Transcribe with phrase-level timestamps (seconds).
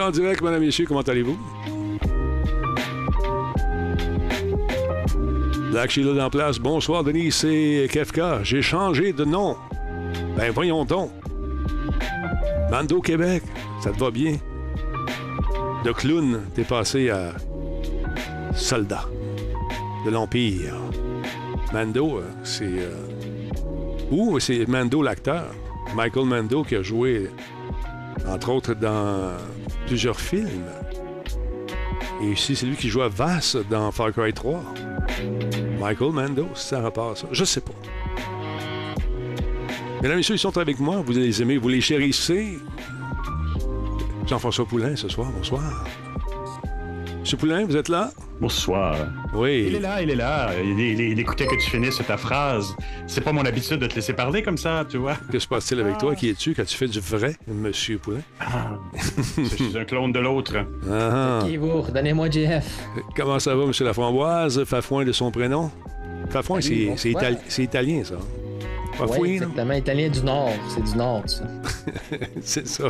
[0.00, 0.86] en direct, mesdames et messieurs.
[0.86, 1.38] Comment allez-vous?
[5.70, 6.58] Black Sheila en place.
[6.58, 7.30] Bonsoir, Denis.
[7.32, 8.42] C'est Kefka.
[8.42, 9.56] J'ai changé de nom.
[10.36, 11.10] Ben, voyons donc.
[12.70, 13.42] Mando Québec.
[13.82, 14.36] Ça te va bien?
[15.84, 17.32] De clown, t'es passé à
[18.54, 19.04] soldat
[20.04, 20.74] de l'Empire.
[21.72, 22.64] Mando, euh, c'est.
[22.66, 25.46] euh, c'est Mando l'acteur.
[25.94, 27.30] Michael Mando qui a joué,
[28.28, 29.32] entre autres, dans
[29.90, 30.70] plusieurs films.
[32.22, 34.62] Et ici, c'est lui qui joue à Vass dans Far Cry 3.
[35.80, 37.26] Michael Mando, ça rapport à ça.
[37.32, 37.72] Je sais pas.
[40.00, 41.02] Mesdames et messieurs, ils sont avec moi.
[41.04, 42.56] Vous les aimez, vous les chérissez.
[44.28, 45.28] Jean-François Poulain ce soir.
[45.36, 45.84] Bonsoir.
[47.18, 48.12] Monsieur Poulain, vous êtes là?
[48.40, 48.96] Bonsoir.
[49.34, 49.64] Oui.
[49.68, 50.50] Il est là, il est là.
[50.62, 52.74] Il, il- il écoutait que tu finisses ta phrase.
[53.06, 55.16] C'est pas mon habitude de te laisser parler comme ça, tu vois.
[55.30, 56.14] Que se passe-t-il avec toi?
[56.14, 56.54] Qui es-tu?
[56.54, 58.22] Quand tu fais du vrai, Monsieur Poulain?
[58.40, 58.70] Ah,
[59.36, 60.56] je suis un clone de l'autre.
[60.90, 61.46] Ah, ah.
[61.46, 61.82] Qui vous?
[61.82, 62.64] Redonnez-moi JF.
[63.14, 64.64] Comment ça va, Monsieur Laframboise?
[64.64, 65.70] Fafouin de son prénom?
[66.30, 67.32] Fafouin, c'est, c'est, bonsoir.
[67.32, 68.14] itali- c'est italien, ça.
[69.18, 69.72] Oui, exactement.
[69.74, 70.50] Italien du Nord.
[70.68, 71.44] C'est du Nord, ça.
[72.42, 72.84] c'est ça.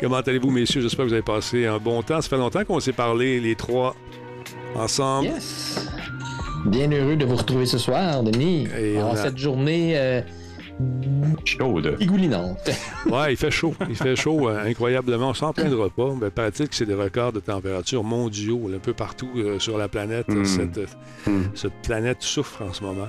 [0.00, 0.80] Comment allez-vous, messieurs?
[0.82, 2.20] J'espère que vous avez passé un bon temps.
[2.20, 3.94] Ça fait longtemps qu'on s'est parlé, les trois,
[4.78, 5.26] ensemble.
[5.28, 5.86] Yes.
[6.66, 8.66] Bien heureux de vous retrouver ce soir, Denis.
[8.78, 10.20] Et en on a- cette journée euh,
[11.44, 11.96] Chaude.
[12.00, 12.70] égoulinante.
[13.10, 13.74] Ouais, il fait chaud.
[13.88, 15.30] Il fait chaud euh, incroyablement.
[15.30, 16.12] On s'en plaindra pas.
[16.20, 19.78] Mais paraît-il que c'est des records de température mondiaux là, un peu partout euh, sur
[19.78, 20.28] la planète.
[20.28, 20.44] Mm.
[20.44, 20.80] Cette,
[21.26, 21.42] Mm.
[21.54, 23.08] cette planète souffre en ce moment.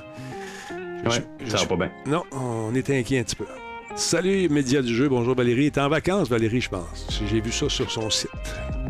[1.06, 1.92] Ouais, Je- ça je- va pas bien.
[2.06, 3.46] Non, on est inquiet un petit peu.
[3.96, 5.10] Salut, médias du jeu.
[5.10, 5.72] Bonjour, Valérie.
[5.72, 7.08] T'es en vacances, Valérie, je pense.
[7.30, 8.30] J'ai vu ça sur son site.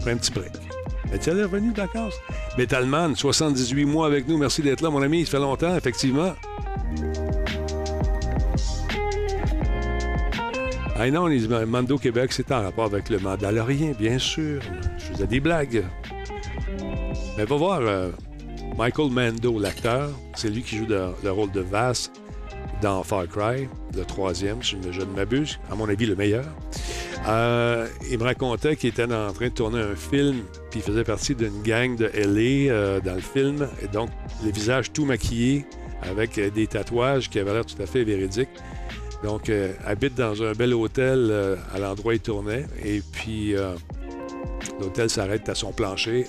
[0.01, 0.51] Prends un petit break.
[1.13, 2.15] Es-tu revenu de vacances?
[2.57, 4.37] Metalman, 78 mois avec nous.
[4.37, 5.25] Merci d'être là, mon ami.
[5.25, 6.33] Ça fait longtemps, effectivement.
[10.95, 14.61] Ah non, les Mando Québec, c'est en rapport avec le Mandalorien, bien sûr.
[14.97, 15.85] Je faisais des blagues.
[17.37, 18.11] Mais va voir euh,
[18.77, 20.09] Michael Mando, l'acteur.
[20.35, 22.11] C'est lui qui joue le rôle de Vass
[22.81, 26.45] dans Far Cry, le troisième, si je ne m'abuse, à mon avis le meilleur.
[27.27, 31.03] Euh, il me racontait qu'il était en train de tourner un film, puis il faisait
[31.03, 34.09] partie d'une gang de LA euh, dans le film, et donc
[34.43, 35.65] le visage tout maquillé,
[36.01, 38.49] avec euh, des tatouages qui avaient l'air tout à fait véridiques.
[39.23, 43.53] Donc, euh, habite dans un bel hôtel à l'endroit où il tournait, et puis
[44.79, 46.25] l'hôtel s'arrête à son plancher.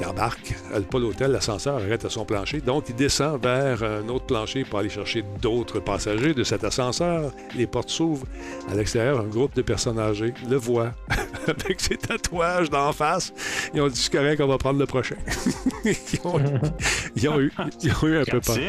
[0.00, 0.54] Il embarque,
[0.90, 2.60] pas l'hôtel, l'ascenseur arrête à son plancher.
[2.60, 7.32] Donc, il descend vers un autre plancher pour aller chercher d'autres passagers de cet ascenseur.
[7.56, 8.26] Les portes s'ouvrent.
[8.70, 10.92] À l'extérieur, un groupe de personnes âgées le voit
[11.64, 13.32] avec ses tatouages d'en face.
[13.74, 15.16] Ils ont dit c'est correct, on va prendre le prochain.
[15.84, 16.40] ils, ont,
[17.16, 18.56] ils ont eu, ils ont eu un peu peur.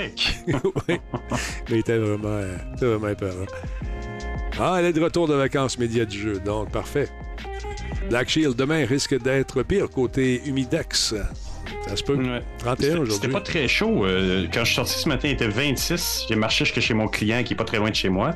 [0.48, 1.00] Oui.
[1.20, 1.28] Mais
[1.70, 3.46] il était vraiment, euh, c'était vraiment épeurant.
[4.60, 7.10] Ah, elle est de retour de vacances médias du jeu, donc parfait.
[8.10, 11.14] Black Shield, demain, risque d'être pire côté humidex.
[11.88, 12.16] Ça se peut.
[12.16, 12.42] Ouais.
[12.60, 13.32] 31 C'était- C'était aujourd'hui.
[13.32, 14.06] pas très chaud.
[14.06, 16.26] euh, quand je suis sorti ce matin, il était 26.
[16.30, 18.32] J'ai marché jusque chez mon client qui est pas très loin de chez moi.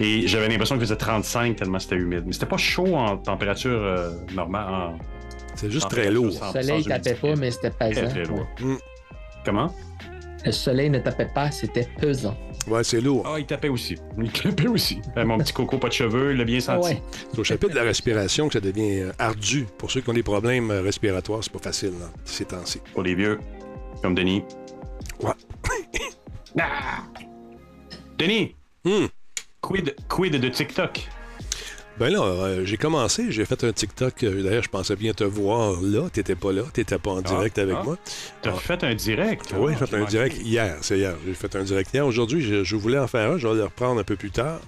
[0.00, 2.24] Et j'avais l'impression qu'il faisait 35 tellement c'était humide.
[2.26, 4.66] Mais c'était pas chaud en température euh, normale.
[4.72, 4.98] en-
[5.54, 6.32] C'est juste très lourd.
[6.32, 8.08] sans- Le soleil tapait pas, mais c'était Très, pesant.
[8.08, 8.46] très lourd.
[8.60, 8.74] Mm.
[9.44, 9.74] Comment?
[10.44, 12.36] Le soleil ne tapait pas, c'était pesant.
[12.68, 13.24] Ouais, c'est lourd.
[13.26, 13.96] Ah, il tapait aussi.
[14.20, 15.00] Il tapait aussi.
[15.16, 16.88] Euh, mon petit coco, pas de cheveux, il l'a bien senti.
[16.90, 17.02] ouais.
[17.32, 19.66] C'est au chapitre de la respiration que ça devient euh, ardu.
[19.78, 22.80] Pour ceux qui ont des problèmes euh, respiratoires, c'est pas facile, là, ces temps-ci.
[22.92, 23.38] Pour les vieux,
[24.02, 24.42] comme Denis.
[25.22, 25.32] Ouais.
[26.60, 27.02] Ah!
[28.18, 28.54] Denis,
[28.84, 29.06] Hmm.
[29.60, 31.08] quid, quid de TikTok?
[31.98, 34.22] Ben là, euh, j'ai commencé, j'ai fait un TikTok.
[34.22, 36.08] euh, D'ailleurs, je pensais bien te voir là.
[36.12, 37.82] T'étais pas là, t'étais pas en direct avec ah.
[37.84, 37.98] moi.
[38.42, 38.58] T'as Ah.
[38.58, 39.52] fait un direct?
[39.56, 40.76] Oui, Ah, j'ai fait un direct hier.
[40.80, 41.14] C'est hier.
[41.26, 42.06] J'ai fait un direct hier.
[42.06, 43.38] Aujourd'hui, je, je voulais en faire un.
[43.38, 44.60] Je vais le reprendre un peu plus tard.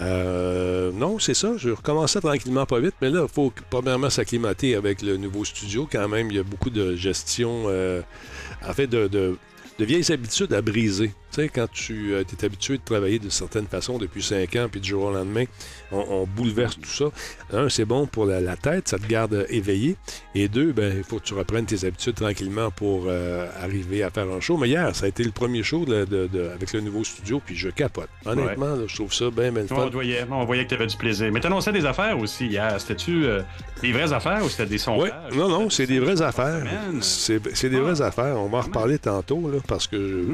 [0.00, 1.52] Euh, non, c'est ça.
[1.56, 2.94] Je recommençais tranquillement, pas vite.
[3.00, 5.88] Mais là, il faut premièrement s'acclimater avec le nouveau studio.
[5.90, 9.36] Quand même, il y a beaucoup de gestion, en fait, de, de-
[9.78, 11.12] de vieilles habitudes à briser.
[11.36, 14.80] Tu sais, quand tu es habitué de travailler de certaines façons depuis cinq ans, puis
[14.80, 15.44] du jour au lendemain,
[15.92, 17.04] on, on bouleverse tout ça.
[17.52, 19.96] Un, c'est bon pour la, la tête, ça te garde éveillé.
[20.34, 24.08] Et deux, ben, il faut que tu reprennes tes habitudes tranquillement pour euh, arriver à
[24.10, 24.56] faire un show.
[24.56, 27.42] Mais hier, ça a été le premier show de- de- de- avec le nouveau studio,
[27.44, 28.08] puis je capote.
[28.24, 31.30] Honnêtement, là, je trouve ça bien, bien On voyait, on voyait que t'avais du plaisir.
[31.30, 32.80] Mais t'annonçais des affaires aussi hier.
[32.80, 33.42] C'était-tu euh,
[33.82, 34.78] des vraies affaires ou c'était des Oui,
[35.10, 35.34] sondages?
[35.34, 36.64] non, non, c'est des vraies affaires.
[37.02, 37.80] C'est des Ah.
[37.80, 38.36] vraies affaires.
[38.40, 40.24] On va en reparler tantôt, là, parce que.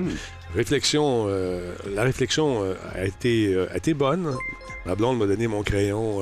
[0.55, 4.35] Réflexion, euh, la réflexion euh, a, été, euh, a été bonne.
[4.87, 6.21] Ma blonde m'a donné mon crayon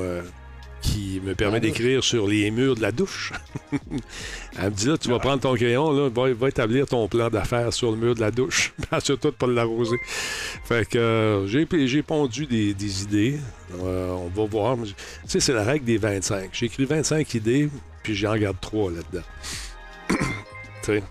[0.81, 3.33] qui me permet d'écrire sur les murs de la douche.
[4.59, 7.29] Elle me dit là, tu vas prendre ton crayon, là, va, va établir ton plan
[7.29, 8.73] d'affaires sur le mur de la douche.
[8.91, 9.97] Assure-toi de pas l'arroser.
[10.63, 13.39] Fait que j'ai, j'ai pondu des, des idées.
[13.79, 14.77] On va voir.
[14.83, 14.93] Tu
[15.25, 16.49] sais, c'est la règle des 25.
[16.53, 17.69] J'ai écrit 25 idées,
[18.03, 19.25] puis j'en garde 3 là-dedans.
[20.09, 20.15] tu
[20.83, 21.03] sais.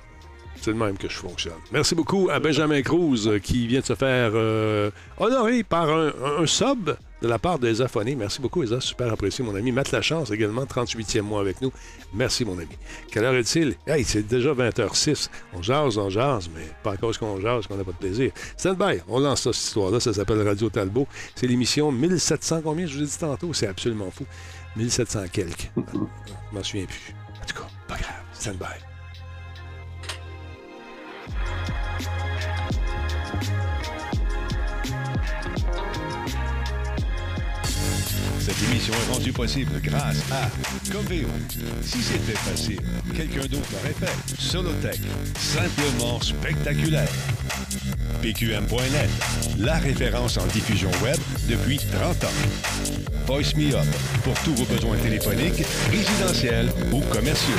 [0.61, 1.55] C'est de même que je fonctionne.
[1.73, 6.13] Merci beaucoup à Benjamin Cruz euh, qui vient de se faire euh, honorer par un,
[6.39, 8.15] un sub de la part de Esa Foné.
[8.15, 8.81] Merci beaucoup, Esa.
[8.81, 9.73] Super apprécié, mon ami.
[9.73, 11.73] Matt Lachance, également, 38e mois avec nous.
[12.15, 12.77] Merci, mon ami.
[13.11, 13.75] Quelle heure est-il?
[13.87, 15.29] Hey, c'est déjà 20h06.
[15.55, 18.33] On jase, on jase, mais pas à cause qu'on jase qu'on n'a pas de plaisir.
[18.57, 19.01] Stand by.
[19.09, 20.01] On lance ça, cette histoire-là.
[20.01, 21.07] Ça s'appelle Radio Talbot.
[21.35, 22.87] C'est l'émission 1700 combien?
[22.87, 23.53] Je vous ai dit tantôt.
[23.53, 24.25] C'est absolument fou.
[24.77, 25.71] 1700 quelques.
[25.77, 27.15] Je m'en souviens plus.
[27.43, 28.25] En tout cas, pas grave.
[28.33, 28.90] Stand by.
[38.51, 40.51] Cette émission est rendue possible grâce à
[40.91, 41.29] Coveo.
[41.83, 42.81] Si c'était facile,
[43.15, 44.43] quelqu'un d'autre l'aurait fait.
[44.43, 45.01] Solotech,
[45.37, 47.09] simplement spectaculaire.
[48.21, 49.11] PQM.net,
[49.61, 51.17] la référence en diffusion web
[51.49, 53.00] depuis 30 ans.
[53.31, 53.87] Voice Me Up,
[54.25, 57.55] pour tous vos besoins téléphoniques, résidentiels ou commerciaux.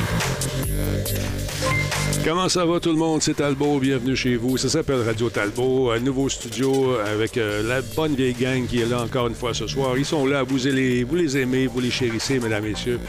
[2.24, 3.22] Comment ça va tout le monde?
[3.22, 4.56] C'est Talbot, bienvenue chez vous.
[4.56, 8.86] Ça s'appelle Radio Talbot, un nouveau studio avec euh, la bonne vieille gang qui est
[8.86, 9.96] là encore une fois ce soir.
[9.98, 13.00] Ils sont là, vous les, vous les aimez, vous les chérissez, mesdames, messieurs.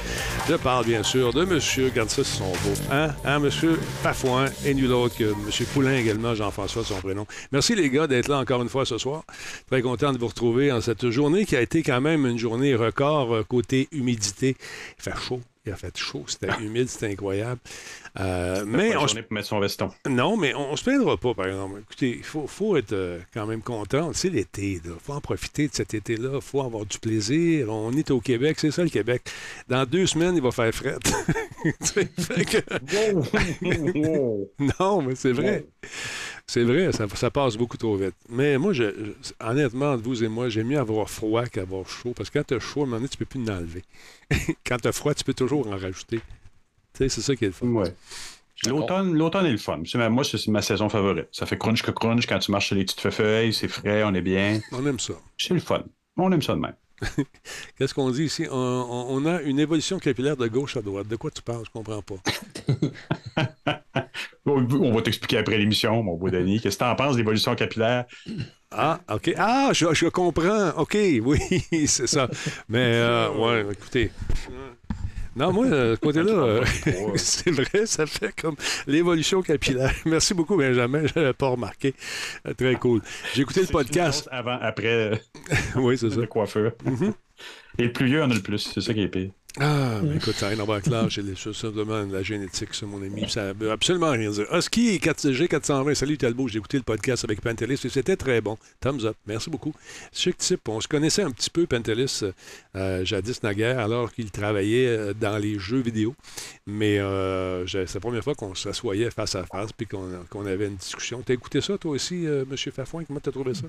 [0.49, 2.73] Je parle bien sûr de monsieur, regarde ça, ils sont beaux.
[2.91, 3.09] Hein?
[3.25, 7.27] Hein, monsieur Pafouin et nul autre que monsieur Poulain également, Jean-François, son prénom.
[7.51, 9.23] Merci les gars d'être là encore une fois ce soir.
[9.69, 12.52] Très content de vous retrouver en cette journée qui a été quand même une journée
[12.75, 14.55] record euh, côté humidité.
[14.97, 15.41] Il fait chaud.
[15.65, 17.61] Il a fait chaud, c'était humide, c'était incroyable.
[18.19, 19.89] Euh, mais on pour mettre son veston.
[20.07, 21.79] Non, mais on, on se plaindra pas, par exemple.
[21.79, 24.11] Écoutez, il faut, faut, être euh, quand même content.
[24.13, 26.31] C'est l'été, il faut en profiter de cet été-là.
[26.35, 27.69] Il faut avoir du plaisir.
[27.69, 29.23] On est au Québec, c'est ça le Québec.
[29.69, 30.97] Dans deux semaines, il va faire fret.
[31.63, 32.63] que...
[34.79, 35.65] non, mais c'est vrai.
[36.45, 38.15] C'est vrai, ça, ça, passe beaucoup trop vite.
[38.29, 38.83] Mais moi, je,
[39.39, 42.13] honnêtement, entre vous et moi, j'aime mieux avoir froid qu'avoir chaud.
[42.15, 43.83] Parce que quand tu as chaud, à un moment donné, tu peux plus l'enlever.
[44.65, 46.17] quand tu as froid, tu peux toujours en rajouter.
[46.17, 47.67] Tu sais, c'est ça qui est le fun.
[47.67, 47.95] Ouais.
[48.67, 49.81] L'automne, l'automne est le fun.
[50.09, 51.27] Moi, c'est ma saison favorite.
[51.31, 54.13] Ça fait crunch que crunch quand tu marches sur les petites feuilles, c'est frais, on
[54.13, 54.59] est bien.
[54.71, 55.13] On aime ça.
[55.37, 55.83] C'est le fun.
[56.17, 56.75] On aime ça de même.
[57.77, 58.45] Qu'est-ce qu'on dit ici?
[58.49, 61.07] On, on, a une évolution capillaire de gauche à droite.
[61.07, 61.65] De quoi tu parles?
[61.65, 63.75] Je comprends pas.
[64.45, 66.59] on va t'expliquer après l'émission, mon beau Denis.
[66.59, 68.05] Qu'est-ce que tu en penses d'évolution capillaire?
[68.71, 69.33] Ah, OK.
[69.37, 70.69] Ah, je, je comprends.
[70.77, 71.39] OK, oui,
[71.87, 72.29] c'est ça.
[72.67, 74.11] Mais, euh, ouais, écoutez.
[75.35, 76.63] Non, moi, ce côté-là, euh,
[77.15, 78.55] c'est vrai, ça fait comme
[78.85, 79.93] l'évolution capillaire.
[80.05, 81.07] Merci beaucoup, Benjamin.
[81.07, 81.95] Je n'avais pas remarqué.
[82.57, 83.01] Très cool.
[83.33, 84.27] J'ai écouté le podcast.
[84.31, 85.21] Avant, après.
[85.75, 86.19] oui, c'est ça.
[86.19, 86.73] Le coiffeur.
[86.85, 87.13] Mm -hmm.
[87.79, 88.71] Et le plus vieux en a le plus.
[88.73, 89.31] C'est ça qui est pire.
[89.59, 93.29] Ah, mais écoute, voir avec l'âge, c'est simplement la génétique, ça, mon ami.
[93.29, 94.47] Ça veut absolument rien dire.
[94.51, 98.57] Husky G420, salut Talbot, j'ai écouté le podcast avec Pantelis et c'était très bon.
[98.79, 99.71] Thumbs up, merci beaucoup.
[100.11, 102.21] Chic type, on se connaissait un petit peu, Pantelis,
[102.75, 106.15] euh, jadis naguère, alors qu'il travaillait dans les jeux vidéo.
[106.65, 110.67] Mais euh, c'est la première fois qu'on s'assoyait face à face puis qu'on qu avait
[110.67, 111.21] une discussion.
[111.23, 112.57] T'as écouté ça, toi aussi, euh, M.
[112.57, 113.03] Fafouin?
[113.03, 113.67] Comment t'as trouvé ça?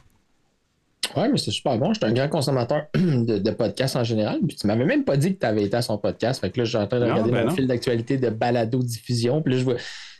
[1.16, 1.92] Oui, mais c'est super bon.
[1.92, 4.40] J'étais un grand consommateur de, de, podcasts en général.
[4.46, 6.40] Puis tu m'avais même pas dit que tu avais été à son podcast.
[6.40, 9.42] Fait que là, je suis en train de regarder ben mon fil d'actualité de balado-diffusion.
[9.42, 9.76] Puis là, je vois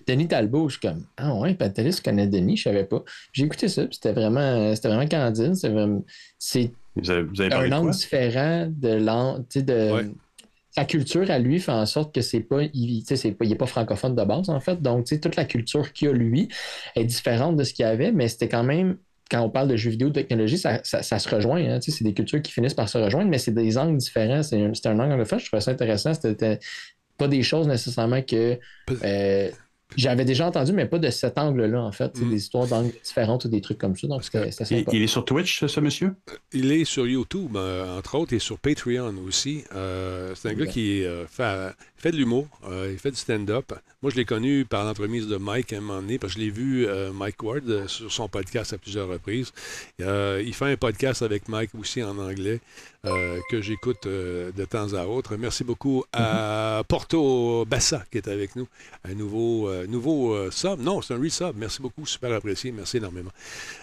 [0.06, 0.68] Denis Talbot.
[0.68, 3.02] Je suis comme Ah ouais, Pantelis connaît Denis, je savais pas.
[3.32, 3.84] J'ai écouté ça.
[3.84, 5.54] Puis c'était vraiment, c'était vraiment candide.
[5.54, 5.72] C'est,
[6.38, 9.92] c'est vous avez un angle différent de l'an, de.
[9.92, 10.10] Ouais.
[10.70, 13.56] Sa culture à lui fait en sorte que c'est pas, il, c'est pas, il est
[13.56, 16.48] pas francophone de base en fait, donc toute la culture qu'il a lui
[16.96, 18.96] est différente de ce qu'il y avait, mais c'était quand même
[19.30, 21.62] quand on parle de jeux vidéo, de technologie, ça, ça, ça se rejoint.
[21.64, 24.42] Hein, c'est des cultures qui finissent par se rejoindre, mais c'est des angles différents.
[24.42, 25.38] C'est un, un angle de fait.
[25.38, 26.12] Je trouvais ça intéressant.
[26.14, 26.58] C'était
[27.16, 28.58] pas des choses nécessairement que
[29.02, 29.50] euh,
[29.96, 32.18] j'avais déjà entendu, mais pas de cet angle-là, en fait.
[32.18, 32.30] Mm.
[32.30, 34.06] Des histoires d'angles différentes ou des trucs comme ça.
[34.08, 34.90] Donc, c'était sympa.
[34.92, 36.14] Il, est sur Twitch, ce monsieur?
[36.52, 39.64] Il est sur YouTube, euh, entre autres, et sur Patreon aussi.
[39.74, 40.64] Euh, c'est un okay.
[40.64, 41.72] gars qui fait,
[42.04, 42.46] fait de l'humour,
[42.90, 43.72] il fait du stand-up.
[44.02, 46.44] Moi, je l'ai connu par l'entremise de Mike à un moment donné, parce que je
[46.44, 49.50] l'ai vu, euh, Mike Ward, euh, sur son podcast à plusieurs reprises.
[50.02, 52.60] Euh, il fait un podcast avec Mike aussi en anglais,
[53.50, 55.38] que j'écoute de temps à autre.
[55.38, 58.68] Merci beaucoup à Porto Bassa qui est avec nous.
[59.04, 60.80] Un nouveau, nouveau sub.
[60.80, 61.54] Non, c'est un resub.
[61.56, 62.72] Merci beaucoup, super apprécié.
[62.72, 63.30] Merci énormément.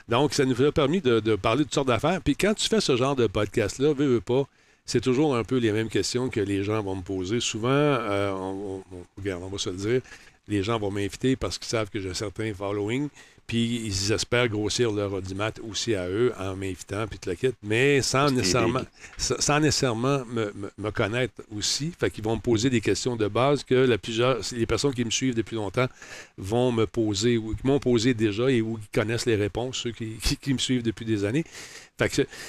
[0.07, 2.21] Donc, ça nous a permis de, de parler de toutes sortes d'affaires.
[2.21, 4.47] Puis quand tu fais ce genre de podcast-là, veux, veux pas,
[4.85, 7.39] c'est toujours un peu les mêmes questions que les gens vont me poser.
[7.39, 10.01] Souvent, euh, on, on, regarde, on va se le dire,
[10.47, 13.09] les gens vont m'inviter parce qu'ils savent que j'ai un certain following.
[13.51, 17.51] Puis ils espèrent grossir leur audimat aussi à eux en m'invitant, puis tout le kit,
[17.61, 18.83] mais sans nécessairement,
[19.17, 21.91] sans nécessairement me, me, connaître aussi.
[21.99, 25.03] Fait qu'ils vont me poser des questions de base que la plusieurs, les personnes qui
[25.03, 25.87] me suivent depuis longtemps
[26.37, 29.91] vont me poser, ou qui m'ont posé déjà et ou qui connaissent les réponses, ceux
[29.91, 31.43] qui, qui me suivent depuis des années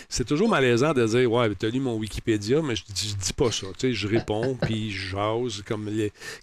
[0.09, 3.33] c'est toujours malaisant de dire Ouais, tu as lu mon Wikipédia, mais je, dis, dis
[3.33, 3.67] pas ça.
[3.81, 5.63] je réponds, puis je jase.
[5.67, 5.91] Comme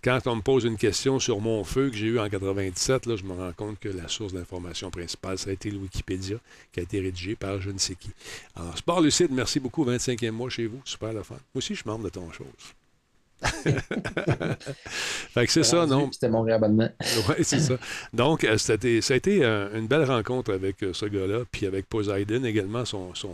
[0.04, 3.16] quand on me pose une question sur mon feu que j'ai eu en 97, là,
[3.16, 6.38] je me rends compte que la source d'information principale, ça a été le Wikipédia,
[6.72, 8.10] qui a été rédigé par je ne sais qui.
[8.56, 9.86] Alors, Sport Lucide, merci beaucoup.
[9.86, 10.82] 25e mois chez vous.
[10.86, 11.36] Super la fin.
[11.36, 12.46] Moi aussi, je suis membre de ton chose.
[15.34, 16.12] fait que c'est ça, non?
[16.12, 16.89] C'était mon réabonnement.
[17.29, 17.75] oui, c'est ça.
[18.13, 18.75] Donc, euh, ça a
[19.15, 22.84] été euh, une belle rencontre avec euh, ce gars-là, puis avec Poseidon également.
[22.86, 23.34] Son, son,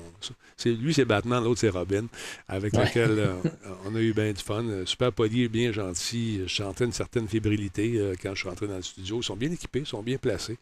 [0.58, 2.06] c'est, lui, c'est Batman, l'autre, c'est Robin,
[2.48, 3.30] avec lequel
[3.86, 4.64] on a eu bien du fun.
[4.86, 6.42] Super poli, bien gentil.
[6.46, 9.20] Je sentais une certaine fébrilité quand je suis rentré dans le studio.
[9.20, 10.58] Ils sont bien équipés, ils sont bien placés.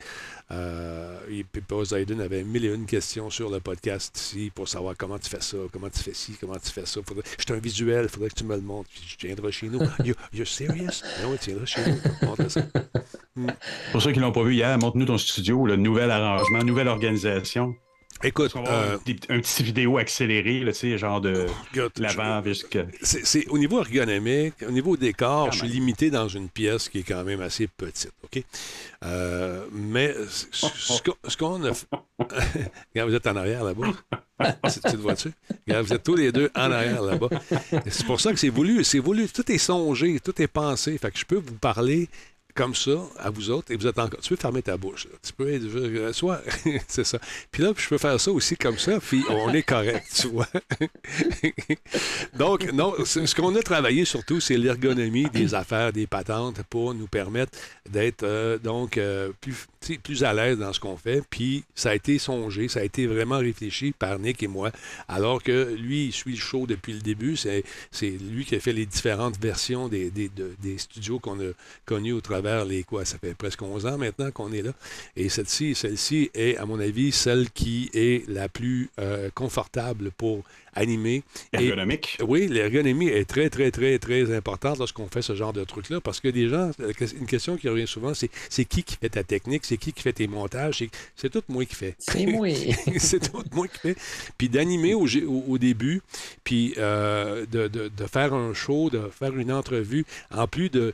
[0.51, 5.19] et puis Poseidon avait mille et une questions sur le podcast ici pour savoir comment
[5.19, 7.01] tu fais ça, comment tu fais ci, comment tu fais ça.
[7.05, 8.89] Faudrait, je un visuel, il faudrait que tu me le montres.
[8.89, 9.27] Puis
[10.03, 11.03] You, you're serious?
[12.21, 12.61] Non, ça.
[13.91, 16.87] Pour ceux qui ne l'ont pas vu hier, montre-nous ton studio, le nouvel arrangement, nouvelle
[16.87, 17.75] organisation.
[18.23, 18.97] Écoute, euh,
[19.29, 21.47] un petit vidéo accéléré, là, genre de
[21.97, 22.85] l'avant jusqu'à.
[23.01, 27.03] C'est au niveau ergonomique, au niveau décor, je suis limité dans une pièce qui est
[27.03, 28.43] quand même assez petite, ok?
[29.03, 31.71] Euh, mais ce qu'on a,
[32.93, 33.87] Regarde, vous êtes en arrière là-bas.
[34.71, 35.31] tu te vois-tu?
[35.67, 37.29] Regarde, vous êtes tous les deux en arrière là-bas.
[37.87, 39.27] C'est pour ça que c'est voulu, c'est voulu.
[39.27, 40.97] Tout est songé, tout est pensé.
[40.97, 42.07] Fait que je peux vous parler
[42.53, 44.19] comme ça à vous autres et vous êtes encore.
[44.21, 45.07] Tu peux fermer ta bouche.
[45.21, 46.13] Tu peux être.
[46.13, 46.41] Soit.
[46.87, 47.19] c'est ça.
[47.51, 50.47] Puis là, je peux faire ça aussi comme ça, puis on est correct, tu vois.
[52.37, 57.07] Donc, non, ce qu'on a travaillé surtout, c'est l'ergonomie des affaires, des patentes pour nous
[57.07, 57.57] permettre
[57.89, 61.23] d'être euh, donc euh, plus, plus à l'aise dans ce qu'on fait.
[61.29, 64.71] Puis ça a été songé, ça a été vraiment réfléchi par Nick et moi.
[65.07, 67.35] Alors que lui, il suit le show depuis le début.
[67.37, 67.63] C'est
[68.01, 70.29] lui qui a fait les différentes versions des, des,
[70.61, 71.51] des studios qu'on a
[71.85, 74.71] connus au travers les quoi, ça fait presque 11 ans maintenant qu'on est là.
[75.15, 80.43] Et celle-ci, celle-ci est, à mon avis, celle qui est la plus euh, confortable pour
[80.75, 81.23] animé.
[81.51, 82.17] Ergonomique.
[82.27, 86.19] oui, l'ergonomie est très, très, très, très importante lorsqu'on fait ce genre de truc-là parce
[86.19, 89.65] que des gens, une question qui revient souvent, c'est c'est qui qui fait ta technique,
[89.65, 90.83] c'est qui qui fait tes montages,
[91.15, 91.95] c'est tout moi qui fait.
[91.99, 92.47] C'est moi.
[92.97, 93.97] c'est tout moi qui fait.
[94.37, 96.01] Puis d'animer au, au, début,
[96.43, 100.93] puis euh, de, de, de, faire un show, de faire une entrevue, en plus de,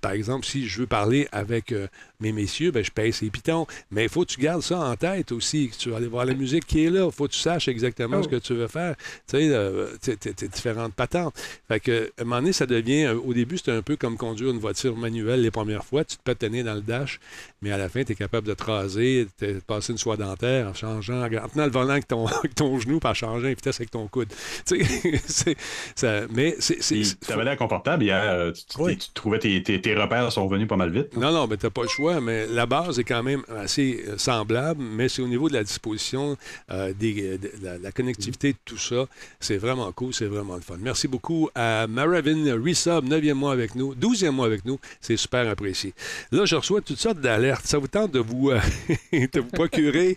[0.00, 1.86] par exemple, si je veux parler avec euh,
[2.20, 3.66] mes messieurs, ben, je paye ses pitons.
[3.90, 5.70] Mais il faut que tu gardes ça en tête aussi.
[5.78, 7.06] Tu vas aller voir la musique qui est là.
[7.06, 8.30] Il faut que tu saches exactement ce oh.
[8.32, 8.96] que tu veux faire.
[9.28, 11.34] Tu sais, euh, tes différentes patentes.
[11.68, 13.04] Fait que, à un moment donné, ça devient.
[13.04, 16.04] Euh, au début, c'était un peu comme conduire une voiture manuelle les premières fois.
[16.04, 17.20] Tu te pétonnais dans le dash,
[17.62, 20.68] mais à la fin, tu es capable de te raser, de passer une soie dentaire
[20.68, 22.26] en changeant, en tenant le volant avec ton,
[22.56, 24.28] ton genou, par changer la vitesse avec ton coude.
[24.66, 24.84] Tu
[25.26, 25.56] sais,
[25.94, 26.78] ça, mais c'est.
[26.78, 28.52] Tu avais l'air confortable hier.
[28.52, 31.16] Tu, tu, trouvais tes, tes, repères sont venus pas mal vite.
[31.16, 34.16] Non, non, mais tu pas le choix mais la base est quand même assez euh,
[34.18, 36.36] semblable, mais c'est au niveau de la disposition,
[36.70, 37.50] euh, des, de
[37.82, 39.06] la, connectivité, de tout ça.
[39.40, 40.76] C'est vraiment cool, c'est vraiment le fun.
[40.78, 44.78] Merci beaucoup à Maravin Resub, 9e mois avec nous, 12e mois avec nous.
[45.00, 45.92] C'est super apprécié.
[46.32, 47.66] Là, je reçois toutes sortes d'alertes.
[47.66, 48.60] Ça vous tente de vous, euh,
[49.12, 50.16] de vous procurer.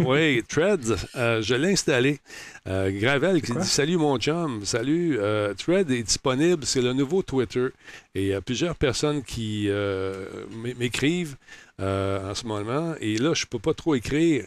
[0.00, 0.96] oui, Threads.
[1.14, 2.20] je l'ai installé.
[2.66, 5.18] Gravel qui dit Salut mon chum, salut.
[5.58, 7.68] Thread est disponible, c'est le nouveau Twitter.
[8.16, 10.26] Et il y a plusieurs personnes qui euh,
[10.78, 11.36] m'écrivent
[11.80, 12.94] euh, en ce moment.
[13.00, 14.46] Et là, je ne peux pas trop écrire.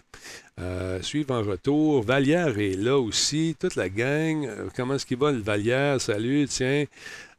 [0.59, 2.01] Euh, suivre en retour.
[2.01, 3.57] Valière est là aussi.
[3.59, 4.47] Toute la gang.
[4.73, 5.99] comment est-ce qu'il va, le Valière?
[5.99, 6.85] Salut, tiens.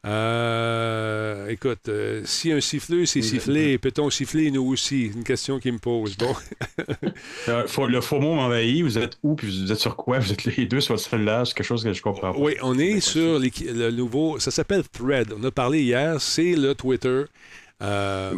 [0.06, 1.90] Euh, écoute,
[2.24, 5.06] si un siffleux s'est sifflé, peut-on siffler nous aussi?
[5.06, 6.16] Une question qui me pose.
[6.16, 6.34] Bon.
[7.86, 8.82] le faux mot m'envahit.
[8.82, 9.34] Vous êtes où?
[9.34, 10.18] Puis vous êtes sur quoi?
[10.20, 11.44] Vous êtes les deux sur celle-là?
[11.44, 12.38] C'est quelque chose que je comprends pas.
[12.38, 14.38] Oui, on est sur le nouveau.
[14.38, 15.32] Ça s'appelle Thread.
[15.38, 16.20] On a parlé hier.
[16.20, 17.24] C'est le Twitter.
[17.80, 18.32] Euh,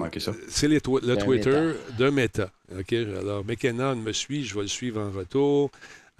[0.48, 2.50] c'est le Twitter de Meta.
[2.78, 2.92] OK?
[2.92, 5.70] Alors, McKenna me suit, je vais le suivre en retour.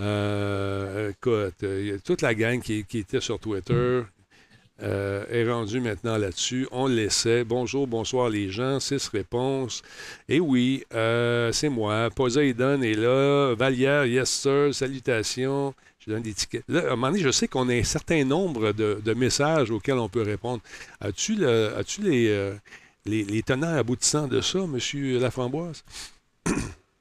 [0.01, 4.03] Euh, écoute, il y a toute la gang qui, était sur Twitter
[4.83, 6.67] euh, est rendue maintenant là-dessus.
[6.73, 7.45] On le laissait.
[7.45, 8.81] Bonjour, bonsoir les gens.
[8.81, 9.83] Six réponses.
[10.29, 12.11] Et oui, c'est moi.
[12.11, 13.55] Poseidon est là.
[13.55, 14.75] Valière, yes sir.
[14.75, 15.75] Salutations.
[15.99, 16.65] Je donne des tickets.
[16.69, 19.99] Là, à un moment donné, je sais qu'on a un certain nombre de, messages auxquels
[19.99, 20.63] on peut répondre.
[21.01, 24.79] As-tu le, as les, les, tenants aboutissants de ça, M.
[25.21, 25.85] Laframboise?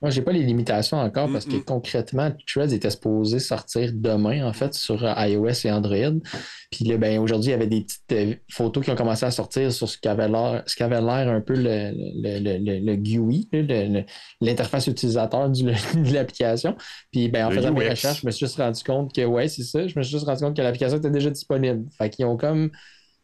[0.01, 4.53] Moi, j'ai pas les limitations encore parce que concrètement, Threads était supposé sortir demain, en
[4.53, 6.13] fait, sur euh, iOS et Android.
[6.71, 9.31] Puis là, ben, aujourd'hui, il y avait des petites euh, photos qui ont commencé à
[9.31, 13.49] sortir sur ce qu'avait l'air un peu le, le, le, GUI,
[14.39, 16.77] l'interface utilisateur de l'application.
[17.11, 19.63] Puis ben, en faisant mes recherches, je me suis juste rendu compte que, ouais, c'est
[19.63, 21.89] ça, je me suis juste rendu compte que l'application était déjà disponible.
[21.97, 22.71] Fait qu'ils ont comme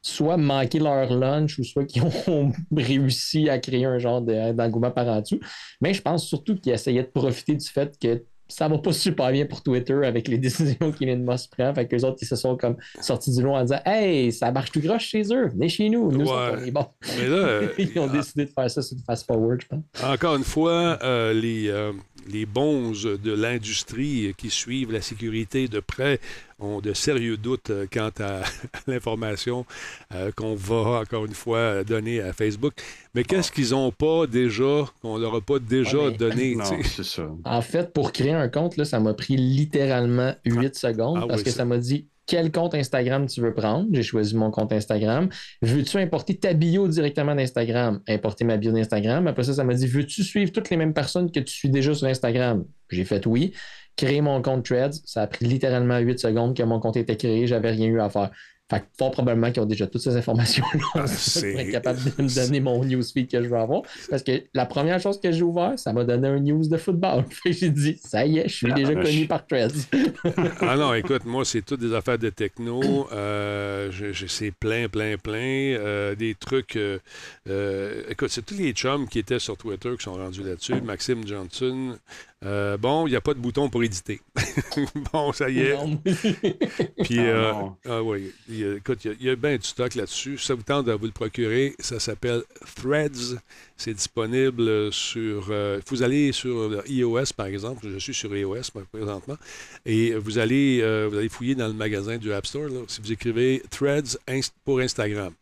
[0.05, 5.07] soit manqué leur lunch ou soit qu'ils ont réussi à créer un genre d'engouement par
[5.07, 5.39] en dessous.
[5.81, 9.31] Mais je pense surtout qu'ils essayaient de profiter du fait que ça va pas super
[9.31, 11.73] bien pour Twitter avec les décisions qu'Elon Musk prend.
[11.73, 14.51] Fait que les autres, ils se sont comme sortis du lot en disant Hey, ça
[14.51, 16.11] marche tout grosse chez eux, venez chez nous.
[16.11, 16.85] Nous, on est bon.
[17.17, 20.03] Mais là, ils ont décidé de faire ça sur le fast-forward, je pense.
[20.03, 21.93] Encore une fois, euh, les, euh,
[22.27, 26.19] les bons de l'industrie qui suivent la sécurité de près
[26.59, 28.41] ont de sérieux doutes euh, quant à
[28.87, 29.65] l'information
[30.13, 32.73] euh, qu'on va, encore une fois, donner à Facebook.
[33.13, 36.55] Mais qu'est-ce qu'ils n'ont pas déjà, qu'on leur a pas déjà donné?
[36.83, 37.29] c'est ça.
[37.43, 40.79] En fait, pour créer un compte, là, ça m'a pris littéralement 8 ah.
[40.79, 43.87] secondes ah parce que ça m'a dit quel compte Instagram tu veux prendre.
[43.91, 45.29] J'ai choisi mon compte Instagram.
[45.61, 48.01] Veux-tu importer ta bio directement d'Instagram?
[48.07, 49.27] Importer ma bio d'Instagram.
[49.27, 51.93] Après ça, ça m'a dit Veux-tu suivre toutes les mêmes personnes que tu suis déjà
[51.93, 52.65] sur Instagram?
[52.89, 53.53] J'ai fait oui
[53.95, 55.01] créer mon compte Threads.
[55.05, 57.47] Ça a pris littéralement 8 secondes que mon compte était créé.
[57.47, 58.31] J'avais rien eu à faire.
[58.67, 62.23] Fait que fort probablement qu'ils ont déjà toutes ces informations-là ah, pour être capable de
[62.23, 63.83] me donner mon newsfeed que je veux avoir.
[64.09, 67.25] Parce que la première chose que j'ai ouvert, ça m'a donné un news de football.
[67.45, 69.87] j'ai dit, ça y est, je suis déjà ah, connu par Threads.
[70.61, 73.07] ah non, écoute, moi, c'est toutes des affaires de techno.
[73.11, 73.91] Euh,
[74.27, 75.75] sais plein, plein, plein.
[75.77, 76.75] Euh, des trucs.
[76.75, 80.81] Euh, écoute, c'est tous les chums qui étaient sur Twitter qui sont rendus là-dessus.
[80.81, 81.97] Maxime Johnson,
[82.45, 84.21] euh, bon, il n'y a pas de bouton pour éditer.
[85.11, 85.75] bon, ça y est.
[87.03, 87.53] Puis, euh,
[87.85, 90.37] ah, oui, écoute, il y, a, bien du stock là-dessus.
[90.37, 91.75] Ça vous tente de vous le procurer.
[91.79, 92.43] Ça s'appelle
[92.75, 93.39] Threads.
[93.77, 95.47] C'est disponible sur.
[95.49, 97.87] Euh, vous allez sur iOS, par exemple.
[97.89, 99.37] Je suis sur iOS présentement.
[99.85, 102.69] Et vous allez, vous allez fouiller dans le magasin du App Store.
[102.87, 104.17] si vous écrivez Threads
[104.63, 105.33] pour Instagram.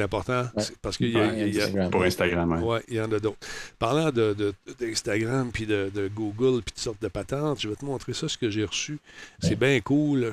[0.00, 0.46] C'est important
[0.80, 2.62] parce qu'il y, a, pour Instagram.
[2.62, 3.36] Oui, il y en a d'autres.
[3.78, 8.14] Parlant d'Instagram, de, puis de, Google, puis de sortes de patentes, je vais te montrer
[8.14, 8.98] ça, ce que j'ai reçu.
[9.40, 10.32] C'est bien cool.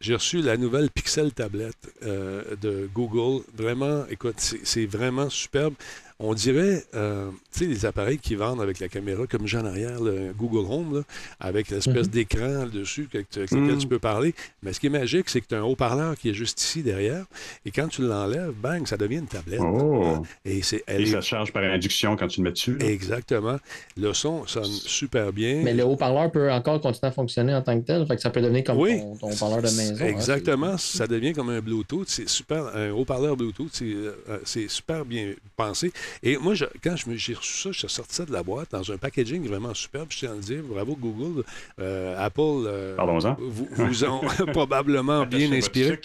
[0.00, 3.44] J'ai reçu la nouvelle Pixel tablette euh, de Google.
[3.54, 5.74] Vraiment, écoute, c'est vraiment superbe
[6.20, 9.64] on dirait, euh, tu sais, les appareils qui vendent avec la caméra, comme j'ai en
[9.64, 11.04] arrière, le Google Home,
[11.38, 12.12] avec l'espèce mhm.
[12.12, 14.34] d'écran dessus avec, lequel tu peux parler.
[14.62, 16.82] Mais ce qui est magique, c'est que tu as un haut-parleur qui est juste ici
[16.82, 17.24] derrière.
[17.64, 19.60] Et quand tu l'enlèves, bang, ça devient une tablette.
[19.62, 20.24] Oh.
[20.44, 22.76] Et, c'est, ça charge par induction quand tu le mets dessus.
[22.80, 23.58] Exactement.
[23.96, 25.62] Le son sonne super bien.
[25.62, 28.04] Mais le haut-parleur peut encore continuer à fonctionner en tant que tel.
[28.08, 29.94] Fait que ça peut devenir comme ton, haut-parleur de maison.
[30.00, 30.76] Hein, exactement.
[30.78, 32.08] ça devient comme un Bluetooth.
[32.08, 32.74] C'est super.
[32.74, 35.92] Un haut-parleur Bluetooth, c'est, euh, c'est super bien pensé.
[36.22, 38.96] Et moi, quand j'ai reçu ça, je suis sorti ça de la boîte dans un
[38.96, 40.08] packaging vraiment superbe.
[40.10, 41.44] Je tiens à le dire, bravo Google,
[41.78, 42.96] euh, Apple, euh,
[43.38, 44.20] vous, vous ont
[44.52, 46.00] probablement bien inspiré.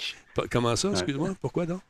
[0.49, 1.81] Comment ça, excuse-moi, pourquoi donc?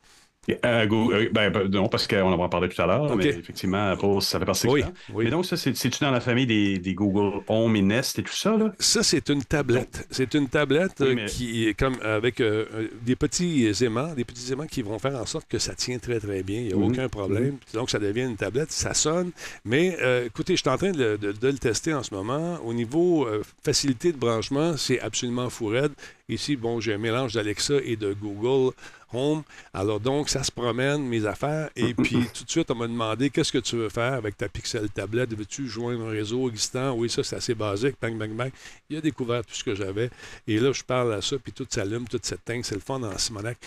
[0.50, 4.40] Euh, euh, ben, ben, non, parce qu'on en parlé tout à l'heure, mais effectivement, ça
[4.40, 5.26] fait partie oui, oui.
[5.26, 8.34] Mais donc, ça, c'est-tu dans la famille des, des, Google Home et Nest et tout
[8.34, 8.58] ça?
[8.58, 8.74] Là?
[8.78, 10.06] Ça, c'est une tablette.
[10.12, 14.82] C'est une tablette euh, qui est comme avec des petits aimants, des petits aimants qui
[14.82, 16.60] vont faire en sorte que ça tient très, très bien.
[16.60, 16.84] Il n'y a mhm.
[16.84, 17.44] aucun problème.
[17.44, 17.60] Mhm.
[17.74, 19.32] Donc, ça devient une tablette, ça sonne.
[19.64, 22.60] Mais écoutez, je suis en train de, de, le tester en ce moment.
[22.66, 23.28] Au niveau
[23.64, 25.94] facilité de branchement, c'est absolument fou raide.
[26.30, 28.74] Ici, bon, j'ai un mélange d'Alexa et de Google
[29.14, 29.44] Home.
[29.74, 31.70] Alors donc, ça se promène, mes affaires.
[31.76, 34.50] Et puis, tout de suite, on m'a demandé qu'est-ce que tu veux faire avec ta
[34.50, 35.34] Pixel tablette?
[35.36, 36.94] Veux-tu joindre un réseau existant?
[36.94, 37.96] Oui, ça, c'est assez basique.
[38.02, 38.52] Bang, bang, bang.
[38.90, 40.10] Il a découvert tout ce que j'avais.
[40.48, 42.66] Et là, je parle à ça, puis tout s'allume, toute cette teinte.
[42.66, 43.58] C'est le fun en Simonac.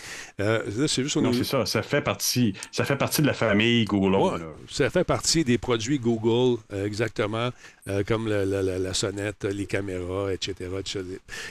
[0.40, 1.66] Euh, là, c'est juste au Non, c'est ça.
[1.66, 4.42] Ça fait, partie, ça fait partie de la famille Google Home.
[4.70, 7.50] ça fait partie des produits Google, euh, exactement,
[7.88, 10.70] euh, comme la, sonnette, les caméras, etc.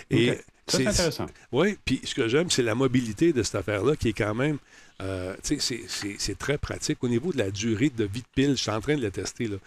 [0.09, 1.27] Et c'est intéressant.
[1.51, 4.57] Oui, puis ce que j'aime, c'est la mobilité de cette affaire-là qui est quand même.
[5.01, 7.03] Euh, c'est très pratique.
[7.03, 9.11] Au niveau de la durée de vie de pile, je suis en train de la
[9.11, 9.47] tester.
[9.47, 9.57] Là.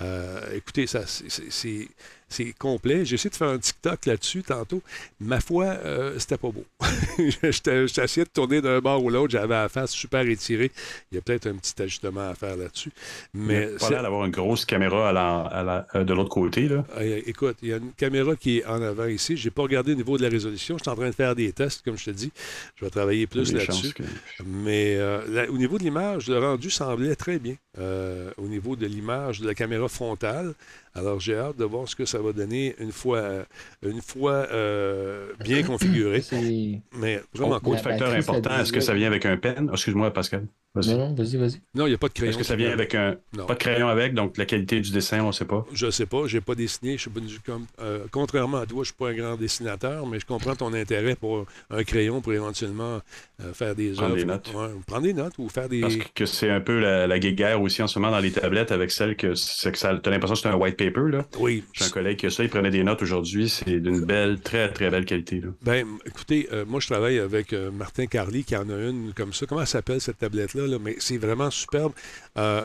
[0.00, 1.88] Euh, écoutez, ça, c'est
[2.28, 3.04] c'est complet.
[3.04, 4.82] J'ai essayé de faire un TikTok là-dessus tantôt.
[5.20, 6.64] Ma foi, euh, c'était pas beau.
[7.42, 9.30] J'étais essayé de tourner d'un bord ou l'autre.
[9.30, 10.72] J'avais la face super étirée.
[11.12, 12.90] Il y a peut-être un petit ajustement à faire là-dessus.
[13.32, 16.68] Mais il pas d'avoir une grosse caméra à euh, de l'autre côté.
[16.68, 16.84] Là.
[16.96, 19.36] Ah, écoute, il y a une caméra qui est en avant ici.
[19.36, 20.76] Je n'ai pas regardé au niveau de la résolution.
[20.78, 22.32] Je suis en train de faire des tests, comme je te dis.
[22.74, 23.94] Je vais travailler plus là-dessus.
[24.44, 27.54] Mais euh, au niveau de l'image, le rendu semblait très bien.
[28.36, 30.54] au niveau de l'image de la caméra frontale,
[30.96, 33.44] alors, j'ai hâte de voir ce que ça va donner une fois,
[33.82, 36.22] une fois euh, bien configuré.
[36.92, 37.76] Mais vraiment cool.
[37.76, 39.68] facteur important, est-ce que ça vient avec un pen?
[39.72, 40.46] Excuse-moi, Pascal.
[40.84, 41.60] Non, vas-y, vas-y.
[41.74, 42.30] Non, il n'y a pas de crayon.
[42.30, 43.16] Est-ce que ça vient avec un.
[43.46, 45.66] Pas de crayon avec, donc la qualité du dessin, on ne sait pas?
[45.72, 46.26] Je ne sais pas.
[46.26, 46.96] Je n'ai pas dessiné.
[46.98, 50.20] Je suis comme, euh, contrairement à toi, je ne suis pas un grand dessinateur, mais
[50.20, 53.00] je comprends ton intérêt pour un crayon pour éventuellement
[53.42, 54.50] euh, faire des prendre Des notes.
[54.86, 55.80] prendre des notes ou faire des.
[55.80, 58.72] Parce que c'est un peu la, la guerre aussi en ce moment dans les tablettes
[58.72, 59.96] avec celle que, c'est que ça.
[59.96, 61.26] Tu as l'impression que c'est un white paper, là?
[61.38, 61.64] Oui.
[61.72, 63.48] J'ai un collègue qui a ça, il prenait des notes aujourd'hui.
[63.48, 65.40] C'est d'une belle, très, très belle qualité.
[65.40, 65.48] Là.
[65.62, 69.46] Ben, écoutez, euh, moi, je travaille avec Martin Carly qui en a une comme ça.
[69.46, 70.65] Comment s'appelle cette tablette-là?
[70.66, 70.78] Là?
[70.80, 71.92] Mais c'est vraiment superbe.
[72.36, 72.64] Euh,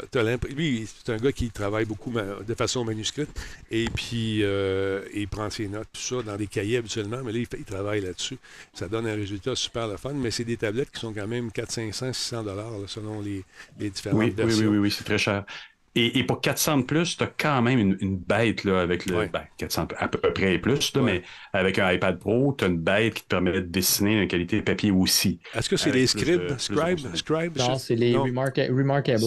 [0.55, 3.29] lui, c'est un gars qui travaille beaucoup de façon manuscrite
[3.69, 7.39] et puis euh, il prend ses notes, tout ça, dans des cahiers habituellement, mais là,
[7.39, 8.37] il, travaille là-dessus.
[8.73, 11.51] Ça donne un résultat super le fun, mais c'est des tablettes qui sont quand même
[11.51, 13.43] 400, 500, 600 dollars selon les,
[13.79, 14.61] les différentes oui, versions.
[14.63, 15.45] Oui, oui, oui, c'est très cher.
[15.93, 19.27] Et, pour 400 de plus, tu as quand même une, bête là, avec le.
[19.27, 22.67] Ben, 400 à peu près et plus, là, mais avec un iPad Pro, tu as
[22.67, 25.39] une bête qui te permet de dessiner une qualité papier aussi.
[25.53, 26.57] Est-ce que c'est les scribes?
[26.57, 27.57] Scribe, Scribe?
[27.57, 29.21] Non, c'est les Remarkable.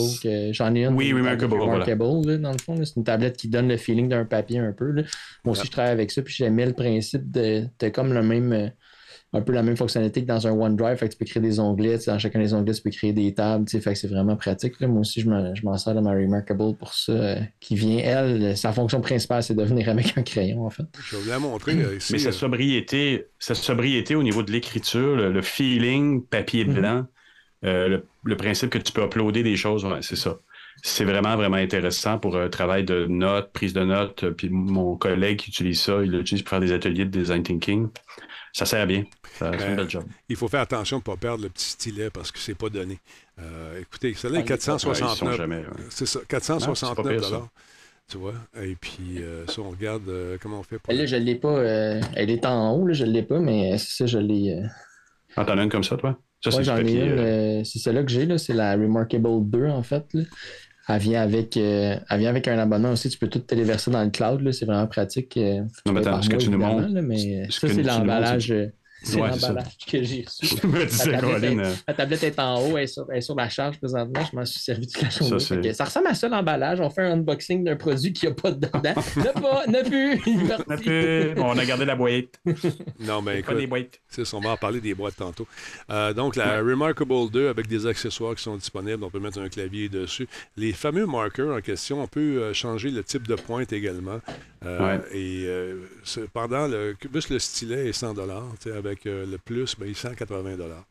[0.53, 0.95] J'en ai une.
[0.95, 1.61] Oui, Remarkable.
[1.61, 2.83] Remarkable, dans le fond.
[2.83, 4.91] C'est une tablette qui donne le feeling d'un papier un peu.
[4.91, 5.03] Là.
[5.45, 7.65] Moi aussi, je travaille avec ça, puis j'aimais le principe de.
[7.77, 8.69] T'as comme le même euh,
[9.35, 10.97] un peu la même fonctionnalité que dans un OneDrive.
[10.97, 11.99] Fait que tu peux créer des onglets.
[12.07, 13.69] Dans chacun des onglets, tu peux créer des tables.
[13.69, 14.81] Fait que c'est vraiment pratique.
[14.81, 17.13] Moi aussi, je m'en sers de ma Remarkable pour ça.
[17.13, 20.85] Euh, qui vient, elle, sa fonction principale, c'est de venir avec un crayon, en fait.
[21.05, 21.73] Je vais vous la montrer.
[21.73, 22.33] Euh, Mais sa euh.
[22.33, 26.75] sobriété, sa sobriété au niveau de l'écriture, le, feeling papier mhm.
[26.75, 27.07] blanc,
[27.63, 30.39] le, principe que tu peux uploader des choses, c'est ça
[30.83, 34.29] c'est vraiment, vraiment intéressant pour un travail de notes, prise de notes.
[34.31, 37.89] Puis mon collègue qui utilise ça, il l'utilise pour faire des ateliers de design thinking.
[38.53, 39.05] Ça sert bien.
[39.39, 40.05] C'est ben, job.
[40.29, 42.69] Il faut faire attention de ne pas perdre le petit stylet parce que c'est pas
[42.69, 42.99] donné.
[43.41, 45.41] Euh, écoutez, ça là est 469.
[45.91, 47.49] C'est ça, 469 dollars.
[48.09, 48.35] Tu vois?
[48.63, 50.79] Et puis, euh, ça, on regarde euh, comment on fait.
[50.79, 50.93] Pour...
[50.93, 51.59] Là, je ne l'ai pas.
[52.15, 54.63] elle est en haut, là, je ne l'ai pas, mais c'est ça, je l'ai.
[55.37, 56.17] Ah, t'en as une comme ça, toi?
[56.43, 57.65] Ça, c'est j'en ai une.
[57.65, 60.05] c'est celle-là que j'ai, c'est la Remarkable 2, en fait.
[60.87, 63.09] Elle vient, avec, elle vient avec un abonnement aussi.
[63.09, 64.53] Tu peux tout téléverser dans le cloud.
[64.53, 65.37] C'est vraiment pratique.
[65.37, 66.91] non, mais attends, ce que tu nous montres.
[67.03, 68.55] Mais ça, c'est l'emballage.
[69.05, 70.57] C'est l'emballage que j'ai reçu.
[71.87, 74.23] la, tablette est, en haut, elle est, sur, la charge présentement.
[74.31, 75.39] Je m'en suis servi toute la journée.
[75.39, 76.81] Ça, ça, ressemble à ça l'emballage.
[76.81, 78.71] On fait un unboxing d'un produit qui n'a pas dedans.
[79.17, 80.21] n'a pas, n'a plus.
[80.67, 81.41] n'a plus.
[81.41, 82.41] On a gardé la boîte.
[83.01, 84.01] non, mais écoute, pas des boîtes.
[84.33, 85.47] On va en parler des boîtes tantôt.
[85.91, 89.05] Euh, donc, la Remarkable 2 avec des accessoires qui sont disponibles.
[89.05, 90.29] On peut mettre un clavier dessus.
[90.57, 94.21] Les fameux marqueurs en question, on peut euh, changer le type de pointe également.
[94.65, 95.47] Euh, et
[96.33, 98.15] pendant le, plus le stylet est 100
[98.75, 100.85] avec avec euh, le plus, ben, 180 dollars.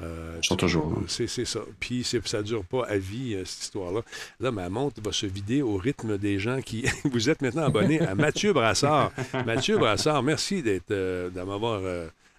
[0.00, 1.02] Euh, sont toujours.
[1.06, 1.60] C'est ça.
[1.78, 4.02] Puis ça ne dure pas à vie, euh, cette histoire-là.
[4.40, 6.84] Là, ma montre va se vider au rythme des gens qui.
[7.04, 9.12] Vous êtes maintenant abonné à Mathieu Brassard.
[9.46, 11.82] Mathieu Brassard, merci d'être euh, m'avoir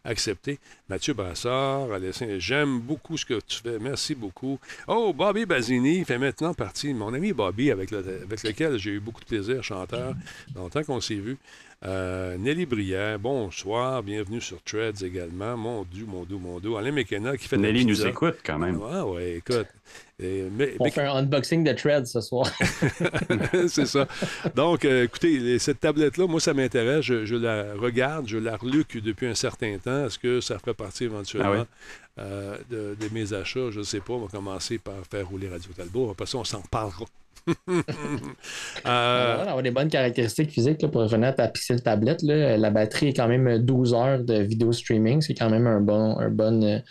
[0.04, 0.60] accepté.
[0.90, 1.88] Mathieu Brassard,
[2.38, 3.80] j'aime beaucoup ce que tu fais.
[3.80, 4.60] Merci beaucoup.
[4.88, 9.22] Oh, Bobby Basini fait maintenant partie, mon ami Bobby, avec, avec lequel j'ai eu beaucoup
[9.22, 10.14] de plaisir, chanteur,
[10.56, 11.38] longtemps qu'on s'est vu.
[11.86, 15.58] Euh, Nelly Brière, bonsoir, bienvenue sur Threads également.
[15.58, 16.78] Mon Dieu, mon Dieu, mon Dieu.
[16.78, 18.80] Alain McKenna qui fait Nelly nous écoute quand même.
[18.90, 19.68] Ah ouais, écoute.
[20.80, 22.50] On fait un unboxing de Threads ce soir.
[23.68, 24.08] c'est ça.
[24.56, 27.04] Donc, euh, écoutez, cette tablette-là, moi, ça m'intéresse.
[27.04, 30.06] Je, la regarde, je la reluque depuis un certain temps.
[30.06, 31.66] Est-ce que ça ferait partie éventuellement
[32.18, 33.72] ah euh, de, mes achats?
[33.72, 34.14] Je ne sais pas.
[34.14, 36.12] On va commencer par faire rouler Radio Talbot.
[36.12, 37.06] Après ça, on s'en parlera.
[38.86, 39.42] euh...
[39.42, 42.22] avoir des bonnes caractéristiques physiques pour revenir à ta Pixel tablette.
[42.24, 45.22] La batterie est quand même 12 heures de vidéo streaming.
[45.22, 46.82] C'est quand même un bon, un bon,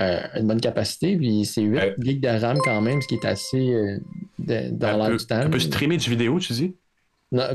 [0.00, 1.16] euh, une bonne capacité.
[1.16, 3.98] Puis c'est 8 euh, GB de RAM quand même, ce qui est assez euh,
[4.38, 5.42] dans l'air du temps.
[5.42, 6.76] Tu peux streamer du vidéo, tu dis?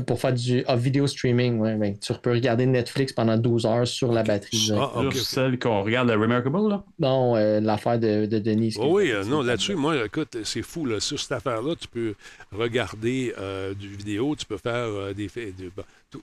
[0.06, 3.86] Pour faire du ah, vidéo streaming, ouais, ben, tu peux regarder Netflix pendant 12 heures
[3.86, 4.70] sur la batterie.
[4.76, 6.84] Ah, Celle qu'on regarde, la Remarkable, là?
[6.98, 8.78] Non, l'affaire de, de, Denise.
[8.80, 10.86] Oh oui, non, là-dessus, moi, écoute, c'est fou.
[10.86, 11.00] Là.
[11.00, 12.14] Sur cette affaire-là, tu peux
[12.52, 13.34] regarder
[13.78, 15.54] du vidéo, tu peux faire des, faits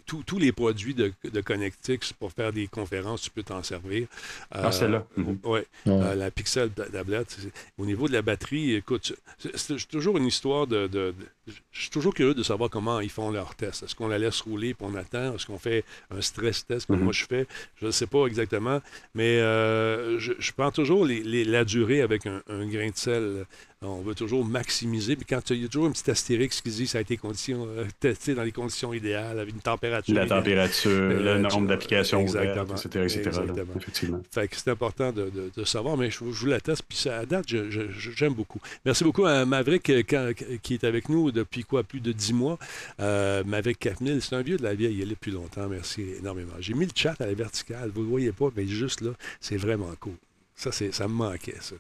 [0.06, 4.08] tous les produits de, de Connectix pour faire des conférences, tu peux t'en servir.
[4.52, 5.06] ah, celle-là.
[5.44, 7.38] Oui, euh, la Pixel tablette.
[7.78, 9.14] Au niveau de la batterie, écoute,
[9.56, 11.14] c'est toujours une histoire de,
[11.48, 13.84] Je suis toujours curieux de savoir comment ils font leurs tests.
[13.84, 15.36] Est-ce qu'on la laisse rouler puis on attend?
[15.36, 17.04] Est-ce qu'on fait un stress test comme mhm.
[17.06, 17.48] moi je fais?
[17.80, 18.82] Je ne sais pas exactement,
[19.16, 23.46] mais euh, je, prends toujours la durée avec un, un grain de sel.
[23.84, 25.16] On veut toujours maximiser.
[25.16, 27.20] Puis quand il y a toujours un petit astérix qui dit que ça a été
[27.26, 30.14] euh, testé dans les conditions idéales, avec une température.
[30.14, 33.00] La température, le nombre d'applications exactement, etc.
[33.02, 33.74] exactement.
[33.76, 34.22] Effectivement.
[34.32, 36.84] Fait que c'est important de, savoir, mais je, vous la teste.
[36.88, 38.62] Puis ça, à date, j'aime beaucoup.
[38.86, 42.60] Merci beaucoup à Maverick euh, qui est avec nous depuis quoi, plus de dix mois.
[43.00, 44.98] Euh, Maverick 4000, c'est un vieux de la vieille.
[44.98, 45.68] Il est là depuis longtemps.
[45.68, 46.54] Merci énormément.
[46.60, 47.90] J'ai mis le chat à la verticale.
[47.96, 50.14] Vous ne le voyez pas, mais juste là, c'est vraiment cool.
[50.62, 51.76] Ça, ça me manquait, ça.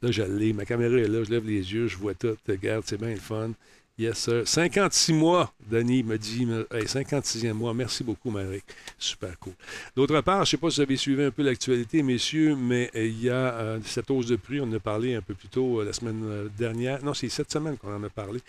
[0.00, 0.54] Là, je l'ai.
[0.54, 2.34] Ma caméra est là, je lève les yeux, je vois tout.
[2.48, 3.50] Regarde, c'est bien le fun.
[3.98, 4.48] Yes, sir.
[4.48, 6.46] 56 mois, Denis me dit.
[6.46, 7.74] 56e mois.
[7.74, 8.62] Merci beaucoup, Marie.
[8.98, 9.52] Super cool.
[9.94, 12.90] D'autre part, je ne sais pas si vous avez suivi un peu l'actualité, messieurs, mais
[12.96, 14.62] euh, il y a euh, cette hausse de prix.
[14.62, 17.04] On en a parlé un peu plus tôt euh, la semaine dernière.
[17.04, 18.40] Non, c'est cette semaine qu'on en a parlé.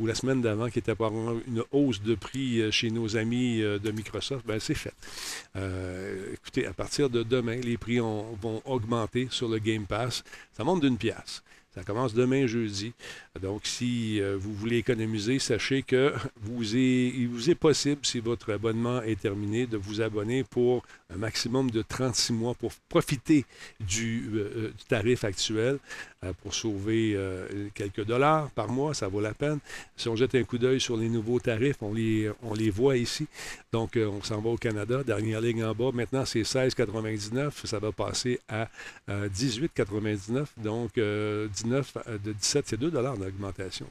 [0.00, 3.90] Ou la semaine d'avant, qui était apparemment une hausse de prix chez nos amis de
[3.92, 4.44] Microsoft.
[4.46, 4.94] Ben, c'est fait.
[6.32, 10.24] écoutez, à partir de demain, les prix vont augmenter sur le Game Pass.
[10.56, 11.44] Ça monte d'une pièce.
[11.78, 12.92] Ça commence demain jeudi.
[13.38, 18.20] Donc, si euh, vous voulez économiser, sachez que vous est, il vous est possible, si
[18.20, 23.44] votre abonnement est terminé, de vous abonner pour un maximum de 36 mois pour profiter
[23.80, 25.78] du, euh, euh, tarif actuel
[26.42, 27.16] pour sauver
[27.74, 28.92] quelques dollars par mois.
[28.92, 29.60] Ça vaut la peine.
[29.96, 33.28] Si on jette un coup d'œil sur les nouveaux tarifs, on les, voit ici.
[33.70, 35.04] Donc, on s'en va au Canada.
[35.04, 35.92] Dernière ligne en bas.
[35.94, 37.64] Maintenant, c'est 16,99.
[37.64, 38.68] Ça va passer à
[39.08, 40.46] 18,99.
[40.56, 43.16] Donc, 19, de 17, c'est 2 dollars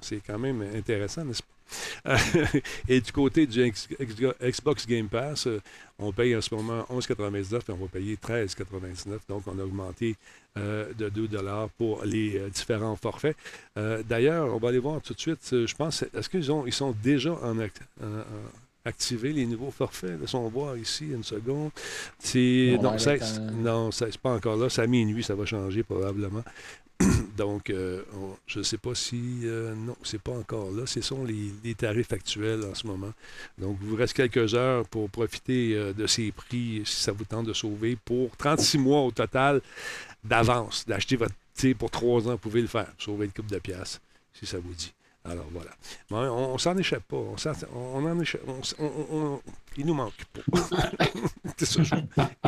[0.01, 1.47] C'est quand même intéressant, n'est-ce pas?
[2.87, 3.71] et du côté du
[4.41, 5.61] Xbox Game Pass, euh,
[5.99, 9.19] on paye en ce moment 11,99 et on va payer 13,99.
[9.27, 10.15] Donc, on a augmenté
[10.57, 11.29] euh, de 2
[11.77, 13.35] pour les euh, différents forfaits.
[13.75, 15.39] D'ailleurs, on va aller voir tout de suite.
[15.51, 17.57] Je pense, est-ce qu'ils ils sont déjà en,
[18.85, 20.19] activé les nouveaux forfaits?
[20.19, 21.71] Laissons voir ici une seconde.
[22.19, 22.95] C'est, non,
[23.53, 24.69] non, c'est pas encore là.
[24.69, 26.43] C'est à minuit, ça va changer probablement.
[27.37, 28.01] Donc, euh,
[28.47, 29.41] je ne sais pas si.
[29.43, 30.87] Euh, non, c'est pas encore là.
[30.87, 33.13] Ce sont les, tarifs actuels en ce moment.
[33.59, 37.25] Donc, il vous reste quelques heures pour profiter euh, de ces prix, si ça vous
[37.25, 39.61] tente de sauver, pour 36 mois au total
[40.23, 40.85] d'avance.
[40.87, 41.35] D'acheter votre.
[41.77, 42.91] Pour trois ans, vous pouvez le faire.
[42.97, 43.99] Sauver une coupe de pièces,
[44.33, 44.93] si ça vous dit.
[45.25, 45.71] Alors voilà.
[46.11, 47.17] on, ne s'en échappe pas.
[47.17, 47.35] On,
[47.73, 48.41] on en échappe.
[48.79, 49.41] On,
[49.77, 50.41] il nous manque pas.
[51.57, 51.97] c'est ça.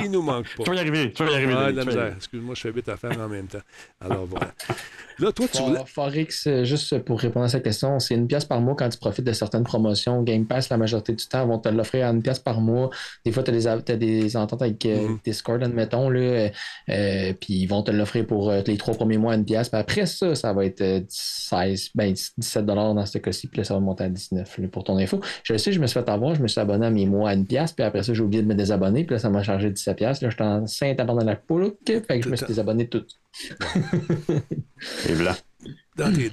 [0.04, 0.64] Il nous manque pas.
[0.64, 1.14] Tu vas y arriver.
[1.14, 1.54] Tu vas y arriver.
[1.56, 3.62] Ah, Excuse-moi, je fais vite à faire en même temps.
[4.02, 4.54] Alors voilà.
[5.20, 5.80] Là, toi, tu voulais...
[5.86, 8.98] Forex, euh, juste pour répondre à cette question, c'est une pièce par mois quand tu
[8.98, 10.24] profites de certaines promotions.
[10.24, 12.90] Game Pass, la majorité du temps, vont te l'offrir à une pièce par mois.
[13.26, 15.24] Des fois, tu as, des ententes avec euh, mm-hmm.
[15.26, 16.50] Discord, admettons, là,
[16.90, 19.68] euh, puis ils vont te l'offrir pour les trois premiers mois à une pièce.
[19.68, 23.74] Puis après ça, ça va être 16, ben, 17 dans ce cas-ci, puis là, ça
[23.74, 25.20] va monter à 19 pour ton info.
[25.44, 27.34] Je sais, je me suis fait avoir, je me suis abonné à mes mois à
[27.34, 29.70] une pièce, puis après ça, j'ai oublié de me désabonner, puis là, ça m'a chargé
[29.70, 30.22] 17 pièces.
[30.22, 33.06] Là, j'étais en saint abandon la poule, fait que je me suis désabonné tout.
[35.08, 35.36] Et voilà.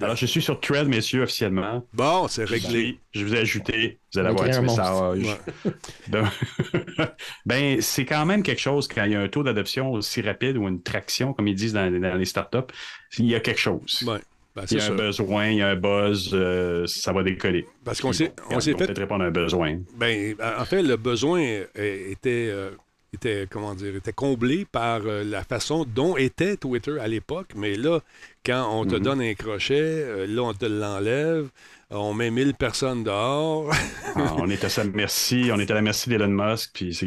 [0.01, 1.85] Alors, je suis sur Thread, messieurs, officiellement.
[1.93, 3.01] Bon, c'est réglé.
[3.13, 3.99] Je vous ai ajouté.
[4.13, 5.37] Vous allez avoir un message.
[7.47, 10.57] ben, c'est quand même quelque chose quand il y a un taux d'adoption aussi rapide
[10.57, 12.73] ou une traction, comme ils disent dans, les startups.
[13.19, 14.05] Il y a quelque chose.
[14.07, 14.21] Ouais.
[14.57, 17.67] Ben, il y a un besoin, il y a un buzz, euh, ça va décoller.
[17.85, 19.81] Parce qu'on s'est, on s'est peut-être répondre à un besoin.
[19.97, 21.43] Ben, en fait, le besoin
[21.75, 22.71] était, euh,
[23.13, 27.51] était, comment dire, était comblé par euh, la façon dont était Twitter à l'époque.
[27.55, 28.01] Mais là,
[28.47, 29.03] quand on te mhm.
[29.03, 31.51] donne un crochet, là, on te l'enlève.
[31.91, 33.71] On met 1000 personnes dehors.
[34.17, 35.51] Ah, on est à sa merci.
[35.53, 36.71] On est à la merci d'Elon Musk.
[36.73, 37.07] Puis, c'est,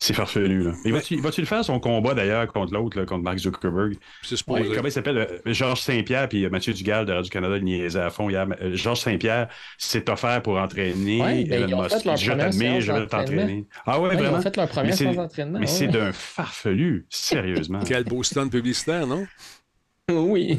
[0.00, 0.62] c'est farfelu.
[0.62, 0.72] Là.
[0.92, 3.96] va-tu, le faire son combat d'ailleurs contre l'autre, contre Mark Zuckerberg?
[4.22, 5.18] C'est comment il s'appelle?
[5.18, 8.46] Euh, Georges Saint-Pierre puis euh, Mathieu Dugal de Radio-Canada niaisait à fond hier.
[8.62, 11.96] Euh, Georges Saint-Pierre s'est offert pour entraîner ouais, ben, Elon Musk.
[12.16, 13.66] Je t'admire, je vais t'entraîner.
[13.86, 14.36] Ah ouais, vraiment?
[14.36, 15.58] Ils ont fait leur première mais entraînement.
[15.58, 17.80] Mais c'est d'un farfelu, sérieusement.
[17.86, 19.26] Quel beau stand publicitaire, non?
[20.12, 20.58] Oui.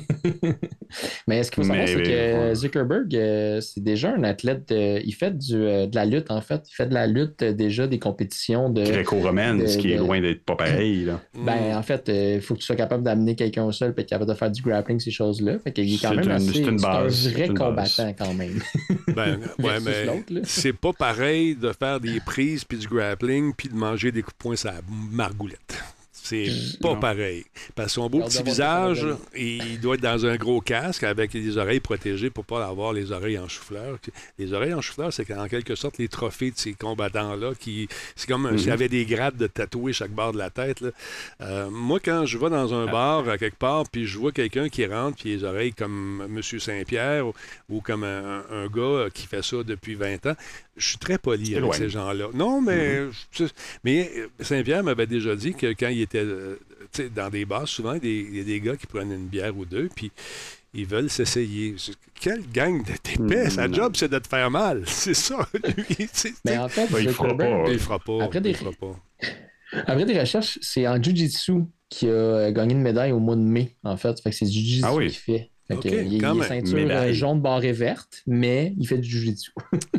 [1.27, 4.71] Mais ce qu'il faut savoir, c'est que Zuckerberg, euh, c'est déjà un athlète.
[4.71, 6.61] il fait du, euh, de la lutte, en fait.
[6.69, 8.83] Il fait de la lutte euh, déjà des compétitions de.
[8.83, 11.05] Gréco-romaine, ce qui est loin d'être pas pareil.
[11.05, 11.21] Là.
[11.33, 14.09] Ben, en fait, il faut que tu sois capable d'amener quelqu'un au sol et être
[14.09, 15.57] capable de faire du grappling, ces choses-là.
[15.59, 18.59] Fait qu'il est quand même assez, une base, un vrai combattant, quand même.
[19.07, 23.75] Ben, ouais, mais c'est pas pareil de faire des prises puis du grappling puis de
[23.75, 24.81] manger des coups de poing sur la
[25.11, 25.81] margoulette.
[26.29, 27.45] C'est pas pareil.
[27.75, 31.57] Parce que son beau petit visage, il doit être dans un gros casque avec les
[31.57, 33.97] oreilles protégées pour pas avoir les oreilles en chou-fleur.
[34.37, 37.53] Les oreilles en chou-fleur, c'est en quelque sorte les trophées de ces combattants-là.
[37.59, 38.73] qui C'est comme s'il y mhm.
[38.73, 40.83] avait des grades de tatoués chaque barre de la tête.
[41.41, 42.91] Euh, moi, quand je vais dans un ah.
[42.91, 46.41] bar, à quelque part, puis je vois quelqu'un qui rentre, puis les oreilles comme M.
[46.41, 47.25] Saint-Pierre
[47.69, 50.35] ou, comme un, un, gars qui fait ça depuis 20 ans,
[50.79, 52.27] je suis très poli avec ces gens-là.
[52.33, 53.49] Non, mais, mm-hmm.
[53.83, 56.55] mais euh, Saint-Pierre m'avait déjà dit que quand il était euh,
[57.15, 59.89] dans des bars, souvent, il y a des gars qui prennent une bière ou deux,
[59.93, 60.11] puis
[60.73, 61.75] ils veulent s'essayer.
[62.19, 63.49] Quelle gang de t'épais!
[63.49, 63.75] Sa mm-hmm.
[63.75, 64.83] job, c'est de te faire mal.
[64.87, 66.09] C'est ça, lui.
[66.45, 67.63] Mais en fait, ben, il, fera pas.
[67.69, 68.23] il fera pas.
[68.23, 68.53] Après, des...
[68.53, 68.99] fera pas.
[69.85, 73.75] Après des recherches, c'est en Jiu-Jitsu qui a gagné une médaille au mois de mai,
[73.83, 74.19] en fait.
[74.19, 78.87] Fait que c'est Jiu-Jitsu ah qui fait il, est ceinture jaune barrée verte, mais il
[78.87, 79.51] fait du jujitsu.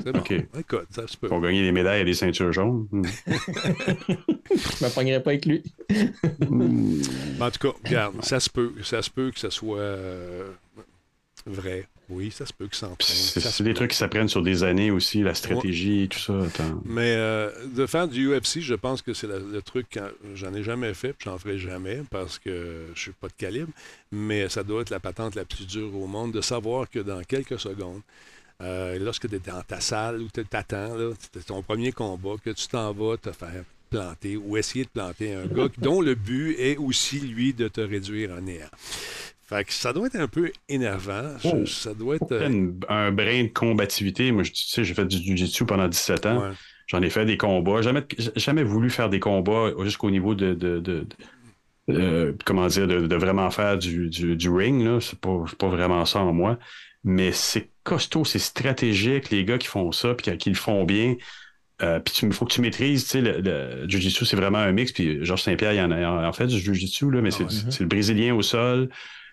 [0.03, 0.23] C'est bon.
[0.59, 1.29] Écoute, ça se peut.
[1.29, 2.89] Pour gagner des médailles et des ceintures jaunes.
[2.93, 5.63] Je ne me pognerai pas avec lui.
[7.41, 10.51] en tout cas, regarde, ça se peut, ça se peut que ce soit euh,
[11.47, 11.87] vrai.
[12.11, 15.23] Oui, ça se peut que ça C'est des trucs qui s'apprennent sur des années aussi,
[15.23, 16.35] la stratégie, et tout ça.
[16.85, 19.99] Mais euh, de faire du UFC, je pense que c'est le truc,
[20.35, 23.73] j'en ai jamais fait, puis j'en ferai jamais parce que je suis pas de calibre,
[24.11, 27.23] mais ça doit être la patente la plus dure au monde de savoir que dans
[27.23, 28.01] quelques secondes,
[28.61, 30.97] euh, lorsque tu es dans ta salle ou tu t'attends,
[31.33, 35.35] c'est ton premier combat, que tu t'en vas te faire planter ou essayer de planter
[35.35, 38.71] un gars dont le but est aussi, lui, de te réduire en néant.
[39.51, 41.25] Fait que ça doit être un peu énervant.
[41.43, 41.67] Oh.
[41.67, 42.31] ça doit être.
[42.31, 44.31] Euh, un brin de combativité.
[44.31, 46.53] Moi, tu sais, j'ai fait du jiu-jitsu pendant 17 ans.
[46.87, 47.83] J'en ai fait des combats.
[47.83, 48.05] Jamais,
[48.37, 51.05] jamais voulu faire des combats jusqu'au niveau de, de,
[51.89, 54.85] euh, comment dire, de, vraiment faire du, du, ring.
[54.85, 55.01] Là.
[55.01, 56.57] C'est pas, pas vraiment ça en moi.
[57.03, 61.17] Mais c'est costaud, c'est stratégique, les gars qui font ça, puis qui le font bien.
[61.83, 64.71] Euh, puis il faut que tu maîtrises, tu sais, le, le jiu-jitsu, c'est vraiment un
[64.71, 64.93] mix.
[64.93, 67.87] Puis Georges Saint-Pierre, il en a en fait du jiu-jitsu, là, mais ah c'est le
[67.87, 68.91] brésilien au sol,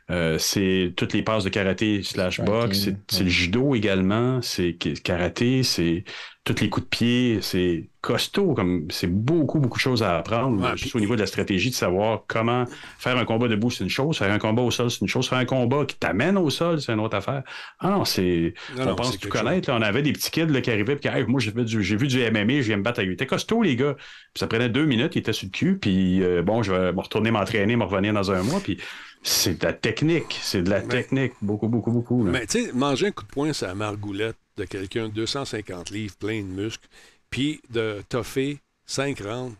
[0.09, 5.63] euh, c'est toutes les passes de karaté slash boxe, c'est le judo également, c'est karaté,
[5.63, 6.05] c'est
[6.45, 10.77] tous les coups de pied, c'est costaud, comme c'est beaucoup, beaucoup de choses à apprendre.
[10.77, 12.63] juste au niveau de la stratégie, de savoir comment
[12.97, 15.27] faire un combat debout, c'est une chose, faire un combat au sol, c'est une chose,
[15.27, 17.43] faire un combat qui t'amène au sol, c'est une autre affaire.
[17.79, 18.53] Ah non, c'est.
[18.79, 19.69] On pense tout connaître.
[19.73, 22.61] on avait des petits kids là, qui arrivaient qui hey, moi j'ai vu du MMA,
[22.61, 23.15] je viens me battre avec lui.
[23.15, 23.95] C'était costaud, les gars.
[23.97, 26.93] Puis ça prenait deux minutes, ils étaient sur le cul, puis euh, bon, je vais
[26.93, 28.77] me retourner m'entraîner, me revenir dans un mois, puis
[29.23, 30.39] c'est de la technique.
[30.41, 31.33] C'est de la technique.
[31.41, 32.23] Beaucoup, beaucoup, beaucoup.
[32.23, 35.91] Mais tu sais, manger un coup de poing sur la margoulette de quelqu'un de 250
[35.91, 36.87] livres, plein de muscles,
[37.29, 39.55] puis de toffer 5 rounds,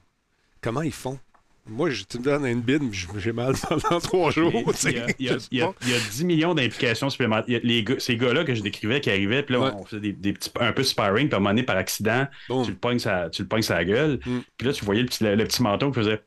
[0.61, 1.19] comment ils font?
[1.69, 2.81] Moi, je, tu me donnes une bide,
[3.17, 4.53] j'ai mal pendant trois jours.
[5.19, 5.69] Il y, a,
[6.11, 7.59] 10 millions d'implications supplémentaires.
[7.63, 10.71] Les ces gars-là que je décrivais qui arrivaient, puis là, on faisait des, petits, un
[10.71, 13.61] peu sparring, puis à un moment donné, par accident, tu le pognes sa, tu le
[13.61, 14.19] sa gueule.
[14.25, 14.39] Mm.
[14.57, 16.21] Puis là, tu voyais le petit, le, petit manteau qui faisait.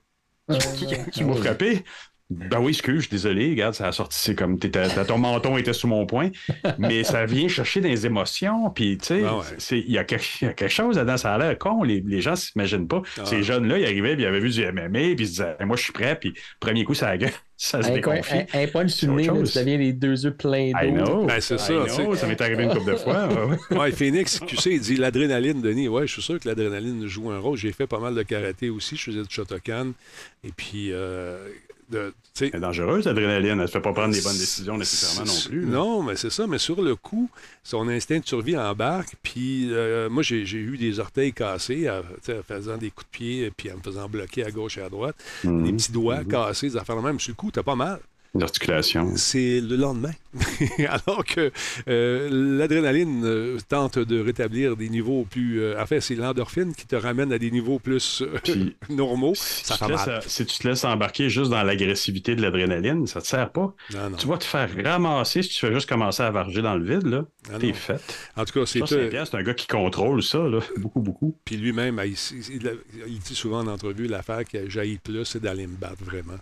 [1.12, 1.84] qui m'a frappé.
[2.30, 5.72] Ben oui, excuse, je suis désolé, regarde, ça a sorti, c'est comme ton menton était
[5.72, 6.30] sous mon poing,
[6.78, 9.40] mais ça vient chercher des émotions, puis tu sais, ah
[9.72, 13.02] il y, a quelque chose là-dedans, ça a l'air con, les, les gens s'imaginent pas.
[13.18, 15.56] Ah Ces jeunes-là, ils arrivaient, puis ils avaient vu du MMA, puis ils se disaient,
[15.64, 17.16] moi je suis prêt, puis premier coup, ça a
[17.56, 18.32] ça se déconfie.
[18.54, 21.26] Un, un point sur le nez, ça vient les deux yeux pleins d'eau.
[21.26, 21.86] Ben, c'est ça.
[21.88, 23.28] ça m'est arrivé une couple de fois.
[23.70, 25.88] ouais, Phoenix, tu sais, il dit l'adrénaline, Denis.
[25.88, 27.58] Ouais, je suis sûr que l'adrénaline joue un rôle.
[27.58, 28.96] J'ai fait pas mal de karaté aussi.
[28.96, 29.92] Je faisais du Shotokan.
[30.42, 31.36] Et puis, euh,
[32.34, 33.52] c'est dangereuse, l'adrénaline.
[33.52, 35.66] Elle ne fait pas prendre des bonnes décisions nécessairement non plus.
[35.66, 36.46] Non, mais c'est ça.
[36.46, 37.30] Mais sur le coup,
[37.62, 39.14] son instinct de survie embarque.
[39.22, 42.02] Puis euh, moi, j'ai eu des orteils cassés en,
[42.46, 45.16] faisant des coups de pied puis en me faisant bloquer à gauche et à droite.
[45.44, 45.64] Mhm.
[45.64, 46.28] Des petits doigts mhm.
[46.28, 47.20] cassés, des affaires même.
[47.20, 48.00] Sur le coup, t'as pas mal.
[48.34, 49.12] L'articulation.
[49.16, 50.12] C'est le lendemain.
[50.88, 51.50] Alors que
[51.88, 55.60] euh, l'adrénaline euh, tente de rétablir des niveaux plus.
[55.60, 58.22] Euh, en fait, c'est l'endorphine qui te ramène à des niveaux plus
[58.88, 59.32] normaux.
[59.34, 60.22] Ça fait mal.
[60.24, 63.74] si tu te laisses embarquer juste dans l'agressivité de l'adrénaline, ça te sert pas.
[64.16, 67.06] Tu vas te faire ramasser si tu fais juste commencer à varger dans le vide.
[67.06, 67.24] là.
[67.52, 68.00] Ah T'es fait.
[68.36, 68.86] En tout cas, c'est.
[68.86, 70.60] C'est un gars qui contrôle ça, là.
[70.76, 71.36] beaucoup, beaucoup.
[71.44, 75.76] Puis lui-même, il, dit souvent en entrevue l'affaire qui a jailli plus, c'est d'aller me
[75.76, 76.38] battre vraiment.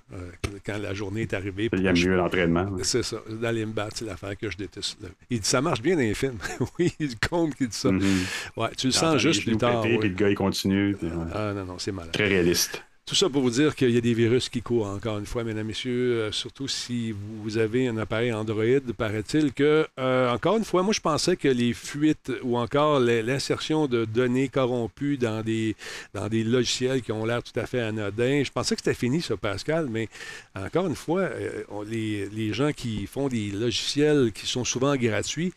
[0.65, 1.71] quand la journée est arrivée.
[1.79, 2.67] Il y a mieux l'entraînement.
[2.83, 3.19] C'est ça.
[3.29, 4.99] D'aller me battre, c'est l'affaire que je déteste.
[5.31, 6.39] Il dit ça marche bien dans les films.
[6.79, 7.91] oui, il compte qui dit ça.
[7.91, 8.27] Mm-hmm.
[8.57, 9.83] ouais, tu le sens juste plus tard.
[9.83, 10.97] Puis le gars, il continue.
[11.35, 12.13] Ah non, non, c'est malade.
[12.13, 12.83] Très réaliste.
[13.09, 15.43] Tout ça pour vous dire qu'il y a des virus qui courent, encore une fois,
[15.43, 20.65] mesdames, messieurs, euh, surtout si vous avez un appareil Android, paraît-il que, euh, encore une
[20.65, 25.75] fois, moi je pensais que les fuites ou encore l'insertion de données corrompues dans des,
[26.13, 29.23] dans des logiciels qui ont l'air tout à fait anodins, je pensais que c'était fini
[29.23, 30.11] ça, Pascal, mais
[30.55, 35.55] encore une fois, euh, les, les gens qui font des logiciels qui sont souvent gratuits,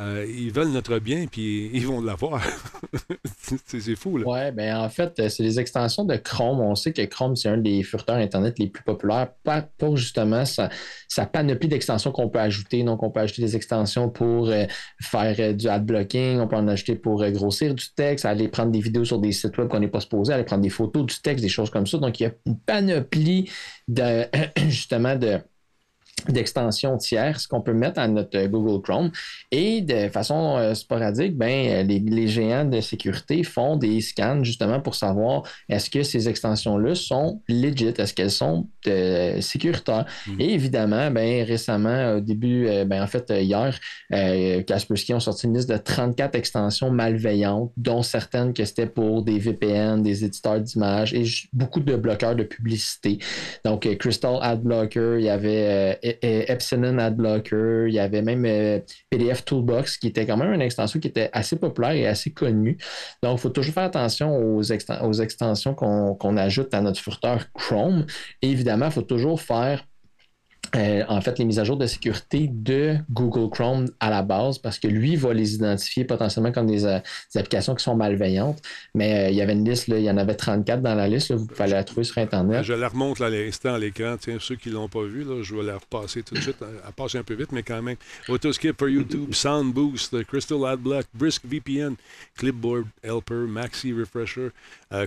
[0.00, 2.40] ils veulent notre bien, puis ils vont l'avoir.
[3.66, 4.24] c'est fou, là.
[4.26, 6.60] Oui, ben en fait, c'est les extensions de Chrome.
[6.60, 9.28] On sait que Chrome, c'est un des furteurs Internet les plus populaires
[9.78, 10.70] pour justement sa,
[11.26, 12.82] panoplie d'extensions qu'on peut ajouter.
[12.82, 14.64] Donc, on peut ajouter des extensions pour euh,
[15.00, 18.80] faire du ad blocking, on peut en ajouter pour grossir du texte, aller prendre des
[18.80, 21.42] vidéos sur des sites web qu'on n'est pas supposé, aller prendre des photos du texte,
[21.42, 21.98] des choses comme ça.
[21.98, 23.50] Donc, il y a une panoplie
[23.86, 24.26] de
[24.68, 25.38] justement de
[26.28, 29.10] d'extensions tierces qu'on peut mettre à notre Google Chrome.
[29.50, 34.94] Et de façon euh, sporadique, ben, les, géants de sécurité font des scans justement pour
[34.94, 40.06] savoir est-ce que ces extensions-là sont legit, est-ce qu'elles sont euh, sécuritaires.
[40.26, 40.40] Mm.
[40.40, 43.78] Et évidemment, ben, récemment, au début, euh, ben, en fait, hier,
[44.66, 49.38] Kaspersky ont sorti une liste de 34 extensions malveillantes, dont certaines que c'était pour des
[49.38, 53.18] VPN, des éditeurs d'images et beaucoup de bloqueurs de publicité.
[53.64, 59.98] Donc, Crystal Ad Blocker, il y avait Epsilon Adblocker, il y avait même PDF Toolbox,
[59.98, 62.78] qui était quand même une extension qui était assez populaire et assez connue.
[63.22, 68.06] Donc, il faut toujours faire attention aux, aux extensions qu'on ajoute à notre furteur Chrome.
[68.42, 69.84] Et évidemment, il faut toujours faire
[70.76, 74.58] euh, en fait, les mises à jour de sécurité de Google Chrome à la base,
[74.58, 76.98] parce que lui va les identifier potentiellement comme des, euh,
[77.34, 78.60] applications qui sont malveillantes.
[78.94, 81.32] Mais euh, il y avait une liste, il y en avait 34 dans la liste,
[81.32, 82.64] vous pouvez la trouver sur Internet.
[82.64, 84.16] Je la remonte à l'instant à l'écran.
[84.20, 86.56] Tiens, ceux qui ne l'ont pas vu, je vais la repasser tout de suite.
[86.60, 87.96] Elle passe un peu vite, mais quand même.
[88.28, 91.94] Autoskip pour YouTube, Sound Boost, Crystal AdBlock, Brisk VPN,
[92.36, 94.50] Clipboard Helper, Maxi Refresher,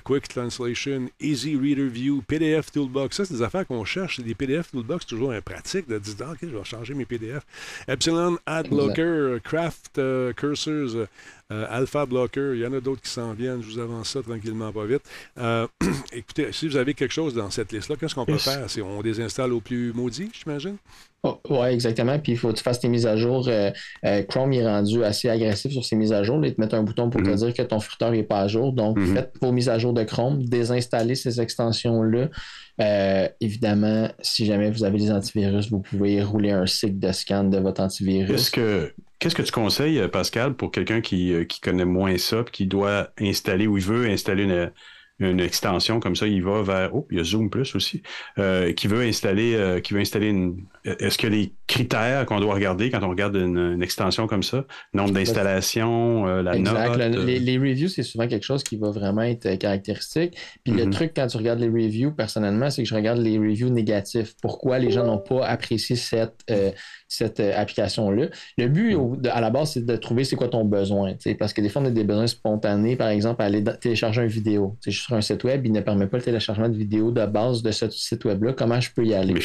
[0.03, 3.17] Quick Translation, Easy Reader View, PDF Toolbox.
[3.17, 4.17] Ça, c'est des affaires qu'on cherche.
[4.17, 7.43] C'est des PDF Toolbox, toujours un pratique de dire OK, je vais changer mes PDF.
[7.87, 11.07] Epsilon, AdBlocker, Craft euh, Cursors,
[11.51, 13.61] euh, Alpha Blocker, il y en a d'autres qui s'en viennent.
[13.61, 15.03] Je vous avance ça tranquillement, pas vite.
[15.37, 15.67] Euh,
[16.13, 18.65] écoutez, si vous avez quelque chose dans cette liste-là, qu'est-ce qu'on peut faire?
[18.83, 20.77] On désinstalle au plus maudit, j'imagine?
[21.23, 22.17] Oh, oui, exactement.
[22.17, 23.47] Puis il faut que tu fasses tes mises à jour.
[24.27, 26.43] Chrome est rendu assez agressif sur ses mises à jour.
[26.43, 27.35] Il te met un bouton pour te mhm.
[27.35, 28.73] dire que ton furteur n'est pas à jour.
[28.73, 29.15] Donc, mhm.
[29.15, 32.29] faites vos mises à jour de Chrome, désinstallez ces extensions-là.
[32.81, 37.43] Euh, évidemment, si jamais vous avez des antivirus, vous pouvez rouler un cycle de scan
[37.43, 38.49] de votre antivirus.
[38.49, 43.09] Qu'est-ce que tu conseilles, Pascal, pour quelqu'un qui, euh, qui connaît moins ça, qui doit
[43.19, 44.71] installer ou il veut installer une,
[45.21, 46.95] une extension comme ça, il va vers.
[46.95, 48.01] Oh, il y a Zoom Plus aussi.
[48.37, 50.65] Euh, qui veut installer, euh, qui veut installer une.
[50.83, 55.11] Est-ce que les critères qu'on doit regarder quand on regarde une, extension comme ça, nombre
[55.11, 56.97] d'installations, euh, la note.
[56.97, 60.37] les, les, reviews, c'est souvent quelque chose qui va vraiment être caractéristique.
[60.63, 60.91] Puis le mhm.
[60.91, 64.35] truc quand tu regardes les reviews, personnellement, c'est que je regarde les reviews négatifs.
[64.41, 66.43] Pourquoi les gens n'ont pas apprécié cette
[67.07, 68.27] cette application-là?
[68.57, 68.97] Le but
[69.31, 71.13] à la base, c'est de trouver c'est quoi ton besoin.
[71.39, 74.77] Parce que des fois, on a des besoins spontanés, par exemple, aller télécharger une vidéo.
[74.81, 77.61] C'est juste un site web, il ne permet pas le téléchargement de vidéos de base
[77.63, 78.53] de ce site web-là.
[78.53, 79.35] Comment je peux y aller?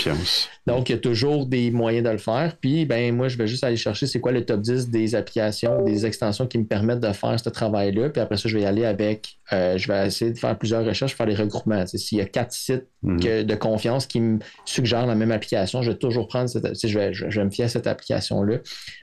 [0.67, 2.57] Donc, il y a toujours des moyens de le faire.
[2.61, 5.83] Puis, ben, moi, je vais juste aller chercher c'est quoi le top 10 des applications,
[5.83, 8.11] des extensions qui me permettent de faire ce travail-là.
[8.11, 10.85] Puis après ça, je vais y aller avec, euh, je vais essayer de faire plusieurs
[10.85, 11.87] recherches, faire des regroupements.
[11.87, 13.45] S'il y a quatre sites mhm.
[13.45, 17.13] de confiance qui me suggèrent la même application, je vais toujours prendre cette, je vais,
[17.13, 18.59] je vais me fier à cette application-là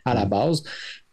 [0.06, 0.30] à la mhm.
[0.30, 0.64] base.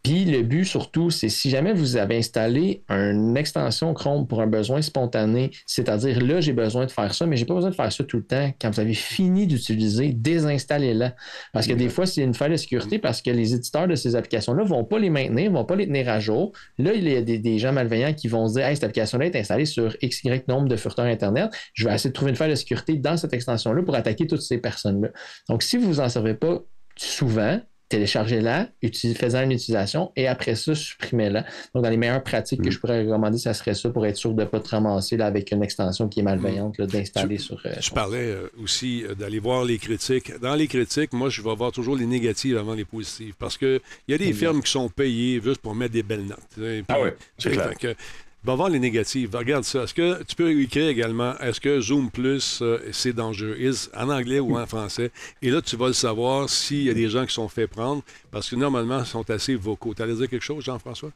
[0.02, 4.46] Puis le but surtout, c'est si jamais vous avez installé une extension Chrome pour un
[4.46, 7.92] besoin spontané, c'est-à-dire là, j'ai besoin de faire ça, mais j'ai pas besoin de faire
[7.92, 8.50] ça tout le temps.
[8.60, 11.14] Quand vous avez fini d'utiliser, désinstallez-la.
[11.52, 14.16] Parce que des fois, c'est une faille de sécurité parce que les éditeurs de ces
[14.16, 16.52] applications-là ne vont pas les maintenir, ne vont pas les tenir à jour.
[16.78, 19.36] Là, il y a des, gens malveillants qui vont se dire hey, cette application-là est
[19.36, 21.50] installée sur XY nombre de furteurs Internet.
[21.74, 24.42] Je vais essayer de trouver une faille de sécurité dans cette extension-là pour attaquer toutes
[24.42, 25.08] ces personnes-là.
[25.48, 26.62] Donc, si vous n'en servez pas
[26.96, 27.60] souvent,
[27.90, 28.68] téléchargez-la,
[29.16, 31.44] faisant une utilisation et après ça, supprimez-la.
[31.74, 32.72] Donc, dans les meilleures pratiques que mm.
[32.72, 35.26] je pourrais recommander, ça serait ça pour être sûr de ne pas te ramasser là,
[35.26, 37.60] avec une extension qui est malveillante, d'installer sur.
[37.66, 40.38] Euh, je parlais euh, aussi euh, d'aller voir les critiques.
[40.40, 43.80] Dans les critiques, moi, je vais voir toujours les négatives avant les positives parce qu'il
[44.08, 46.84] y a des firmes qui sont payées juste pour mettre des belles notes.
[46.88, 47.94] ah oui, c'est clair.
[48.42, 49.34] Va voir les négatives.
[49.34, 49.82] Regarde ça.
[49.82, 53.56] Est-ce que tu peux écrire également est-ce que Zoom Plus euh, c'est dangereux?
[53.94, 55.10] En anglais ou en français?
[55.42, 58.02] Et là tu vas le savoir s'il y a des gens qui sont fait prendre
[58.30, 59.92] parce que normalement ils sont assez vocaux.
[59.94, 61.10] Tu allais dire quelque chose Jean-François?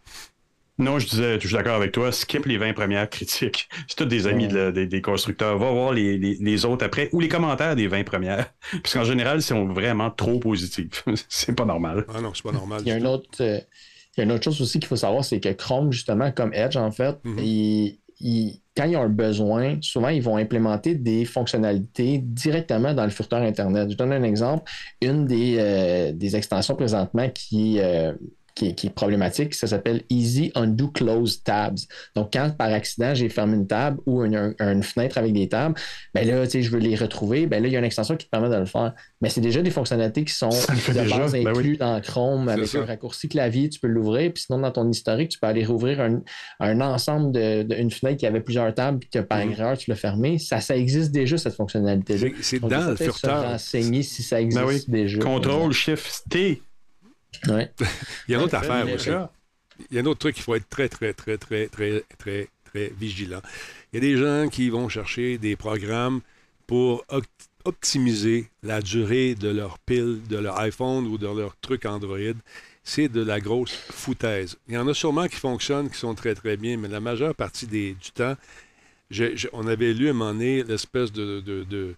[0.76, 3.68] Non, je disais, je suis d'accord avec toi, skip les 20 premières critiques.
[3.88, 5.56] C'est tous des amis des, constructeurs.
[5.56, 8.52] Va voir les, autres après ou les commentaires des 20 premières.
[8.82, 11.04] Parce qu'en général, ils sont vraiment trop positifs.
[11.28, 12.04] c'est pas normal.
[12.12, 12.82] Ah non, c'est pas normal.
[12.84, 13.60] Il y a un autre, euh,
[14.16, 16.52] il y a une autre chose aussi qu'il faut savoir, c'est que Chrome, justement, comme
[16.54, 17.36] Edge, en fait, mhm.
[18.76, 23.42] quand ils ont un besoin, souvent, ils vont implémenter des fonctionnalités directement dans le furteur
[23.42, 23.90] Internet.
[23.90, 24.70] Je donne un exemple.
[25.02, 28.12] Une des, euh, des extensions présentement qui, euh,
[28.54, 31.78] qui, est problématique, ça s'appelle Easy Undo Close Tabs.
[32.14, 35.74] Donc, quand par accident, j'ai fermé une table ou une, fenêtre avec des tables,
[36.14, 38.16] ben là, tu sais, je veux les retrouver, ben là, il y a une extension
[38.16, 38.92] qui te permet de le faire.
[39.20, 42.84] Mais c'est déjà des fonctionnalités qui sont de base ben incluses dans Chrome avec un
[42.84, 46.00] raccourci clavier, tu peux l'ouvrir, puis sinon, dans ton historique, tu peux aller rouvrir
[46.60, 47.32] un, ensemble
[47.66, 49.52] d'une fenêtre qui avait plusieurs tables, puis que par mm-hmm.
[49.52, 50.38] erreur, tu l'as fermé.
[50.38, 52.28] Ça, ça existe déjà, cette fonctionnalité-là.
[52.40, 53.42] C'est dans le furteur.
[53.42, 55.18] renseigner si ça ben existe déjà.
[55.18, 56.62] Contrôle, Shift, T.
[57.46, 59.10] Il y a une autre affaire aussi.
[59.90, 62.48] Il y a un autre truc qu'il faut être très, très, très, très, très, très,
[62.64, 63.40] très vigilant.
[63.92, 66.20] Il y a des gens qui vont chercher des programmes
[66.66, 67.04] pour
[67.64, 72.18] optimiser la durée de leur pile, de leur iPhone ou de leur truc Android.
[72.84, 74.56] C'est de la grosse foutaise.
[74.68, 77.34] Il y en a sûrement qui fonctionnent, qui sont très, très bien, mais la majeure
[77.34, 78.36] partie des, du temps,
[79.52, 81.94] on avait lu à un moment donné l'espèce de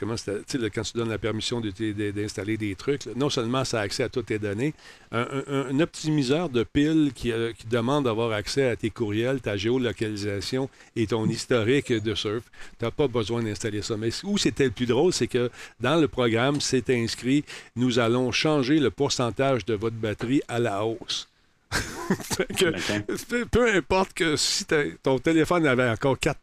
[0.00, 4.08] comment quand tu donnes la permission d'installer des trucs, non seulement ça a accès à
[4.08, 4.74] toutes tes données,
[5.12, 11.06] un, optimiseur de piles qui, qui demande d'avoir accès à tes courriels, ta géolocalisation et
[11.06, 12.44] ton historique de surf,
[12.78, 13.96] tu n'as pas besoin d'installer ça.
[13.96, 17.44] Mais où c'était le plus drôle, c'est que dans le programme, c'est inscrit,
[17.76, 21.28] nous allons changer le pourcentage de votre batterie à la hausse.
[23.50, 24.64] peu importe que si
[25.02, 26.40] ton téléphone avait encore 4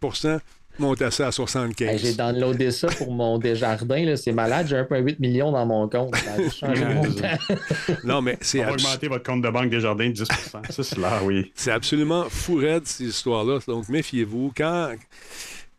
[0.80, 2.02] monte ça à 75.
[2.02, 4.16] j'ai downloadé ça pour mon Desjardins.
[4.16, 6.16] C'est malade, j'ai 1,8 million dans mon compte.
[8.04, 8.62] non, mais c'est.
[8.62, 11.52] On va augmenter votre compte de banque Desjardins de 10% Ça, c'est là, oui.
[11.56, 13.60] C'est absolument fou raide, cette histoire-là.
[13.68, 14.54] Donc, méfiez-vous.
[14.56, 14.94] Quand.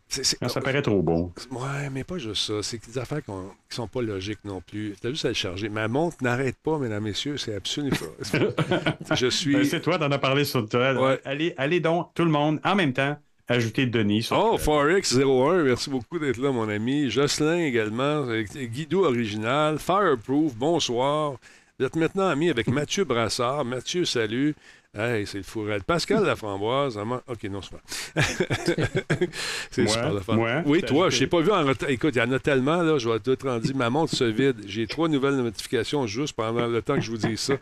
[0.07, 1.31] ça paraît trop bon.
[1.51, 2.53] Ouais, mais pas juste ça.
[2.61, 3.31] C'est des affaires qui
[3.75, 4.95] sont pas logiques non plus.
[5.01, 5.69] T'as juste à le charger.
[5.69, 7.37] Ma montre n'arrête pas, mesdames, messieurs.
[7.37, 9.15] C'est absolument pas.
[9.15, 9.55] je suis.
[9.55, 11.17] Ben, c'est toi, t'en as parlé sur toi.
[11.25, 13.17] Allez, allez donc, tout le monde, en même temps,
[13.49, 14.29] ajouter Denis.
[14.31, 17.09] oh, Forex01, merci beaucoup d'être là, mon ami.
[17.09, 18.25] Jocelyn également,
[18.55, 21.35] Guido Original, Fireproof, bonsoir.
[21.79, 23.65] Vous êtes maintenant ami avec Mathieu Brassard.
[23.65, 24.55] Mathieu, salut.
[24.93, 25.83] Hey, c'est le fourrel.
[25.83, 26.97] Pascal Laframboise.
[26.97, 28.21] OK, non, c'est pas.
[29.71, 30.63] c'est super le fun.
[30.65, 31.89] oui, toi, je n'ai pas vu en retard.
[31.89, 33.63] Écoute, il y en a tellement, là, je vais te rendre.
[33.75, 34.63] Ma montre se vide.
[34.65, 37.53] J'ai trois nouvelles notifications juste pendant le temps que je vous dis ça.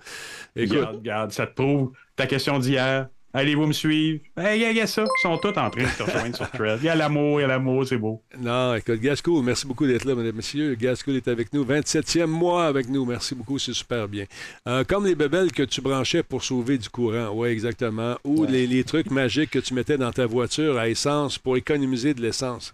[0.55, 0.77] Écoute.
[0.77, 3.09] Regarde, regarde, ça te prouve ta question d'hier.
[3.37, 4.19] Allez-vous me suivre?
[4.35, 5.03] Hey, il y a ça.
[5.03, 6.79] Ils sont tous en train de se rejoindre sur Thread.
[6.81, 8.19] Il y a l'amour, il y a l'amour, c'est beau.
[8.39, 10.73] Non, écoute, Gasco, merci beaucoup d'être là, mesdames et messieurs.
[10.73, 11.63] Gasco est avec nous.
[11.63, 13.05] 27e mois avec nous.
[13.05, 14.25] Merci beaucoup, c'est super bien.
[14.67, 17.29] Euh, comme les bebelles que tu branchais pour sauver du courant.
[17.31, 18.15] Oui, exactement.
[18.23, 22.15] Ou les, les trucs magiques que tu mettais dans ta voiture à essence pour économiser
[22.15, 22.73] de l'essence.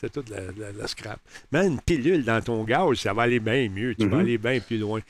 [0.00, 1.18] C'est toute la, scrap.
[1.50, 3.96] Mets une pilule dans ton gaz, ça va aller bien mieux.
[3.96, 4.20] Tu vas mhm.
[4.20, 5.00] aller bien plus loin.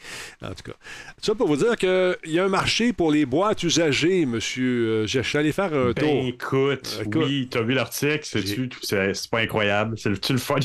[0.42, 0.76] En tout cas.
[1.20, 4.88] Ça pour vous dire qu'il y a un marché pour les boîtes usagées, monsieur.
[4.88, 6.24] Euh, je suis allé faire un ben, tour.
[6.26, 9.98] Écoute, écoute, oui, tu as vu l'article, c'est pas incroyable.
[9.98, 10.56] C'est le fun.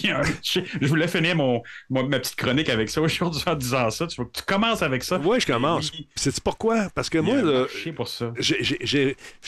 [0.44, 4.08] Je voulais finir mon, ma petite chronique avec ça aujourd'hui en disant ça.
[4.08, 5.20] Tu, tu commences avec ça.
[5.24, 5.92] Oui, je commence.
[6.16, 6.90] C'est pourquoi?
[6.96, 7.66] Parce que moi, là,
[7.96, 8.34] pour ça.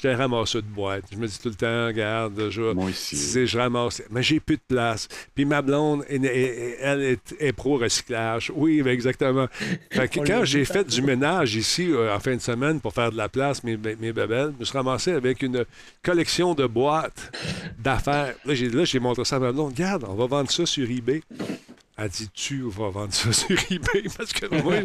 [0.03, 1.05] Ramassé de boîtes.
[1.11, 3.47] Je me dis tout le temps, regarde, je, moi aussi.
[3.47, 4.03] je ramasse.
[4.09, 5.07] Mais j'ai plus de place.
[5.33, 8.51] Puis ma blonde, elle, est, pro-recyclage.
[8.55, 9.47] Oui, ben, exactement.
[10.15, 13.29] quand j'ai fait du ménage ici euh, en fin de semaine pour faire de la
[13.29, 15.65] place, mes, mes bébelles, je me suis ramassé avec une
[16.03, 17.31] collection de boîtes
[17.79, 18.33] d'affaires.
[18.45, 18.53] Là,
[18.85, 19.73] j'ai montré ça à ma blonde.
[19.73, 21.21] Regarde, on va vendre ça sur eBay.
[21.97, 24.75] Elle dit Tu vas vendre ça sur eBay parce que moi,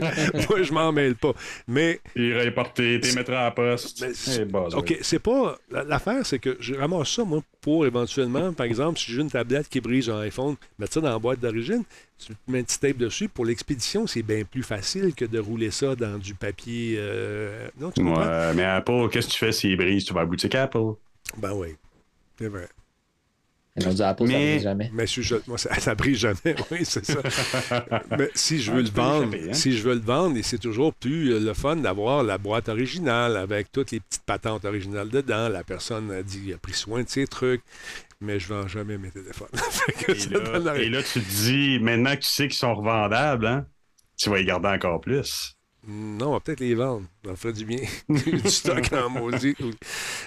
[0.48, 1.32] moi je m'en mêle pas.
[1.66, 2.00] Mais.
[2.14, 4.04] Il reporté, tu mettras à la poste.
[4.04, 5.58] Eh, OK, c'est pas.
[5.70, 9.68] L'affaire, c'est que je ramasse ça, moi, pour éventuellement, par exemple, si j'ai une tablette
[9.68, 11.82] qui brise un iPhone, mettre ça dans la boîte d'origine,
[12.18, 13.28] tu mets un petit tape dessus.
[13.28, 16.94] Pour l'expédition, c'est bien plus facile que de rouler ça dans du papier.
[16.98, 17.68] Euh...
[17.78, 18.22] Non, tu comprends?
[18.22, 20.04] Ouais, mais Apple, qu'est-ce que tu fais s'il brise?
[20.04, 20.92] Tu vas à la boutique Apple.
[21.38, 21.74] Ben oui.
[22.38, 22.68] C'est vrai
[23.76, 24.90] mais, ça jamais.
[24.92, 27.20] Mais si je, moi, ça, brise jamais, oui, c'est ça.
[28.18, 29.52] mais si je veux le vendre, hein.
[29.52, 32.68] si je veux le vendre, et c'est toujours plus euh, le fun d'avoir la boîte
[32.68, 35.48] originale avec toutes les petites patentes originales dedans.
[35.48, 37.62] La personne a dit, a pris soin de ses trucs
[38.20, 39.48] mais je vends jamais mes téléphones.
[40.08, 43.66] et, là, tu te dis, maintenant que tu sais qu'ils sont revendables, hein,
[44.16, 45.54] tu vas les garder encore plus.
[45.86, 47.06] Non, on va peut-être les vendre.
[47.22, 47.80] Ça ferait du bien.
[48.08, 49.54] du stock en maudit.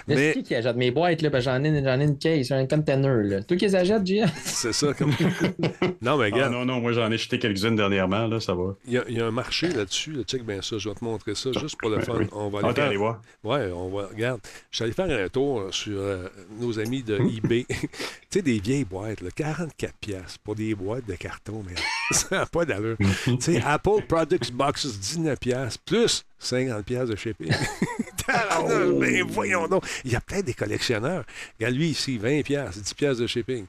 [0.06, 0.16] Mais...
[0.16, 1.22] C'est qui qui achète mes boîtes?
[1.22, 1.40] Là?
[1.40, 3.22] J'en ai, j'en ai une case, un container.
[3.24, 3.42] Là.
[3.42, 4.28] Toi qui les achètes, Gia?
[4.44, 4.94] C'est ça.
[4.94, 5.12] Comme...
[6.02, 6.46] non, mais gars.
[6.46, 8.28] Ah, non, non, moi j'en ai acheté quelques-unes dernièrement.
[8.28, 8.76] Là, ça va.
[8.86, 10.12] Il y, a, un marché là-dessus.
[10.12, 10.22] Là.
[10.22, 10.78] Check bien ça.
[10.78, 12.20] Je vais te montrer ça juste pour le fun.
[12.30, 13.20] On va aller, aller voir.
[13.42, 14.06] Ouais, on va.
[14.06, 14.40] Regarde.
[14.70, 16.28] Je suis allé faire un tour sur euh,
[16.60, 17.66] nos amis de eBay.
[17.68, 17.88] tu
[18.30, 21.74] sais, des vieilles boîtes, là, 44$ pour des boîtes de carton, mais
[22.12, 22.96] ça n'a pas d'allure.
[23.24, 27.50] tu sais, Apple Products Boxes, 19$ plus 50 pièces de shipping.
[28.28, 28.98] oh.
[29.00, 29.84] ben voyons donc.
[30.04, 31.24] Il y a peut-être des collectionneurs.
[31.58, 33.66] Regarde lui ici, 20 pièces, 10 pièces de shipping.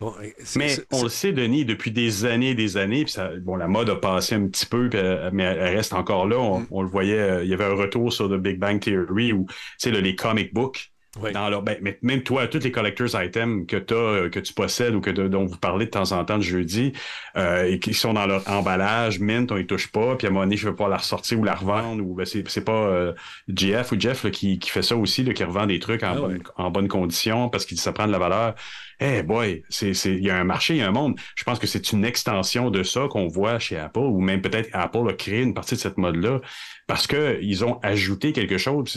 [0.00, 0.14] Bon,
[0.56, 3.66] mais on le sait, Denis, depuis des années et des années, puis ça, bon, la
[3.66, 6.38] mode a passé un petit peu, euh, mais elle reste encore là.
[6.38, 6.66] On, mm.
[6.70, 9.46] on le voyait, euh, il y avait un retour sur The Big Bang Theory où,
[9.48, 13.94] tu sais, les comic books, dans ben, même toi, tous les collectors items que, as,
[13.94, 16.92] euh, que tu possèdes ou que dont vous parlez de temps en temps le jeudi,
[17.36, 20.30] euh, et qui sont dans leur emballage, mint, on ne les touche pas, puis à
[20.30, 22.64] un moment donné, je ne veux pas la ressortir ou la revendre, ou ben, c'est
[22.64, 23.12] pas euh,
[23.48, 26.20] Jeff ou Jeff qui, qui, fait ça aussi, là, qui revend des trucs en, ah
[26.20, 28.54] bonne, en bonne condition parce qu'il ça prend de la valeur.
[29.00, 31.14] Eh boy, il y a un marché, il y a un monde.
[31.36, 34.68] Je pense que c'est une extension de ça qu'on voit chez Apple, ou même peut-être
[34.72, 36.40] Apple a créé une partie de cette mode-là
[36.88, 38.88] parce qu'ils ont ajouté quelque chose.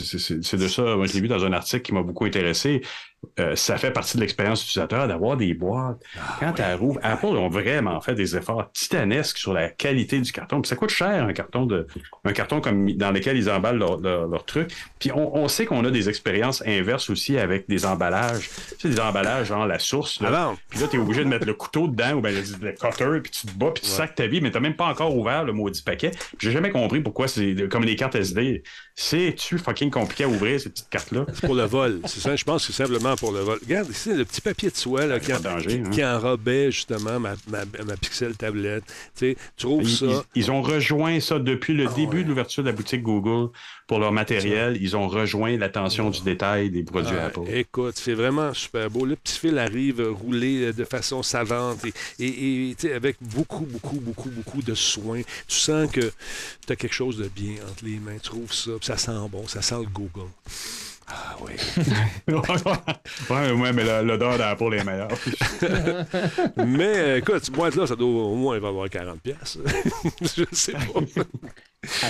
[0.42, 2.82] C'est de ça, moi je l'ai vu dans un article qui m'a beaucoup intéressé.
[3.38, 6.02] euh, ça fait partie de l'expérience utilisateur d'avoir des boîtes.
[6.18, 10.32] Ah, Quand tu rouvres, Apple ont vraiment fait des efforts titanesques sur la qualité du
[10.32, 10.60] carton.
[10.60, 11.86] Puis ça coûte cher un carton de
[12.24, 14.70] un carton comme dans lequel ils emballent leurs leur, leur trucs.
[14.98, 18.48] Puis on, on sait qu'on a des expériences inverses aussi avec des emballages.
[18.70, 20.20] Tu sais, des emballages genre la source.
[20.20, 20.28] Là.
[20.28, 22.72] Alors, Puis là, tu es obligé de mettre le couteau dedans ou ben, le, le
[22.72, 25.14] cutter, puis tu te bats, puis tu sacs ta vie, mais tu même pas encore
[25.16, 26.10] ouvert le maudit paquet.
[26.10, 28.62] Puis J'ai jamais compris pourquoi c'est comme les cartes SD.
[28.94, 31.24] C'est-tu fucking compliqué à ouvrir ces petites cartes-là?
[31.32, 32.00] c'est pour le vol.
[32.06, 33.58] C'est ça, je pense que c'est simplement pour le vol.
[33.62, 35.90] Regarde ici, le petit papier de soie là, qui, Pas de danger, qui- hein?
[35.90, 38.84] qui enrobait justement ma, ma, ma Pixel tablette.
[39.16, 40.06] Tu sais, tu trouves Ils, ça.
[40.10, 43.50] Ah ils- ils ont rejoint ça depuis le début de l'ouverture de la boutique Google
[43.86, 44.76] pour leur matériel.
[44.80, 47.40] Ils ont rejoint l'attention du détail des produits Ah, Apple.
[47.48, 49.06] écoute, c'est vraiment super beau.
[49.06, 51.92] Le petit fil arrive euh, roulé euh, de façon savante et,
[52.24, 55.20] et, et, tu sais, avec beaucoup, beaucoup, beaucoup, beaucoup de soin.
[55.48, 56.00] Tu sens que
[56.66, 58.16] tu as quelque chose de bien entre les mains.
[58.22, 60.28] Tu trouves ça, ça sent bon, ça sent le Google.
[61.08, 61.52] Ah oui.
[63.30, 65.08] ouais, ouais, mais le- l'odeur d'Apple est meilleure.
[66.56, 69.58] Mais écoute, cette boîte-là, ça doit au moins il va avoir 40 pièces.
[70.22, 70.78] Je sais pas.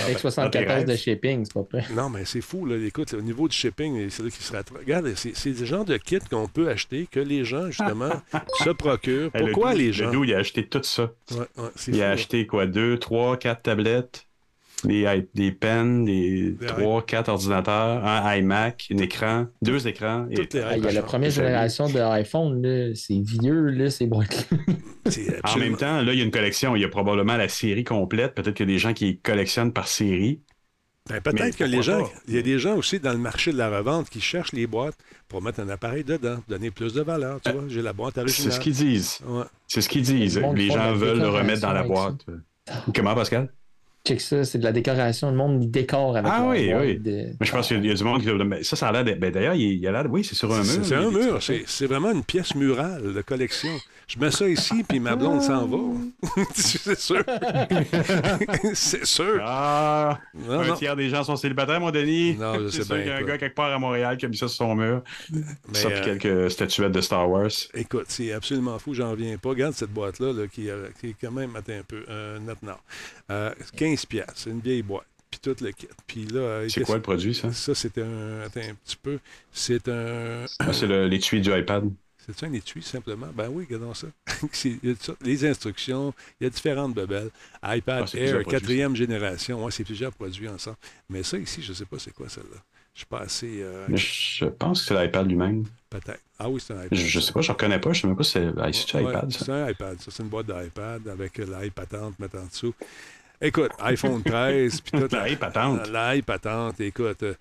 [0.03, 0.97] Avec Dans 74 tes de rêves.
[0.99, 1.85] shipping, c'est pas prêt.
[1.95, 2.75] Non, mais c'est fou, là.
[2.77, 4.77] Écoute, au niveau du shipping, c'est là qui se rattrape.
[4.77, 8.11] Regarde, c'est des genres de kits qu'on peut acheter, que les gens, justement,
[8.63, 9.31] se procurent.
[9.33, 10.11] Le Pourquoi les gens?
[10.11, 11.11] Le il a acheté tout ça.
[11.31, 12.67] Ouais, ouais, c'est Il a acheté quoi?
[12.67, 14.27] Deux, trois, quatre tablettes,
[14.85, 20.27] des, pens, des Des trois, quatre ordinateurs, un iMac, un écran, deux écrans.
[20.31, 24.05] et- Ah, il y a la première génération de iPhone, là, c'est vieux, là, ces
[24.07, 24.57] boîtes-là.
[25.09, 26.77] C'est En absolument- même temps, là, il y a une collection.
[26.77, 28.33] Il y a probablement la série complète.
[28.35, 30.39] Peut-être qu'il y a des gens qui collectionnent par série.
[31.09, 33.57] Ben, peut-être que les gens, il y a des gens aussi dans le marché de
[33.57, 34.95] la revente qui cherchent les boîtes
[35.27, 37.41] pour mettre un appareil dedans, donner plus de valeur.
[37.41, 39.19] Tu vois, j'ai la boîte C'est ce qu'ils disent.
[39.27, 39.43] Ouais.
[39.67, 40.37] C'est ce qu'ils disent.
[40.37, 42.25] Le monde Les gens veulent le remettre dans la boîte.
[42.95, 43.51] Comment, Pascal?
[44.05, 45.31] Check ça, c'est de la décoration.
[45.31, 46.97] Le monde, il décore avec Ah oui, oui.
[46.99, 48.63] de- Mais je pense qu'il y a- y du monde qui.
[48.65, 49.05] Ça, ça a l'air.
[49.05, 50.11] de- Ben, D'ailleurs, il il a l'air.
[50.11, 50.65] Oui, c'est sur un mur.
[50.83, 53.69] c'est un y mur, c'est vraiment une pièce murale de collection.
[54.07, 55.77] Je mets ça ici, puis ma blonde s'en va.
[56.53, 57.23] c'est sûr.
[58.73, 59.41] c'est sûr.
[59.43, 60.19] Ah!
[60.33, 60.75] Non, un non.
[60.75, 62.35] tiers des gens sont célibataires, mon Denis.
[62.35, 64.17] Non, je c'est sais sûr bien qu'il y a un gars quelque part à Montréal
[64.17, 65.03] qui a mis ça sur son mur.
[65.31, 65.43] Mais,
[65.73, 67.49] ça, puis euh, quelques statuettes de Star Wars.
[67.73, 69.49] Écoute, c'est absolument fou, j'en reviens pas.
[69.49, 72.03] Regarde cette boîte-là là, qui, qui est quand même attends un peu.
[72.09, 72.77] Euh, maintenant,
[73.31, 75.05] euh, 15 piastres, c'est une vieille boîte.
[75.31, 75.87] Puis tout le kit.
[76.05, 77.51] Puis là, euh, C'est quoi le produit, ça?
[77.51, 78.41] Ça, c'est un.
[78.45, 79.17] Attends un petit peu.
[79.51, 80.45] C'est un.
[80.59, 81.89] Ah, c'est le- l'étui du iPad.
[82.25, 83.27] C'est un étui, simplement?
[83.35, 84.07] Ben oui, regardons ça.
[85.21, 87.29] Les instructions, il y a différentes bebelles.
[87.63, 89.63] iPad Ah, Air, quatrième génération.
[89.63, 90.77] Ouais, c'est plusieurs produits ensemble.
[91.09, 92.59] Mais ça, ici, je ne sais pas c'est quoi celle-là.
[92.93, 93.61] Je suis pas assez.
[93.61, 95.65] euh, Je pense que c'est l'iPad lui-même.
[95.89, 96.21] Peut-être.
[96.37, 96.97] Ah oui, c'est un iPad.
[96.97, 97.91] Je, je sais pas, je ne reconnais pas.
[97.91, 99.31] Je sais même pas si c'est ah, Ouais, iPad.
[99.31, 100.11] C'est un iPad, ça.
[100.11, 102.73] C'est une boîte d'iPad avec l'iPad patente mettre en dessous.
[103.43, 105.07] Écoute, iPhone 13, puis tout.
[105.15, 105.89] La patente.
[105.91, 107.21] La patente, écoute.
[107.23, 107.33] euh,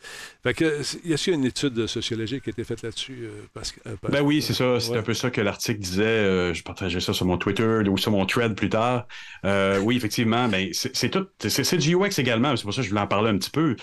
[0.43, 3.21] fait que, y a-t-il une étude sociologique qui a été faite là-dessus?
[3.23, 4.81] euh, parce euh, parce- Ben oui, c'est ça.
[4.81, 4.99] C'est Ouais.
[4.99, 6.03] un peu ça que l'article disait.
[6.03, 9.07] euh, je partageais ça sur mon Twitter ou sur mon thread plus tard.
[9.45, 11.27] Euh, oui, effectivement, ben, c'est tout.
[11.39, 12.57] C'est c'est du UX également.
[12.57, 13.77] C'est pour ça que je voulais en parler un petit peu.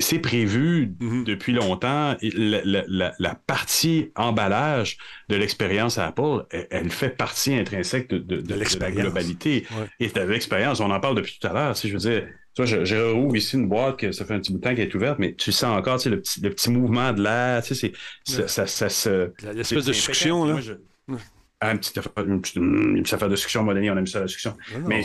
[0.00, 1.22] C'est prévu Mhm.
[1.24, 2.16] depuis longtemps.
[2.20, 4.98] La, la- la- la partie emballage
[5.28, 9.00] de l'expérience Apple, elle, elle fait partie intrinsèque de, de- de- de la l'expérience.
[9.02, 9.64] globalité.
[9.70, 9.86] Ouais.
[10.00, 11.76] Et de l'expérience, on en parle depuis tout à l'heure.
[11.76, 12.26] Si je veux dire,
[12.56, 14.70] tu je, je rouvre ici une boîte que ça fait un petit bout de temps
[14.74, 17.22] qu'elle est ouverte, mais tu sens encore tu sais, le, petit, le petit mouvement de
[17.22, 17.62] l'air.
[17.62, 17.92] Tu sais,
[18.24, 18.88] c'est, ça, Ouais.
[18.88, 19.10] ça.
[19.52, 20.52] L'espèce de succion, là.
[20.54, 21.16] Moi, je-
[21.60, 24.56] Ah, une petite affaire, une petite, affaire de succion, ami, on aime ça, la succion.
[24.86, 25.04] Mais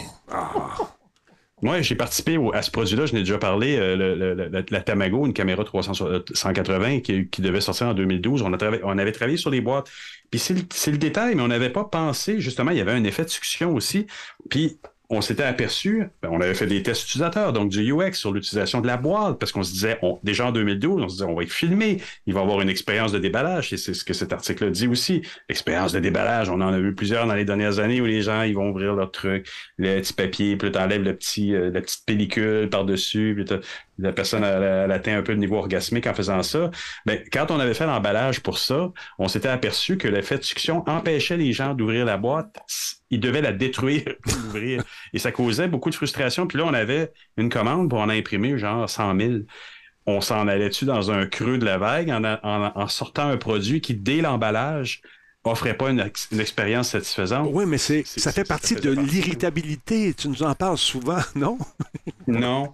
[1.62, 4.62] moi, j'ai participé au- à ce produit-là, je n'ai déjà parlé, euh, le- le- la,
[4.70, 8.41] la Tamago, une caméra 380 qui, qui devait sortir en 2012.
[8.41, 9.89] On, a on avait travaillé sur les boîtes.
[10.32, 13.03] Puis c'est le, le détail, mais on n'avait pas pensé, justement, il y avait un
[13.03, 14.07] effet de succion aussi.
[14.49, 14.80] Puis
[15.12, 18.80] on s'était aperçu, ben, on avait fait des tests utilisateurs, donc du UX sur l'utilisation
[18.80, 21.43] de la boîte, parce qu'on se disait, déjà en 2012, on se disait, on va
[21.43, 24.70] y filmer, il va avoir une expérience de déballage, et c'est ce que cet article
[24.70, 25.24] dit aussi.
[25.49, 28.43] Expérience de déballage, on en a vu plusieurs dans les dernières années où les gens,
[28.43, 32.05] ils vont ouvrir leur truc, le petit papier, puis t'enlèves le petit, euh, la petite
[32.05, 33.60] pellicule par-dessus, puis
[34.00, 36.72] la personne elle, atteint un peu le niveau orgasmique en faisant ça.
[37.06, 40.84] Ben, quand on avait fait l'emballage pour ça, on s'était aperçu que l'effet de succion
[40.88, 42.56] empêchait les gens d'ouvrir la boîte.
[43.10, 44.84] Ils devaient la détruire pour l'ouvrir.
[45.14, 46.47] Et ça causait beaucoup de frustration.
[46.47, 49.34] Puis là, on avait une commande pour en imprimer genre 100 000.
[50.06, 54.22] On s'en allait-tu dans un creux de la vague en sortant un produit qui, dès
[54.22, 55.02] l'emballage,
[55.46, 57.50] offrait pas une, ex- une expérience satisfaisante?
[57.54, 60.14] Oui, mais c'est, ça fait ça partie de l'irritabilité.
[60.14, 61.58] Tu nous en parles souvent, non?
[62.28, 62.72] Non.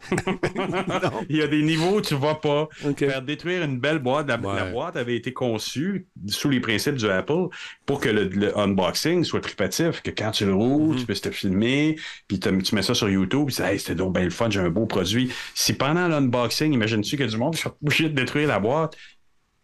[1.30, 2.68] Il y a des niveaux où tu vas pas.
[2.98, 4.28] Faire détruire une belle boîte.
[4.28, 4.56] La, Ouais.
[4.56, 7.48] la boîte avait été conçue sous les principes du Apple
[7.86, 11.00] pour que le, le unboxing soit tripatif, que quand tu le rouvres, Mhm.
[11.00, 11.96] tu puisses te filmer,
[12.28, 14.70] puis tu mets ça sur YouTube, puis hey, c'était donc bien le fun, j'ai un
[14.70, 15.32] beau produit.
[15.54, 18.96] Si pendant l'unboxing, imagine-tu que du monde soit obligé de détruire la boîte,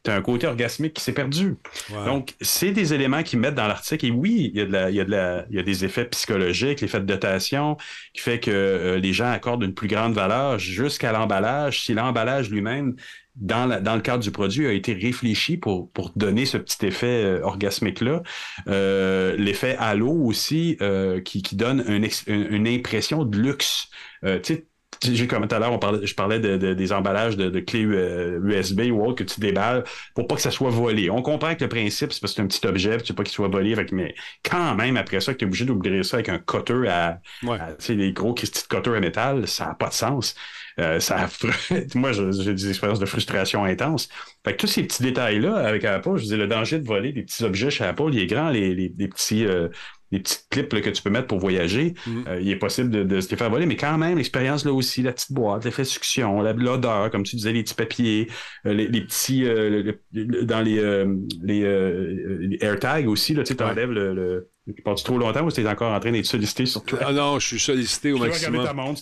[0.03, 1.57] tu as un côté orgasmique qui s'est perdu.
[2.05, 4.07] Donc, c'est des éléments qui mettent dans l'article.
[4.07, 5.63] Et oui, il y, a de la, il, y a de la, il y a
[5.63, 7.77] des effets psychologiques, l'effet de dotation,
[8.13, 11.83] qui fait que euh, les gens accordent une plus grande valeur jusqu'à l'emballage.
[11.83, 12.95] Si l'emballage lui-même,
[13.35, 16.85] dans, la, dans le cadre du produit, a été réfléchi pour, pour donner ce petit
[16.87, 18.23] effet euh, orgasmique-là.
[18.67, 20.77] Euh, l'effet halo aussi,
[21.25, 23.89] qui, qui donne une, une, impression de luxe.
[24.23, 24.67] tu sais,
[25.03, 29.05] j'ai comme tout à l'heure, je parlais de, des emballages de, clés USB euh, ou
[29.05, 29.83] autre que tu déballes
[30.15, 31.09] pour pas que ça soit volé.
[31.09, 33.23] On comprend que le principe, c'est parce que c'est un petit objet, tu veux pas
[33.23, 36.29] qu'il soit volé, mais quand même, après ça, que tu es obligé d'ouvrir ça avec
[36.29, 37.57] un cutter à, ouais.
[37.89, 40.35] les gros petits cutters à métal, ça n'a pas de sens.
[40.79, 41.27] Euh, ça
[41.95, 44.09] Moi, j'ai des expériences de frustration intense.
[44.45, 47.23] Fait que tous ces petits détails-là avec Apple, je dis le danger de voler des
[47.23, 49.45] petits objets chez Apple, il est grand, les, les, petits.
[49.45, 49.69] Euh,
[50.11, 52.23] des petites clips que tu peux mettre pour voyager, mm.
[52.27, 55.01] euh, il est possible de, se les faire voler, mais quand même, l'expérience là aussi,
[55.01, 58.27] la petite boîte, l'effet succion, l'odeur, comme tu disais, les petits papiers,
[58.65, 61.05] euh, les, petits euh, dans les,
[61.41, 65.91] les, AirTags aussi, là, tu enlèves le, le tu trop longtemps ou tu es encore
[65.91, 66.99] en train d'être sollicité sur toi?
[67.01, 68.63] Ah non, je suis sollicité au maximum.
[68.63, 69.01] ta montre,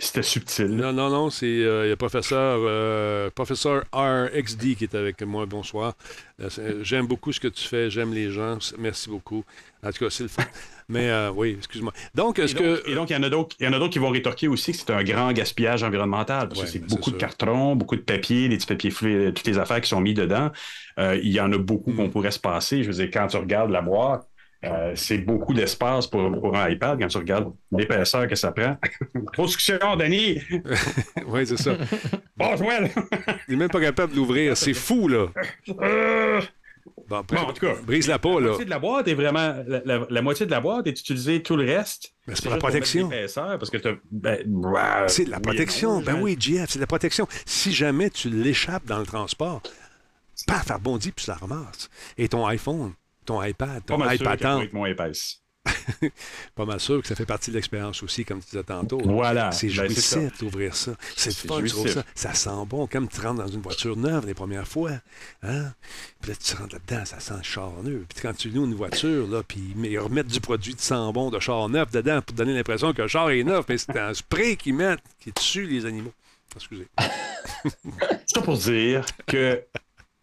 [0.00, 0.66] c'était subtil.
[0.66, 5.46] Non, non, non, c'est le professeur, professeur RXD qui est avec moi.
[5.46, 5.94] Bonsoir.
[6.82, 8.58] j'aime beaucoup ce que tu fais, j'aime les gens.
[8.78, 9.44] Merci beaucoup.
[9.84, 10.42] En tout cas, c'est le fun.
[10.90, 11.92] Mais euh, oui, excuse-moi.
[12.14, 12.88] Donc, est-ce que.
[12.88, 15.32] Et donc, il y en a d'autres qui vont rétorquer aussi que c'est un grand
[15.32, 16.48] gaspillage environnemental.
[16.48, 19.58] Parce que c'est beaucoup de cartons, beaucoup de papier, les petits papiers fluides, toutes les
[19.58, 20.50] affaires qui sont mis dedans.
[20.98, 22.10] Euh, il y en a beaucoup qu'on mm.
[22.10, 22.82] pourrait se passer.
[22.82, 24.26] Je veux dire, quand tu regardes la boîte,
[24.64, 28.76] euh, c'est beaucoup d'espace pour, pour, un iPad quand tu regardes l'épaisseur que ça prend.
[29.32, 30.40] Production, Denis!
[31.26, 31.76] oui, c'est ça.
[32.36, 32.90] Bon, Joël!
[33.46, 34.56] Il n'est même pas capable de l'ouvrir.
[34.56, 35.26] C'est fou, là.
[37.08, 38.46] Bon, en tout cas, brise la peau, là.
[38.46, 39.54] La moitié de la boîte est vraiment.
[39.66, 42.14] La, moitié de la boîte est utilisée, tout le reste.
[42.26, 43.08] C'est pour la protection.
[43.08, 44.44] Parce que ben,
[45.08, 46.00] c'est de la protection.
[46.00, 47.26] Ben oui, GF, c'est de la protection.
[47.46, 49.62] Si jamais tu l'échappes dans le transport,
[50.46, 51.90] paf, rebondit puis tu la ramasses.
[52.16, 52.92] Et ton iPhone,
[53.24, 54.68] ton iPad, ton iPad.
[54.72, 55.42] mon épaisse.
[56.54, 59.00] pas mal sûr que ça fait partie de l'expérience aussi, comme tu disais tantôt.
[59.04, 59.52] Voilà.
[59.52, 60.92] C'est ben, jouissif d'ouvrir ça.
[61.16, 62.04] C'est fun d'ouvrir ça.
[62.14, 62.86] Ça sent bon.
[62.86, 64.92] Comme tu rentres dans une voiture neuve les premières fois.
[65.42, 65.72] Hein?
[66.20, 68.04] Puis là, tu rentres là-dedans, ça sent charneux.
[68.08, 71.30] Puis quand tu loues une voiture, là, puis ils remettent du produit de sent bon
[71.30, 74.14] de char neuf dedans pour donner l'impression que le char est neuf, mais c'est un
[74.14, 76.12] spray qu'ils mettent qui tue les animaux.
[76.56, 76.88] Excusez.
[78.26, 79.62] ça pour dire que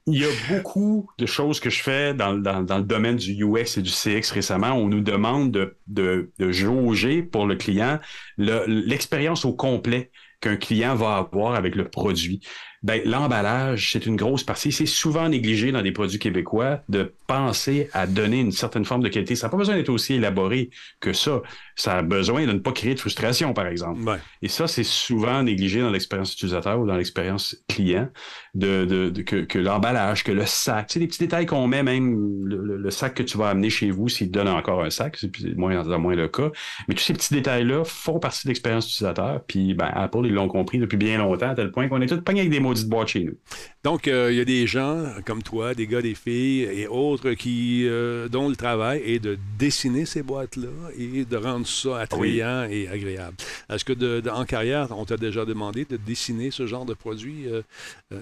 [0.07, 3.81] il y a beaucoup de choses que je fais dans, le domaine du UX et
[3.81, 4.73] du CX récemment.
[4.73, 7.99] On nous demande de, de, de jauger pour le client
[8.37, 12.41] l'expérience au complet qu'un client va avoir avec le produit
[12.85, 14.71] ben, l'emballage, c'est une grosse partie.
[14.71, 19.09] C'est souvent négligé dans des produits québécois de penser à donner une certaine forme de
[19.09, 19.35] qualité.
[19.35, 21.41] Ça n'a pas besoin d'être aussi élaboré que ça.
[21.75, 23.99] Ça a besoin de ne pas créer de frustration, par exemple.
[24.41, 28.09] Et ça, c'est souvent négligé dans l'expérience utilisateur ou dans l'expérience client,
[28.53, 32.45] de, de, que, l'emballage, que le sac, tu sais, des petits détails qu'on met, même
[32.45, 35.55] le, sac que tu vas amener chez vous, s'il te donne encore un sac, c'est
[35.55, 36.51] moins moins le cas.
[36.87, 39.43] Mais tous ces petits détails-là font partie de l'expérience utilisateur.
[39.45, 42.21] Puis, ben, Apple, ils l'ont compris depuis bien longtemps, à tel point qu'on est tous
[42.21, 43.37] pognés avec des mots boîte chez nous.
[43.85, 47.33] Donc, euh, il y a des gens comme toi, des gars, des filles et autres
[47.33, 52.63] qui euh, dont le travail est de dessiner ces boîtes-là et de rendre ça attrayant
[52.63, 53.37] et agréable.
[53.69, 57.45] Est-ce que en carrière, on t'a déjà demandé de dessiner ce genre de produit?
[57.47, 57.61] Euh,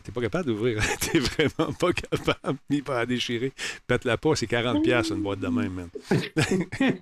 [0.04, 0.84] t'es pas capable d'ouvrir.
[1.00, 3.54] T'es vraiment pas capable, ni pas à déchirer.
[3.88, 5.88] Pète la pas, c'est 40 pièces une boîte de même, man.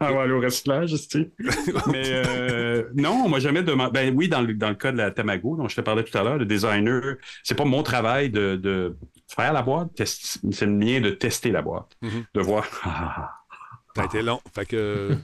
[0.00, 0.92] ah ouais, au recyclage,
[1.92, 3.92] Mais non, on m'a jamais demandé.
[3.92, 6.18] Ben oui, dans le, dans le cas de la Tamago, dont je te parlais tout
[6.18, 7.14] à l'heure, le designer,
[7.44, 8.96] c'est pas mon travail de,
[9.28, 12.24] faire la boîte, c'est le mien de tester la boîte, mm-hmm.
[12.34, 12.66] de voir.
[13.96, 14.40] ça a été long.
[14.54, 15.16] Fait que.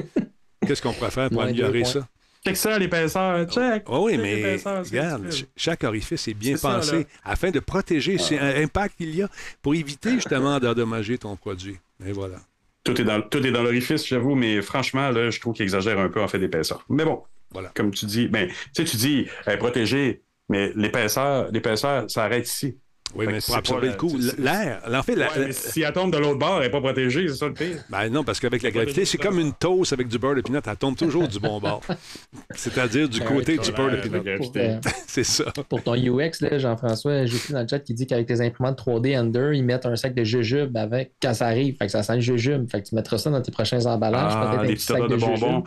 [0.66, 2.06] Qu'est-ce qu'on pourrait faire pour améliorer ça?
[2.44, 3.84] Check ça, l'épaisseur, check.
[3.88, 8.44] Oh oui, mais regarde, chaque orifice est bien pensé afin de protéger ah.
[8.44, 9.28] un impact qu'il y a
[9.62, 11.76] pour éviter justement d'endommager ton produit.
[12.04, 12.36] Et voilà.
[12.84, 15.98] Tout est dans, tout est dans l'orifice, j'avoue, mais franchement, là, je trouve qu'il exagère
[15.98, 16.84] un peu en fait d'épaisseur.
[16.88, 17.70] Mais bon, voilà.
[17.74, 19.26] comme tu dis, ben, tu sais, tu dis
[19.58, 22.80] protéger mais l'épaisseur, l'épaisseur, ça arrête ici.
[23.14, 26.38] Oui, mais pour absorber le coup, l'air, en fait, la, si elle tombe de l'autre
[26.38, 27.78] bord, elle n'est pas protégée, c'est ça le pire.
[27.88, 30.60] Ben non, parce qu'avec la gravité, c'est comme une toast avec du beurre de pinot,
[30.66, 31.80] elle tombe toujours du bon bord.
[32.54, 34.22] C'est-à-dire du côté du beurre de pinot.
[34.56, 35.44] Euh, c'est ça.
[35.68, 39.16] Pour ton UX, Jean-François, j'ai écrit dans le chat qui dit qu'avec tes imprimantes 3D
[39.16, 41.76] Under, ils mettent un sac de jujube avec quand ça arrive.
[41.76, 42.68] Fait que ça sent le jujube.
[42.70, 44.32] Fait que tu mettras ça dans tes prochains emballages.
[44.34, 45.64] Ah, des petits de, de bonbons.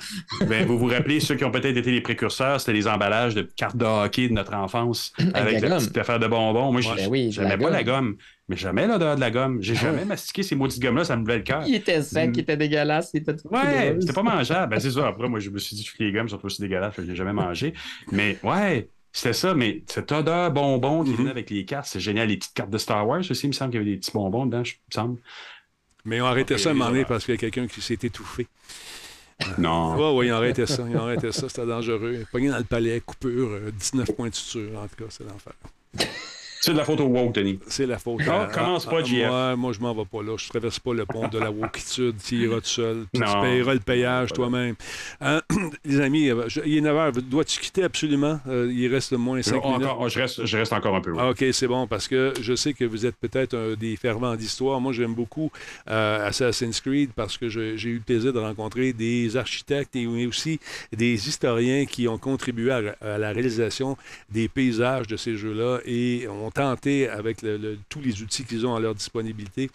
[0.48, 3.42] ben, vous vous rappelez, ceux qui ont peut-être été les précurseurs, c'était les emballages de
[3.42, 6.72] cartes de hockey de notre enfance avec la petite affaire de bonbons.
[6.72, 6.82] Moi,
[7.32, 8.18] j'aimais pas la gomme.
[8.48, 9.60] Mais jamais l'odeur de la gomme.
[9.62, 11.64] J'ai ah jamais mastiqué ces maudites gommes-là, ça me levait le cœur.
[11.68, 13.12] Il était sec, il était dégueulasse.
[13.14, 14.72] Il était ouais, c'était pas mangeable.
[14.74, 15.08] Ben, c'est ça.
[15.08, 17.34] Après, moi, je me suis dit, que les gommes sont aussi dégueulasses, je l'ai jamais
[17.34, 17.74] mangé.
[18.12, 21.16] Mais ouais, C'était ça, mais cette odeur bonbon qui Mhm.
[21.18, 22.28] venait avec les cartes, c'est génial.
[22.28, 24.12] Les petites cartes de Star Wars aussi, il me semble qu'il y avait des petits
[24.12, 25.20] bonbons dedans, je- il me semble.
[26.06, 27.82] Mais on arrêtait Ok, ça à un moment donné parce qu'il y a quelqu'un qui
[27.82, 28.46] s'est étouffé.
[29.58, 29.96] Non.
[29.96, 30.86] Oui, oui, ils ont arrêté ça.
[30.90, 31.50] Ils arrêté ça.
[31.50, 32.26] C'était dangereux.
[32.32, 34.78] Pogné dans le palais, coupure, euh, 19 points de suture.
[34.78, 35.54] En tout cas, c'est l'enfer.
[36.62, 37.58] C'est de la photo woke, Denis.
[37.68, 38.20] C'est la faute.
[38.28, 39.28] Ah, à- commence à- pas, JF.
[39.30, 40.36] Moi, moi, je m'en vais pas là.
[40.38, 42.16] Je traverse pas le pont de la wokitude.
[42.24, 43.06] Tu iras tout seul.
[43.14, 43.42] Tu Non.
[43.42, 44.76] payeras le payage toi-même.
[45.22, 45.42] Hein,
[45.86, 47.22] les amis, euh, je- il est 9 h.
[47.22, 48.40] Dois-tu quitter absolument?
[48.48, 49.88] Euh, il reste moins 5 Oh, minutes.
[49.88, 51.12] encore- je, reste, je reste encore un peu.
[51.12, 51.18] oui.
[51.20, 54.36] Ah, OK, c'est bon, parce que je sais que vous êtes peut-être un des fervents
[54.36, 54.82] d'histoire.
[54.82, 55.52] Moi, j'aime beaucoup
[55.90, 60.26] euh, Assassin's Creed parce que j'ai eu le plaisir de rencontrer des architectes et mais
[60.26, 60.60] aussi
[60.92, 63.96] des historiens qui ont contribué à, à la réalisation
[64.30, 67.46] des paysages de ces jeux-là et ont tenté, avec
[67.90, 69.70] tous les outils qu'ils ont à leur disponibilité,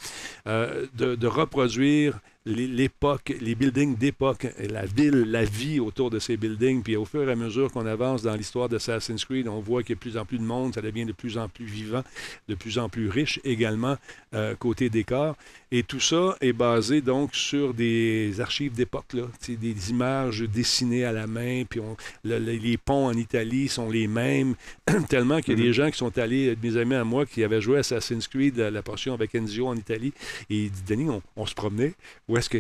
[0.47, 6.83] euh, de, reproduire l'époque, les buildings d'époque, la ville, la vie autour de ces buildings.
[6.83, 9.91] Puis au fur et à mesure qu'on avance dans l'histoire d'Assassin's Creed, on voit qu'il
[9.91, 12.05] y a de plus en plus de monde, ça devient de plus en plus vivant,
[12.49, 13.97] de plus en plus riche également
[14.35, 15.37] euh, côté décor.
[15.73, 21.13] Et tout ça est basé donc sur des archives d'époque, là, des images dessinées à
[21.13, 24.55] la main, puis on- le- le- les ponts en Italie sont les mêmes,
[25.09, 27.61] tellement qu'il y a des gens qui sont allés, mes amis à moi, qui avaient
[27.61, 30.13] joué Assassin's Creed, la, la portion avec Enzio en Italie,
[30.51, 31.95] et il dit, Denis, on, on se promenait,
[32.35, 32.51] où est-ce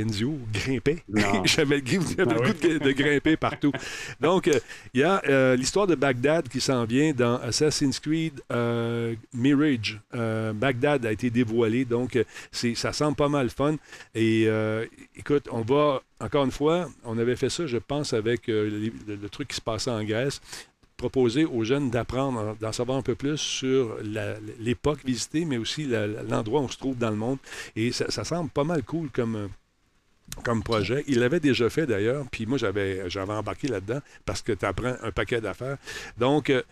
[0.52, 1.02] grimpait?
[1.44, 1.82] J'avais le
[2.18, 2.46] Ah le oui.
[2.52, 3.72] goût de, de grimper partout.
[4.20, 4.58] Donc, euh,
[4.92, 10.00] il y a euh, l'histoire de Bagdad qui s'en vient dans Assassin's Creed euh, Mirage.
[10.54, 12.18] Bagdad a été dévoilé, donc
[12.52, 13.76] ça semble pas mal fun.
[14.14, 14.46] Et
[15.16, 18.92] écoute, on va, encore une fois, on avait fait ça, je pense, avec euh, les-
[19.08, 20.40] le, le truc qui se passait en Grèce
[20.96, 23.96] proposer aux jeunes d'apprendre, d'en savoir un peu plus sur
[24.60, 25.88] l'époque visitée, mais aussi
[26.28, 27.38] l'endroit où on se trouve dans le monde.
[27.74, 29.48] Et ça, ça semble pas mal cool comme,
[30.42, 31.04] comme projet.
[31.06, 34.94] Il l'avait déjà fait d'ailleurs, puis moi j'avais, j'avais embarqué là-dedans parce que tu apprends
[35.02, 35.76] un paquet d'affaires.
[36.18, 36.62] Donc, euh,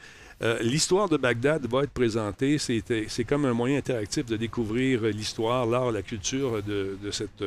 [0.42, 2.58] euh, l'histoire de Bagdad va être présentée.
[2.58, 7.42] C'est, comme un moyen interactif de découvrir l'histoire, l'art, la culture de, cette,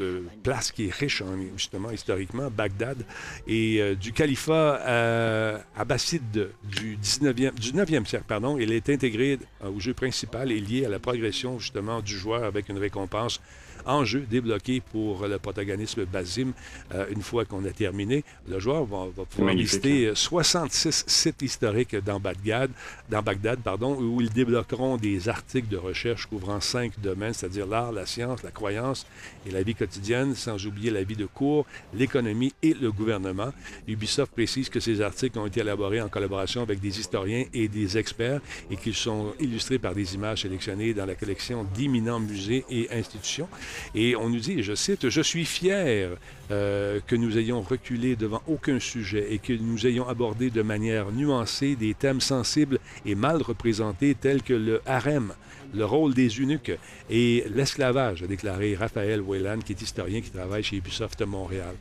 [0.00, 3.04] euh, place qui est riche, en- justement, historiquement, Bagdad,
[3.48, 8.26] et du califat abbasside du 19e, du 9e siècle.
[8.28, 12.44] Pardon, il est intégré au jeu principal et lié à la progression, justement, du joueur
[12.44, 13.40] avec une récompense
[13.86, 16.52] en jeu débloqué pour le protagonisme Basim.
[16.94, 21.04] Euh, une fois qu'on a terminé, le joueur va, va pouvoir Magnifique, visiter euh, 66
[21.06, 22.70] sites historiques dans Bagdad,
[23.08, 27.92] dans Bagdad pardon, où ils débloqueront des articles de recherche couvrant cinq domaines, c'est-à-dire l'art,
[27.92, 29.06] la science, la croyance
[29.46, 33.52] et la vie quotidienne, sans oublier la vie de cours, l'économie et le gouvernement.
[33.86, 37.98] Ubisoft précise que ces articles ont été élaborés en collaboration avec des historiens et des
[37.98, 42.88] experts et qu'ils sont illustrés par des images sélectionnées dans la collection d'éminents musées et
[42.92, 43.48] institutions.
[43.94, 46.10] Et on nous dit, je cite, Je suis fier
[46.50, 51.10] euh, que nous ayons reculé devant aucun sujet et que nous ayons abordé de manière
[51.10, 55.32] nuancée des thèmes sensibles et mal représentés tels que le harem,
[55.74, 56.72] le rôle des eunuques
[57.10, 61.74] et l'esclavage, a déclaré Raphaël Weyland, qui est historien qui travaille chez Ubisoft Montréal.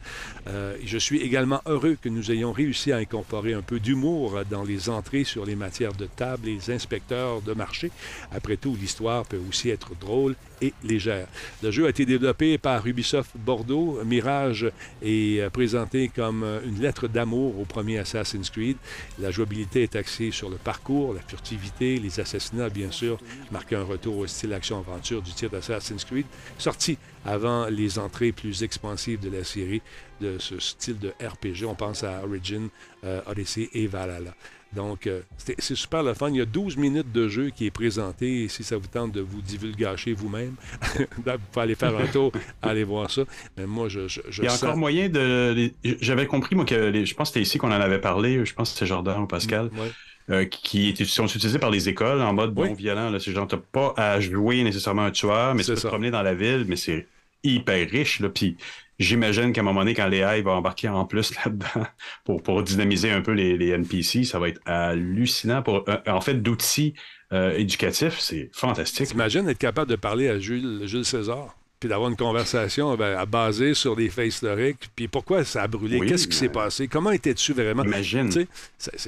[0.47, 4.63] Euh, je suis également heureux que nous ayons réussi à incorporer un peu d'humour dans
[4.63, 7.91] les entrées sur les matières de table et les inspecteurs de marché.
[8.31, 11.27] Après tout, l'histoire peut aussi être drôle et légère.
[11.63, 13.99] Le jeu a été développé par Ubisoft Bordeaux.
[14.05, 18.77] Mirage est euh, présenté comme euh, une lettre d'amour au premier Assassin's Creed.
[19.19, 23.17] La jouabilité est axée sur le parcours, la furtivité, les assassinats, bien sûr,
[23.51, 26.25] marquant un retour au style action-aventure du titre Assassin's Creed,
[26.57, 29.81] sorti avant les entrées plus expansives de la série
[30.21, 31.65] de ce style de RPG.
[31.65, 32.69] On pense à Origin,
[33.03, 34.33] euh, Odyssey et Valhalla.
[34.75, 36.29] Donc, euh, c'est super le fun.
[36.29, 38.43] Il y a 12 minutes de jeu qui est présenté.
[38.43, 40.55] Et si ça vous tente de vous divulgacher vous-même,
[40.97, 43.23] vous pouvez aller faire un tour, aller voir ça.
[43.57, 45.71] Mais moi, je, je, je Il y a sens- encore moyen de.
[46.01, 48.45] J'avais compris, moi, que les- je pense que c'était ici qu'on en avait parlé.
[48.45, 49.69] Je pense que c'était Jordan ou Pascal.
[49.73, 49.91] Ouais.
[50.31, 52.69] euh, qui sont utilisés par les écoles en mode Oui.
[52.69, 53.09] bon violent.
[53.11, 53.19] Là.
[53.19, 56.09] C'est genre, t'as pas à jouer nécessairement un tueur, mais tu C'est peux te promener
[56.11, 57.07] dans la ville, mais c'est
[57.43, 58.19] hyper riche.
[58.21, 58.29] Là.
[58.29, 58.57] Puis
[58.99, 61.87] j'imagine qu'à un moment donné, quand l'AI va embarquer en plus là-dedans
[62.23, 65.61] pour, pour dynamiser un peu les, les NPC, ça va être hallucinant.
[65.61, 66.93] Pour, euh, en fait, d'outils
[67.33, 69.07] euh, éducatifs, c'est fantastique.
[69.07, 73.27] T'imagines être capable de parler à Jules, Jules César, puis d'avoir une conversation ben, à
[73.27, 76.51] baser sur des faits historiques, puis pourquoi ça a brûlé, Oui, qu'est-ce qui s'est mais-
[76.53, 77.83] passé, comment étais-tu vraiment?
[77.83, 78.31] Imagine.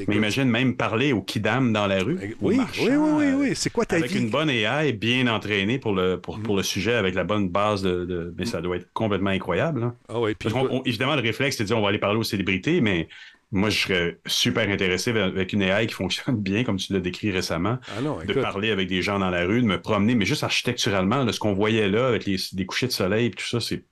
[0.08, 2.36] Mais imagine même parler aux kidam dans la rue.
[2.40, 3.52] aux Oui, oui, oui, oui, oui.
[3.56, 4.20] C'est quoi ta Avec vie?
[4.20, 7.82] une bonne AI bien entraînée pour le, pour, pour le sujet, avec la bonne base
[7.82, 8.06] de.
[8.06, 9.80] de- Mais ça doit être complètement incroyable.
[9.82, 9.96] là.
[10.10, 11.98] Ah oui, puis Parce qu'on- on- évidemment, le réflexe, c'est de dire on va aller
[11.98, 13.08] parler aux célébrités, mais
[13.52, 17.32] moi, je serais super intéressé avec une AI qui fonctionne bien, comme tu l'as décrit
[17.32, 20.26] récemment, ah non, de parler avec des gens dans la rue, de me promener, mais
[20.26, 23.46] juste architecturalement, là, ce qu'on voyait là, avec les, des couchers de soleil et tout
[23.46, 23.86] ça, c'est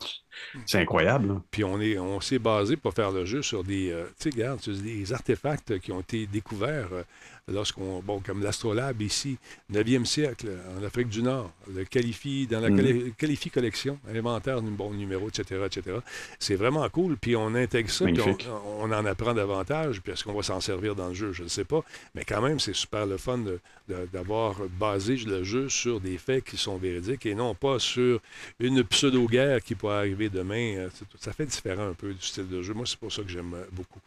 [0.66, 1.42] C'est incroyable.
[1.52, 4.36] Puis on est, on s'est basé pour faire le jeu sur des, euh, tu sais,
[4.36, 7.04] regarde, des artefacts qui ont été découverts euh,
[7.48, 9.38] lorsqu'on, bon, comme l'astrolabe ici,
[9.72, 10.48] 9e siècle,
[10.80, 13.14] en Afrique du Nord, le qualifie dans la Mhm.
[13.18, 15.98] qualifie collection, inventaire bon numéro, etc., etc.
[16.40, 17.18] C'est vraiment cool.
[17.18, 20.02] Puis on intègre ça, puis on, on en apprend davantage.
[20.02, 21.84] Puis est-ce qu'on va s'en servir dans le jeu, je ne sais pas.
[22.16, 23.40] Mais quand même, c'est super le fun
[23.88, 28.20] d'avoir basé le jeu sur des faits qui sont véridiques et non pas sur
[28.60, 30.76] une pseudo-guerre qui pourrait arriver demain.
[30.78, 32.74] Euh, c'est tout- Ça fait différent un peu du style de jeu.
[32.74, 34.00] Moi, c'est pour ça que j'aime euh, beaucoup.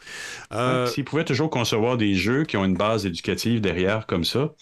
[0.53, 4.55] Euh, S'ils pouvaient toujours concevoir des jeux qui ont une base éducative derrière comme ça,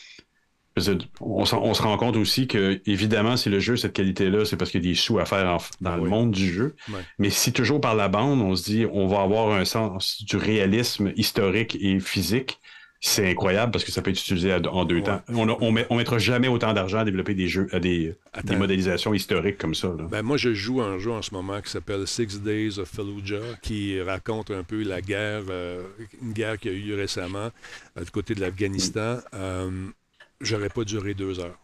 [1.20, 4.70] on, se rend compte aussi que, évidemment, si le jeu a cette qualité-là, c'est parce
[4.70, 6.04] qu'il y a des sous à faire en- dans Oui.
[6.04, 6.76] le monde du jeu.
[7.18, 10.36] Mais si toujours par la bande, on se dit on va avoir un sens du
[10.36, 12.60] réalisme historique et physique,
[13.00, 15.02] c'est incroyable parce que ça peut être utilisé en deux Ouais.
[15.02, 15.20] temps.
[15.28, 18.16] On, on, met- on mettra jamais autant d'argent à développer des jeux, à des,
[18.56, 19.88] modélisations historiques comme ça.
[19.88, 20.04] là.
[20.10, 23.40] Ben, moi, je joue un jeu en ce moment qui s'appelle Six Days of Fallujah,
[23.62, 25.82] qui raconte un peu la guerre, euh,
[26.22, 27.50] une guerre qui a eu récemment
[27.98, 29.18] euh, du côté de l'Afghanistan.
[29.34, 29.70] Euh,
[30.40, 31.58] J'aurais pas duré deux heures.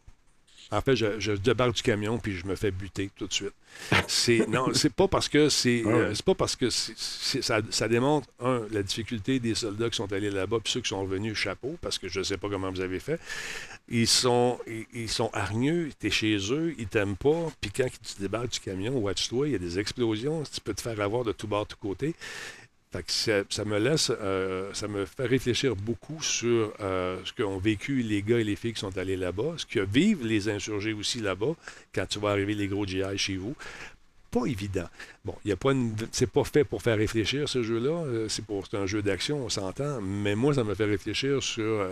[0.73, 3.53] En fait, je, je débarque du camion puis je me fais buter tout de suite.
[4.09, 5.95] C'est non, c'est pas parce que c'est, Ah ouais.
[5.95, 9.91] euh, c'est pas parce que c'est- c'est- ça, ça démontre un la difficulté des soldats
[9.91, 12.49] qui sont allés là-bas puis ceux qui sont revenus chapeau parce que je sais pas
[12.49, 13.20] comment vous avez fait.
[13.89, 18.20] Ils sont, ils, ils sont hargneux, t'es chez eux, ils t'aiment pas, puis quand tu
[18.20, 21.33] débarques du camion, watch-toi, il y a des explosions, tu peux te faire avoir de
[21.33, 22.14] tout bord, de tout côté.
[23.07, 28.22] Ça, me laisse, euh, ça me fait réfléchir beaucoup sur euh, ce qu'ont vécu les
[28.22, 31.55] gars et les filles qui sont allés là-bas, ce que vivent les insurgés aussi là-bas,
[31.95, 33.55] quand tu vas arriver les gros GI chez vous.
[34.30, 34.88] Pas évident.
[35.24, 35.72] Bon, il a pas
[36.11, 38.05] c'est pas fait pour faire réfléchir ce jeu-là.
[38.07, 40.01] euh, C'est un jeu d'action, on s'entend.
[40.01, 41.86] Mais moi, ça me fait réfléchir sur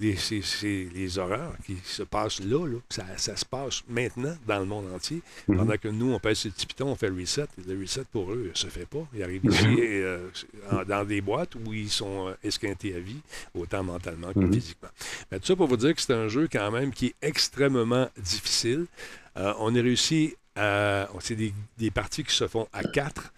[0.00, 2.78] c'est- les horreurs qui se passent là, là.
[2.90, 5.22] Ça, ça se passe maintenant dans le monde entier.
[5.48, 5.56] Mhm.
[5.56, 7.46] Pendant que nous, on pèse sur le petit piton, on fait le reset.
[7.66, 9.06] Le reset, pour eux, se fait pas.
[9.14, 10.28] Ils arrivent ici euh,
[10.70, 13.20] en- dans des boîtes où ils sont euh, esquintés à vie,
[13.54, 14.52] autant mentalement que Mhm.
[14.52, 14.90] physiquement.
[15.30, 18.08] Mais tout ça pour vous dire que c'est un jeu quand même qui est extrêmement
[18.18, 18.86] difficile.
[19.36, 21.08] Euh, on a réussi à...
[21.20, 23.32] C'est des, des parties qui se font à quatre.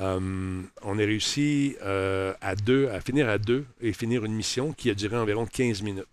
[0.00, 4.94] Euh, on a réussi euh, à finir à deux et finir une mission qui a
[4.94, 6.06] duré environ 15 minutes.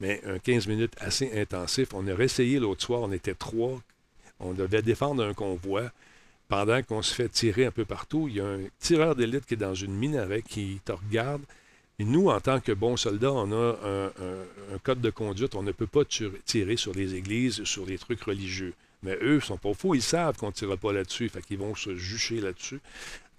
[0.00, 1.88] Mais un 15 minutes assez intensif.
[1.94, 3.80] On a réessayé l'autre soir, on était trois.
[4.40, 5.92] On devait défendre un convoi.
[6.48, 9.54] Pendant qu'on se fait tirer un peu partout, il y a un tireur d'élite qui
[9.54, 11.42] est dans une minaret qui te regarde.
[12.00, 15.54] Nous, en tant que bons soldats, on a un, un- code de conduite.
[15.54, 18.72] On ne peut pas tirer sur les églises, sur les trucs religieux.
[19.02, 19.94] Mais eux, ils sont pas faux.
[19.94, 21.28] Ils savent qu'on ne tirera pas là-dessus.
[21.28, 22.80] Fait qu'ils vont se jucher là-dessus.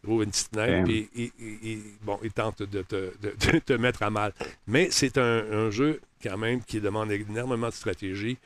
[0.04, 0.84] Ils trouvent une petite Damn.
[0.84, 4.34] puis ils, ils- ils- bon, ils tentent de te, de- de te mettre à mal.
[4.68, 8.38] Mais c'est un, un jeu, quand même, qui demande énormément de stratégie.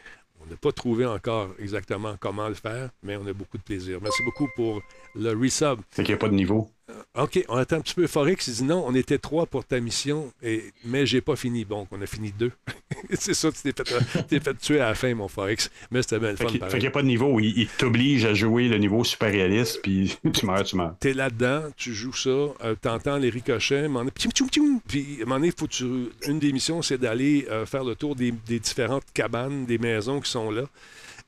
[0.42, 4.00] On n'a pas trouvé encore exactement comment le faire, mais on a beaucoup de plaisir.
[4.02, 4.82] Merci beaucoup pour
[5.16, 5.80] le resub.
[5.92, 6.70] C'est qu'il n'y a pas de niveau.
[7.18, 8.06] OK, on attend un petit peu.
[8.08, 11.66] Forex, il dit non, on était trois pour ta mission, et, mais j'ai pas fini.
[11.66, 12.52] Bon, on a fini deux.
[13.14, 15.72] c'est ça, tu t'es fait, t'es fait tuer à la fin, mon Forex.
[15.90, 17.68] Mais c'était bien le fun, fait qu'il n'y a pas de niveau où il, il
[17.68, 20.96] t'oblige à jouer le niveau super réaliste, puis tu meurs, tu meurs.
[21.00, 25.52] T'es là-dedans, tu joues ça, euh, t'entends les ricochets, m'en- puis à un moment donné,
[25.58, 29.66] faut tu- une des missions, c'est d'aller euh, faire le tour des, des différentes cabanes,
[29.66, 30.64] des maisons qui sont là.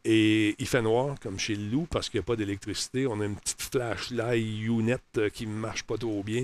[0.10, 3.08] Et il fait noir, comme chez le loup, parce qu'il n'y a pas d'électricité.
[3.08, 6.43] On a une petite flashlight unit euh, qui ne marche pas trop bien.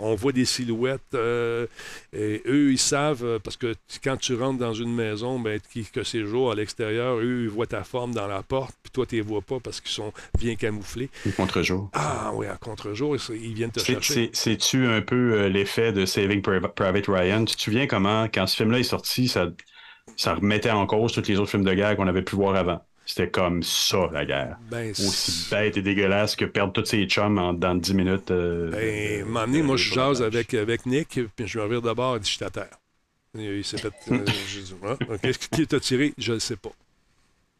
[0.00, 1.00] On voit des silhouettes.
[1.14, 1.66] euh,
[2.12, 5.60] et eux, ils savent, euh, parce que quand tu rentres dans une maison, ben,
[5.92, 9.06] que c'est jour à l'extérieur, eux, ils voient ta forme dans la porte, puis toi,
[9.06, 11.08] tu les vois pas parce qu'ils sont bien camouflés.
[11.36, 11.90] Contre-jour.
[11.92, 14.14] Ah oui, à contre-jour, ils viennent te chercher.
[14.14, 17.44] c'est- C'est-tu un peu euh, l'effet de Saving Pri- Private Ryan?
[17.44, 19.52] Tu te souviens comment, quand ce film-là est sorti, ça,
[20.16, 22.84] ça remettait en cause tous les autres films de guerre qu'on avait pu voir avant?
[23.06, 24.56] C'était comme ça, la guerre.
[24.70, 28.30] Ben, Aussi bête et dégueulasse que perdre tous ses chums en, dans 10 minutes.
[28.30, 32.30] euh, ben, donné, moi, je jase avec, avec Nick, puis je me revire d'abord, dit,
[32.30, 32.78] je suis à terre.
[33.36, 33.92] Il, il s'est fait.
[34.10, 36.14] euh, j'ai dit, Ah, ok, qui t'a tiré?
[36.16, 36.72] Je le sais pas.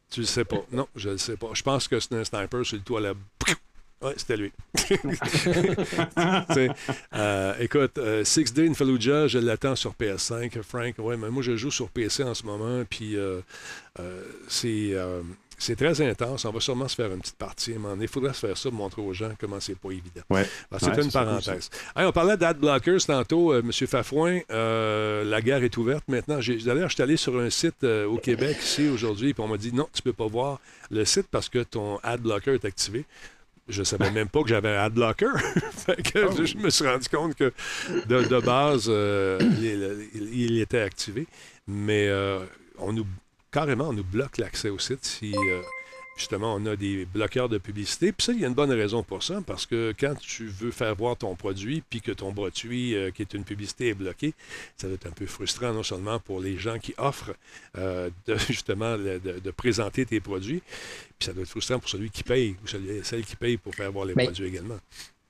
[0.09, 0.63] Tu le sais pas.
[0.71, 1.49] Non, je le sais pas.
[1.53, 3.13] Je pense que c'est un sniper sur le toit là.
[4.01, 4.51] Ouais, c'était lui.
[7.13, 10.61] Euh, écoute, euh, Six Day in Fallujah, je l'attends sur PS5.
[10.61, 13.39] Frank, ouais, mais moi, je joue sur PC en ce moment, puis euh,
[14.47, 14.93] c'est.
[15.57, 16.43] c'est très intense.
[16.45, 18.03] On va sûrement se faire une petite partie donné.
[18.03, 20.21] Il faudrait se faire ça pour montrer aux gens comment c'est pas évident.
[20.29, 20.45] Ouais.
[20.79, 21.69] C'était Ouais, une parenthèse.
[21.95, 23.71] Hey, on parlait d'adblockers tantôt, euh, M.
[23.87, 24.41] Fafouin.
[24.51, 26.39] euh, la guerre est ouverte maintenant.
[26.39, 29.57] D'ailleurs, je suis allé sur un site euh, au Québec ici aujourd'hui, puis on m'a
[29.57, 30.59] dit non, tu peux pas voir
[30.91, 33.05] le site parce que ton adblocker est activé.
[33.67, 35.31] Je savais même pas que j'avais un adblocker.
[35.71, 36.45] Fait que Oh.
[36.45, 37.51] Je me suis rendu compte que
[38.07, 39.39] de, de base, euh,
[40.13, 41.27] il était activé.
[41.67, 42.39] Mais euh,
[42.77, 43.07] on nous
[43.51, 45.61] carrément, on nous bloque l'accès au site si, euh,
[46.15, 48.11] justement, on a des bloqueurs de publicité.
[48.11, 50.71] Puis ça, il y a une bonne raison pour ça, parce que quand tu veux
[50.71, 54.33] faire voir ton produit, puis que ton produit, euh, qui est une publicité, est bloqué,
[54.77, 57.35] ça va être un peu frustrant, non seulement pour les gens qui offrent
[57.77, 60.61] euh, de, justement de, présenter tes produits,
[61.19, 62.67] puis ça doit être frustrant pour celui qui paye, ou
[63.03, 64.79] celle qui paye pour faire voir les produits également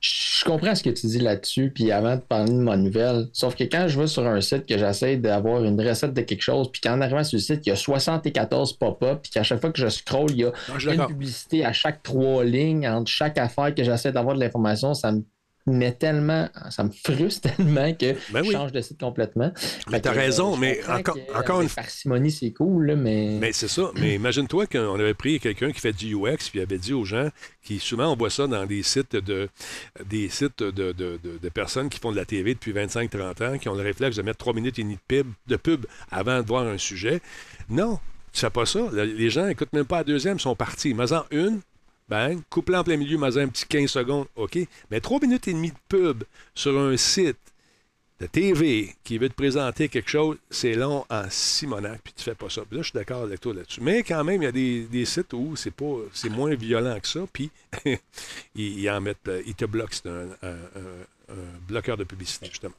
[0.05, 3.55] je comprends ce que tu dis là-dessus, puis avant de parler de ma nouvelle, sauf
[3.55, 6.71] que quand je vais sur un site que j'essaie d'avoir une recette de quelque chose,
[6.71, 9.71] puis qu'en arrivant sur le site, il y a 74 pop-up, puis qu'à chaque fois
[9.71, 10.51] que je scroll, il y a
[10.91, 15.11] une publicité à chaque trois lignes, entre chaque affaire que j'essaie d'avoir de l'information, ça
[15.11, 15.23] me
[15.67, 19.51] mais tellement, ça me frustre tellement que ben je change de site complètement.
[19.89, 21.83] Mais t'as raison, mais encore, encore une fois.
[21.83, 23.37] Parcimonie, c'est cool, mais.
[23.39, 23.91] Mais c'est ça.
[23.95, 27.29] Mais imagine-toi qu'on avait pris quelqu'un qui fait du UX, puis avait dit aux gens,
[27.63, 29.49] qui souvent on voit ça dans des sites de
[30.05, 33.69] des sites de, de, de, personnes qui font de la TV depuis 25-30 ans, qui
[33.69, 36.47] ont le réflexe de mettre 3 minutes et demie de pub, de pub avant de
[36.47, 37.21] voir un sujet.
[37.69, 37.99] Non,
[38.33, 38.79] tu fais pas ça.
[38.93, 40.93] Les gens n'écoutent même pas la deuxième, sont partis.
[40.93, 41.61] Mais en une,
[42.07, 44.59] Bang, coupe en plein milieu, mais un petit 15 secondes, OK?
[44.91, 47.37] Mais 3 minutes et demie de pub sur un site
[48.19, 52.35] de TV qui veut te présenter quelque chose, c'est long en Simonac, puis tu fais
[52.35, 52.61] pas ça.
[52.61, 53.81] là, je suis d'accord avec toi là-dessus.
[53.81, 57.07] Mais quand même, il y a des, sites où c'est pas c'est moins violent que
[57.07, 57.49] ça, puis
[58.55, 59.95] ils, en mettent, euh, ils te bloquent.
[59.95, 60.55] C'est un
[61.67, 62.75] bloqueur de publicité, justement.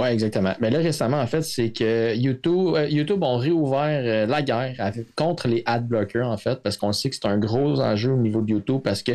[0.00, 0.54] Oui, exactement.
[0.60, 4.92] Mais là, récemment, en fait, c'est que YouTube, euh, YouTube ont réouvert euh, la guerre
[5.14, 8.16] contre les ad blockers, en fait, parce qu'on sait que c'est un gros enjeu au
[8.16, 9.12] niveau de YouTube, parce que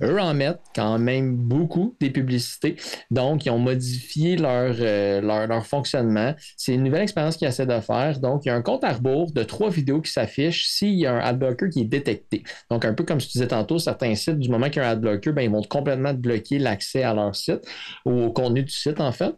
[0.00, 2.76] eux en mettent quand même beaucoup des publicités.
[3.10, 6.34] Donc, ils ont modifié leur, euh, leur, fonctionnement.
[6.56, 8.18] C'est une nouvelle expérience qu'ils essaient de faire.
[8.20, 11.06] Donc, il y a un compte à rebours de trois vidéos qui s'affichent s'il y
[11.06, 12.42] a un adblocker qui est détecté.
[12.70, 14.92] Donc, un peu comme je disais tantôt, certains sites, du moment qu'il y a un
[14.92, 17.66] adblocker, ben, ils vont complètement bloquer l'accès à leur site
[18.04, 19.34] ou au contenu du site, en fait.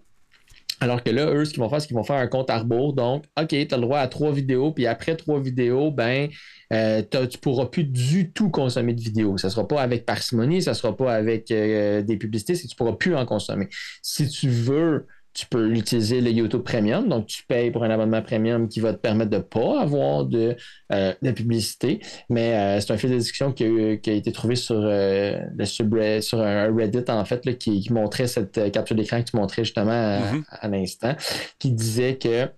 [0.81, 2.59] Alors que là, eux, ce qu'ils vont faire, c'est qu'ils vont faire un compte à
[2.59, 2.95] rebours.
[2.95, 6.29] Donc, OK, tu as le droit à trois vidéos, puis après trois vidéos, ben,
[6.73, 9.39] euh, tu ne pourras plus du tout consommer de vidéos.
[9.39, 12.67] Ça ne sera pas avec parcimonie, ça ne sera pas avec euh, des publicités, tu
[12.67, 13.69] ne pourras plus en consommer.
[14.03, 17.09] Si tu veux tu peux utiliser le YouTube Premium.
[17.09, 20.25] Donc, tu payes pour un abonnement premium qui va te permettre de ne pas avoir
[20.25, 20.57] de,
[20.93, 22.01] euh, publicité.
[22.31, 26.41] Mais euh, c'est un fil de discussion qui a, été trouvé sur, euh, le sur
[26.41, 30.45] un Reddit, en fait, qui, montrait cette capture d'écran que tu montrais justement mm-hmm.
[30.49, 31.17] à, l'instant,
[31.59, 32.49] qui disait que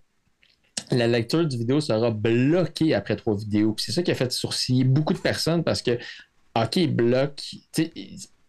[0.91, 3.75] la lecture du vidéo sera bloquée après trois vidéos.
[3.79, 5.99] C'est ça qui a fait sourciller beaucoup de personnes parce que,
[6.55, 7.43] OK, bloque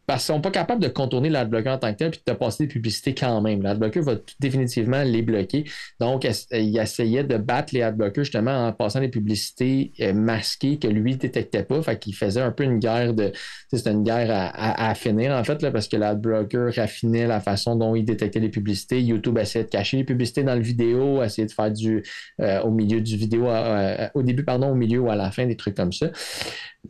[0.08, 2.64] parce qu'ils sont pas capables de contourner l'adblocker en tant que tel puis de passer
[2.64, 3.62] des publicités quand même.
[3.62, 5.66] L'adblocker va définitivement les bloquer.
[5.99, 10.88] Donc, il essayait de battre les adblockers justement en passant des publicités euh, masquées que
[10.88, 11.82] lui ne détectait pas.
[11.82, 13.34] Fait qu'il faisait un peu une guerre de.
[13.72, 17.93] C'était une guerre à, finir en fait, là, parce que l'adblocker raffinait la façon dont
[17.93, 19.01] il détectait les publicités.
[19.01, 22.01] YouTube essayait de cacher les publicités dans le vidéo, essayait de faire du
[22.39, 25.45] euh, au milieu du vidéo, euh, au début, pardon, au milieu ou à la fin,
[25.45, 26.08] des trucs comme ça.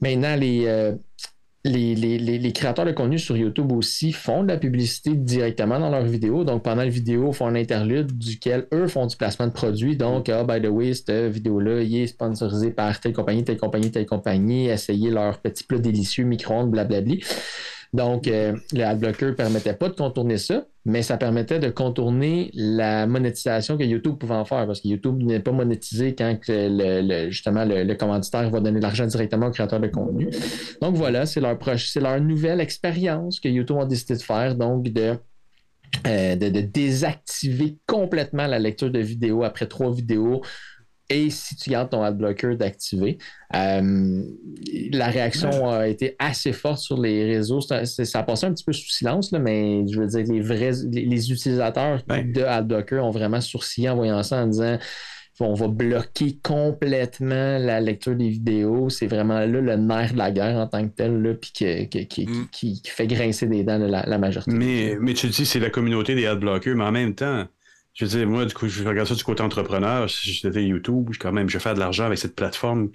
[0.02, 0.94] Maintenant, les
[1.68, 6.44] les, créateurs de contenu sur YouTube aussi font de la publicité directement dans leurs vidéos.
[6.44, 9.96] Donc, pendant la vidéo, ils font un interlude duquel eux font du placement de produits.
[9.96, 13.92] Donc, ah, by the way, cette vidéo-là, il est sponsorisé par telle compagnie, telle compagnie,
[13.92, 14.68] telle compagnie.
[14.68, 17.24] Essayez leur petit plat délicieux, micro-ondes, blablabli.
[17.94, 22.52] Donc, euh, le adblocker ne permettait pas de contourner ça, mais ça permettait de contourner
[22.54, 27.30] la monétisation que YouTube pouvait en faire, parce que YouTube n'est pas monétisé quand le,
[27.30, 30.30] justement le, commanditaire va donner de l'argent directement au créateur de contenu.
[30.82, 35.16] Donc voilà, c'est leur, nouvelle expérience que YouTube a décidé de faire, donc de
[36.06, 40.42] euh, de, désactiver complètement la lecture de vidéos après trois vidéos
[41.10, 43.18] et si tu gardes ton adblocker d'activer.
[43.56, 44.24] Euh,
[44.92, 47.62] la réaction a été assez forte sur les réseaux.
[47.62, 47.82] Ça,
[48.14, 52.02] a passé un petit peu sous silence, mais je veux dire, les vrais les, utilisateurs
[52.08, 54.78] de adblocker ont vraiment sourcillé en voyant ça en disant
[55.40, 58.90] on va bloquer complètement la lecture des vidéos.
[58.90, 62.48] C'est vraiment là le nerf de la guerre en tant que tel, là, puis mm.
[62.52, 64.52] qui, fait grincer des dents la, la majorité.
[64.52, 67.46] Mais, mais tu dis c'est la communauté des adblockers, mais en même temps,
[67.98, 70.08] je veux dire, moi, du coup, je regarde ça du côté entrepreneur.
[70.08, 72.92] Si j'étais YouTube, quand même, je vais faire de l'argent avec cette plateforme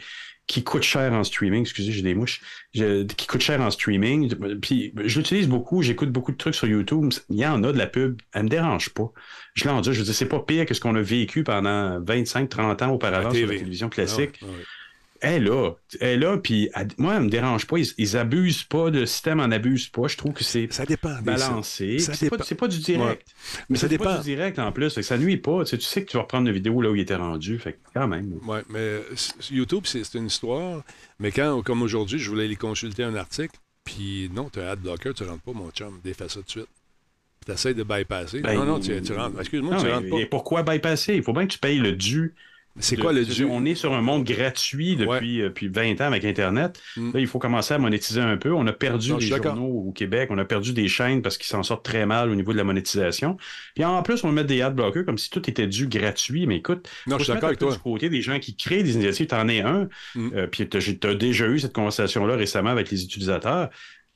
[0.46, 1.62] qui coûte cher en streaming.
[1.62, 2.40] Excusez, j'ai des mouches.
[2.72, 4.32] qui coûte cher en streaming.
[4.60, 5.82] Puis, je l'utilise beaucoup.
[5.82, 7.12] J'écoute beaucoup de trucs sur YouTube.
[7.30, 8.22] Il y en a de la pub.
[8.32, 9.10] Elle me dérange pas.
[9.54, 9.92] Je l'en dis.
[9.92, 12.90] Je veux dire, c'est pas pire que ce qu'on a vécu pendant 25, 30 ans
[12.92, 14.38] auparavant sur la télévision classique.
[14.42, 14.46] Ah
[15.22, 15.70] elle est là.
[16.00, 16.68] Elle est là, puis
[16.98, 17.78] moi, elle me dérange pas.
[17.78, 20.08] Ils, ils, abusent pas, le système en abuse pas.
[20.08, 20.68] Je trouve que c'est
[21.22, 22.00] balancé.
[22.00, 23.26] C'est pas, pas, du direct.
[23.68, 24.04] Mais ça dépend.
[24.04, 25.00] pas du direct en plus.
[25.00, 25.64] ça nuit pas.
[25.64, 27.58] Tu sais, tu sais que tu vas reprendre une vidéo là où il était rendu.
[27.58, 28.40] Fait quand même.
[28.46, 29.00] Oui, mais
[29.50, 30.82] YouTube, c'est une histoire.
[31.20, 35.14] Mais quand, comme aujourd'hui, je voulais aller consulter un article, puis non, tu as adblocker,
[35.14, 36.00] tu rentres pas, mon chum.
[36.02, 36.68] Défais ça tout de suite.
[37.46, 38.40] Tu essaies de bypasser.
[38.40, 39.38] Ben, non, non, tu, rentres.
[39.38, 40.18] Excuse-moi, tu rentres pas.
[40.18, 41.14] Et pourquoi bypasser?
[41.14, 42.34] Il faut bien que tu payes le dû
[42.78, 43.44] C'est quoi le dû?
[43.44, 46.80] On est sur un monde gratuit depuis, 20 euh, ans avec Internet.
[46.96, 47.12] Mm.
[47.12, 48.52] Là, il faut commencer à monétiser un peu.
[48.52, 51.62] On a perdu les journaux au Québec, on a perdu des chaînes parce qu'ils s'en
[51.62, 53.36] sortent très mal au niveau de la monétisation.
[53.74, 56.46] Puis en plus, on met des ad blockers comme si tout était dû gratuit.
[56.46, 57.72] Mais écoute, non, je suis d'accord avec toi.
[57.72, 59.88] Du côté des gens qui créent des initiatives, tu en es un.
[60.14, 60.30] Mm.
[60.34, 63.68] Euh, puis tu as déjà eu cette conversation-là récemment avec les utilisateurs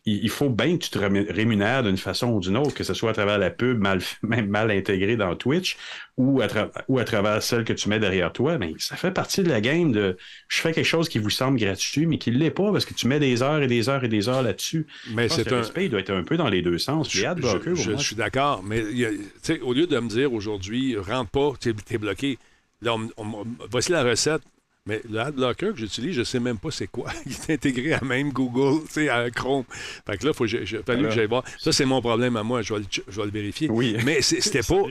[0.07, 3.11] il faut bien que tu te rémunères d'une façon ou d'une autre, que ce soit
[3.11, 5.77] à travers la pub mal, même mal intégrée dans Twitch
[6.17, 6.47] ou à,
[6.89, 8.57] ou à travers celle que tu mets derrière toi.
[8.57, 10.17] Mais ça fait partie de la game de
[10.49, 12.95] je fais quelque chose qui vous semble gratuit, mais qui ne l'est pas parce que
[12.95, 14.87] tu mets des heures et des heures et des heures là-dessus.
[15.11, 15.59] Mais c'est un.
[15.59, 17.11] respect, il doit être un peu dans les deux sens.
[17.11, 17.27] Je,
[17.75, 18.83] je, suis d'accord, mais
[19.61, 22.39] au lieu de me dire aujourd'hui, rentre pas, tu es, bloqué.
[22.81, 22.95] Là,
[23.71, 24.43] voici la recette.
[24.87, 27.11] Mais le AdBlocker que j'utilise, je ne sais même pas c'est quoi.
[27.27, 29.65] Il est intégré à même Google, tu sais, à Chrome.
[30.07, 31.43] Fait que là, il faut que j'aille voir.
[31.59, 32.63] Ça, c'est mon problème à moi.
[32.63, 33.69] Je vais le, je vais le vérifier.
[33.69, 33.97] Oui.
[34.05, 34.83] Mais c'était pas,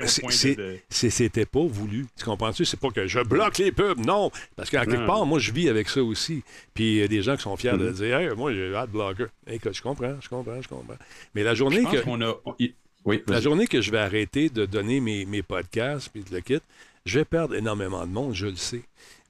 [0.89, 2.05] c'était pas voulu.
[2.17, 2.65] Tu comprends-tu?
[2.65, 4.05] C'est pas que je bloque les pubs.
[4.05, 4.31] Non.
[4.55, 6.43] Parce qu'à quelque part, moi, je vis avec ça aussi.
[6.73, 7.93] Puis il y a des gens qui sont fiers de mm-hmm.
[7.93, 9.27] dire, hey, moi, j'ai AdBlocker.
[9.47, 10.97] Écoute, je comprends, je comprends, je comprends.
[11.33, 12.03] Mais la journée que.
[13.05, 16.41] Oui, la journée que je vais arrêter de donner mes, mes podcasts puis de le
[16.41, 16.59] kit,
[17.05, 18.81] je vais perdre énormément de monde, je le sais.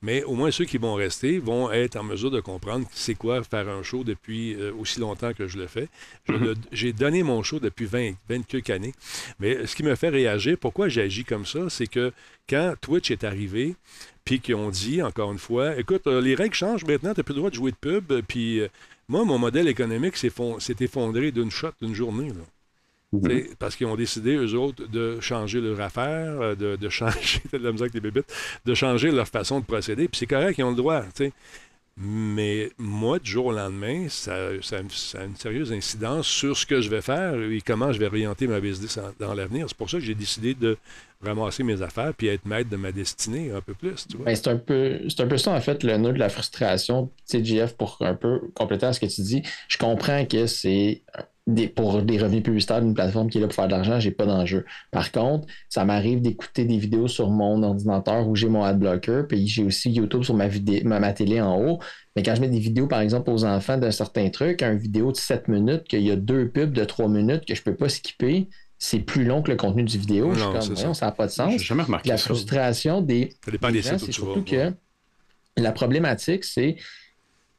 [0.02, 3.44] Mais au moins ceux qui vont rester vont être en mesure de comprendre c'est quoi
[3.44, 5.88] faire un show depuis euh, aussi longtemps que je le fais.
[6.28, 6.56] Mhm.
[6.72, 8.94] J'ai donné mon show depuis 20, 20 quelques années.
[9.40, 12.12] Mais ce qui me fait réagir, pourquoi j'agis comme ça, c'est que
[12.48, 13.76] quand Twitch est arrivé,
[14.26, 17.24] puis qu'ils ont dit, encore une fois, écoute, euh, les règles changent maintenant, tu n'as
[17.24, 18.22] plus le droit de jouer de pub.
[18.28, 18.68] Puis euh,
[19.08, 20.32] moi, mon modèle économique s'est
[20.80, 22.30] effondré d'une shot, d'une journée.
[22.30, 22.44] Là.
[23.24, 23.56] Mhm.
[23.60, 27.72] Parce qu'ils ont décidé, eux autres, de changer leur affaire, euh, de, changer, de la
[27.72, 28.32] musique des bébites,
[28.66, 30.08] de changer leur façon de procéder.
[30.08, 31.04] Puis c'est correct, ils ont le droit.
[31.98, 36.82] Mais moi, du jour au lendemain, ça, ça, a une sérieuse incidence sur ce que
[36.82, 39.68] je vais faire et comment je vais orienter ma business dans l'avenir.
[39.70, 40.78] C'est pour ça que j'ai décidé de
[41.24, 44.08] ramasser mes affaires puis être maître de ma destinée un peu plus.
[44.20, 47.10] Ben, c'est un peu c'est un peu ça en fait le nœud de la frustration.
[47.30, 47.42] Tu
[47.78, 51.02] pour un peu compléter ce que tu dis, je comprends que c'est
[51.76, 54.26] pour des revenus publicitaires d'une plateforme qui est là pour faire de l'argent, j'ai pas
[54.26, 54.66] d'enjeu.
[54.90, 59.24] Par contre, ça m'arrive d'écouter des vidéos sur mon ordinateur où j'ai mon ad blocker,
[59.28, 61.80] puis j'ai aussi YouTube sur ma, vidéo, ma, télé en haut.
[62.16, 65.12] Mais quand je mets des vidéos, par exemple, aux enfants d'un certain truc, un vidéo
[65.12, 67.90] de 7 minutes, qu'il y a deux pubs de 3 minutes que je peux pas
[67.90, 68.48] skipper,
[68.80, 70.34] c'est plus long que le contenu du vidéo.
[70.34, 71.62] je suis comme, ça n'a pas de sens.
[71.62, 74.74] Jamais remarqué la frustration des, ça dépend des, c'est surtout que
[75.58, 76.76] la problématique, c'est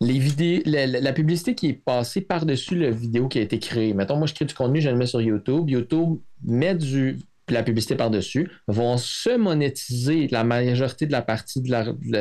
[0.01, 3.95] les vidéos, la, publicité qui est passée par-dessus la vidéo qui a été créée.
[3.95, 5.71] Mettons, moi, je crée du contenu, je le mets sur YouTube.
[5.71, 7.19] YouTube met du,
[7.49, 11.71] la publicité par-dessus, vont se monétiser la majorité de la partie de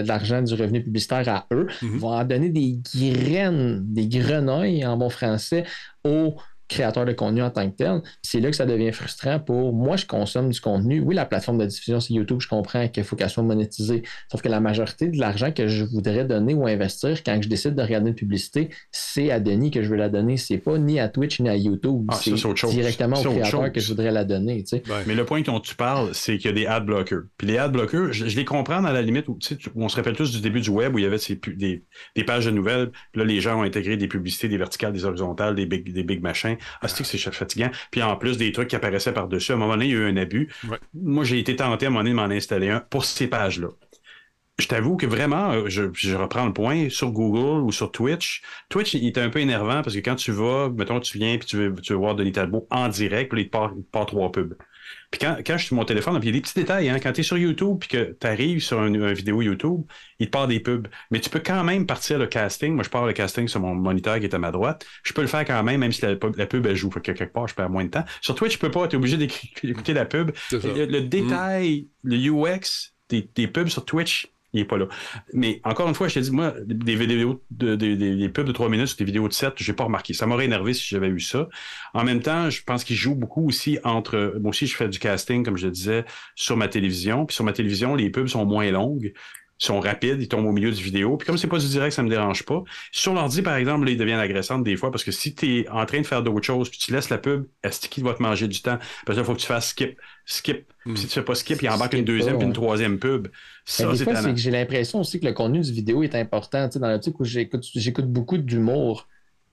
[0.08, 1.98] l'argent du revenu publicitaire à eux, mhm.
[1.98, 5.66] vont en donner des graines, des grenouilles en bon français
[6.06, 6.36] aux
[6.68, 8.02] créateur de contenu en tant que tel.
[8.22, 11.00] C'est là que ça devient frustrant pour moi, je consomme du contenu.
[11.00, 14.04] Oui, la plateforme de diffusion, c'est YouTube, je comprends qu'il faut qu'elle soit monétisée.
[14.32, 17.76] Sauf que la majorité de l'argent que je voudrais donner ou investir quand je décide
[17.76, 20.38] de regarder une publicité, c'est à Denis que je veux la donner.
[20.38, 22.06] C'est pas ni à Twitch ni à YouTube.
[22.10, 22.34] Ah, c'est
[22.70, 24.64] directement au créateur que je voudrais la donner.
[25.06, 27.24] Mais le point dont tu parles, c'est qu'il y a des ad blockers.
[27.38, 29.38] Puis les ad blockers, je, les comprends dans la limite où,
[29.76, 31.84] on se rappelle tous du début du web où il y avait des,
[32.16, 32.92] des, pages de nouvelles.
[33.12, 36.04] Puis là, les gens ont intégré des publicités, des verticales, des horizontales, des big, des
[36.04, 36.55] big machins.
[36.82, 37.70] Ah, c'est que c'est fatigant.
[37.92, 39.98] Puis en plus des trucs qui apparaissaient par-dessus, à un moment donné, il y a
[39.98, 40.50] eu un abus.
[40.94, 43.70] Moi, j'ai été tenté à un moment donné de m'en installer un pour ces pages-là.
[44.58, 48.94] Je t'avoue que vraiment, euh, je, reprends le point, sur Google ou sur Twitch, Twitch,
[48.94, 51.58] il est un peu énervant parce que quand tu vas, mettons, tu viens puis tu
[51.58, 53.52] veux, tu veux voir Denis Talbot en direct, puis il te
[53.92, 54.56] part, trois pubs.
[55.12, 56.90] Puis quand, quand je suis sur mon téléphone, il y a des petits détails.
[56.90, 59.82] Hein, quand tu es sur YouTube puis que tu arrives sur une, vidéo YouTube,
[60.20, 60.88] il te part des pubs.
[61.12, 62.74] Mais tu peux quand même partir le casting.
[62.74, 64.86] Moi, je pars le casting sur mon moniteur qui est à ma droite.
[65.04, 66.92] Je peux le faire quand même, même si la, pub, elle joue.
[66.92, 68.06] Fait que quelque part, je perds moins de temps.
[68.22, 68.88] Sur Twitch, tu peux pas.
[68.88, 70.32] Tu es obligé d'écouter la pub.
[70.52, 74.88] Le, détail, le UX des pubs sur Twitch, il n'est pas là.
[75.34, 78.70] Mais encore une fois, je t'ai dit, moi, des vidéos, de, des, pubs de 3
[78.70, 80.14] minutes, des vidéos de 7, je n'ai pas remarqué.
[80.14, 81.50] Ça m'aurait énervé si j'avais eu ça.
[81.94, 84.38] En même temps, je pense qu'il joue beaucoup aussi entre.
[84.40, 86.06] Moi aussi, je fais du casting, comme je le disais,
[86.36, 87.26] sur ma télévision.
[87.26, 89.14] Puis sur ma télévision, les pubs sont moins longues
[89.58, 91.18] sont rapides, ils tombent au milieu du vidéo.
[91.18, 92.64] Puis comme c'est pas du direct, ça me dérange pas.
[92.92, 95.70] Sur l'ordi, par exemple, là, ils deviennent agressants des fois parce que si tu es
[95.70, 98.22] en train de faire d'autres choses, puis tu laisses la pub, est-ce qu'il va te
[98.22, 98.78] manger du temps?
[99.06, 100.66] Parce qu'il faut que tu fasses skip, skip.
[100.86, 100.96] Hmm.
[100.96, 103.30] Si tu fais pas skip, il embarque une deuxième puis une troisième pub.
[103.66, 106.68] Ça, c'est que j'ai l'impression aussi que le contenu du vidéo est important.
[106.68, 109.08] Tu sais, dans le truc où j'écoute beaucoup d'humour.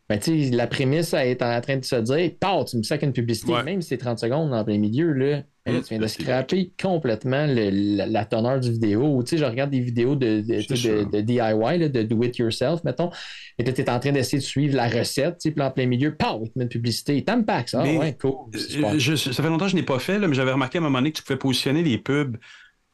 [0.08, 0.18] Ben,
[0.52, 2.30] la prémisse est en train de se dire,
[2.68, 5.80] tu me sacs une publicité, même si c'est 30 secondes en plein milieu, là, tu
[5.90, 9.22] viens de scraper complètement la, teneur du vidéo.
[9.22, 13.10] Tu sais, je regarde des vidéos de, de, DIY, de do it yourself, mettons.
[13.58, 16.14] Et tu es en train d'essayer de suivre la recette, tu sais, en plein milieu,
[16.14, 17.22] pow, il te met une publicité.
[17.22, 18.50] Tampax, ça, ouais, cool.
[18.58, 20.98] ça fait longtemps que je n'ai pas fait, là, mais j'avais remarqué à un moment
[20.98, 22.36] donné que tu pouvais positionner les pubs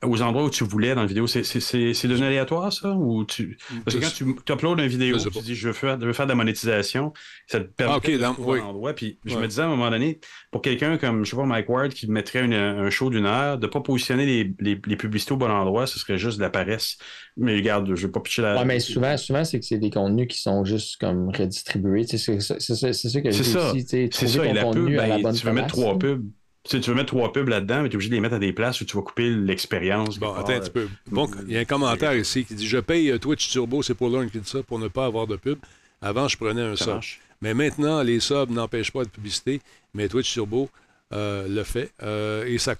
[0.05, 1.27] aux endroits où tu voulais dans la vidéo.
[1.27, 2.93] C'est devenu aléatoire, ça?
[2.93, 3.59] Ou tu...
[3.85, 6.27] Parce que quand tu uploads une vidéo, tu dis je veux, faire, je veux faire
[6.27, 7.12] de la monétisation,
[7.47, 8.93] ça te permet ah, de trouver un endroit.
[8.93, 10.20] Puis je me disais à un moment donné,
[10.51, 13.66] pour quelqu'un comme, je sais pas, Mike Ward qui mettrait un show d'une heure, de
[13.66, 16.51] ne pas positionner les, les, les, publicités au bon endroit, ce serait juste de la
[16.51, 16.99] paresse.
[17.37, 18.57] Mais regarde, je ne vais pas pitcher la.
[18.57, 22.05] Ouais, mais souvent, souvent c'est que c'est des contenus qui sont juste comme redistribués.
[22.07, 23.87] C'est ça, ça que je dis aussi.
[24.12, 26.25] C'est ça, et la pub, ben, tu veux mettre trois pubs
[26.65, 28.53] tu, veux mettre trois pubs là-dedans, mais tu es obligé de les mettre à des
[28.53, 30.19] places où tu vas couper l'expérience.
[30.19, 30.89] Bon, attends un petit peu.
[31.11, 33.95] Bon, il y a un commentaire ici qui dit Je paye euh, Twitch Turbo, c'est
[33.95, 35.59] pour l'un qui dit ça, pour ne pas avoir de pub.
[36.01, 37.01] Avant, je prenais un sub.
[37.41, 39.61] Mais maintenant, les subs n'empêchent pas de publicité,
[39.95, 40.69] mais Twitch Turbo
[41.15, 41.91] euh, le fait.
[42.03, 42.75] Euh, et, ça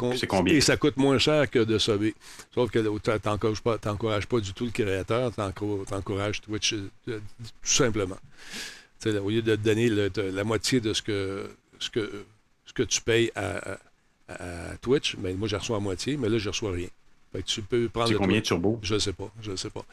[0.47, 2.15] et ça coûte moins cher que de subber.
[2.55, 6.75] Sauf que tu n'encourages pas, pas, du tout le créateur, tu encourages Twitch
[7.07, 7.13] tout
[7.63, 8.19] simplement.
[9.07, 9.89] au lieu de te donner
[10.31, 11.49] la moitié de ce que,
[11.79, 12.27] ce que
[12.69, 13.78] ce que tu payes à,
[14.82, 16.89] Twitch, mais ben, moi, je reçois à moitié, mais là, je reçois rien.
[17.32, 18.09] Fait que tu peux prendre.
[18.09, 18.78] C'est combien de turbo?
[18.82, 19.31] Je ne sais pas.
[19.43, 19.85] Je ne sais pas.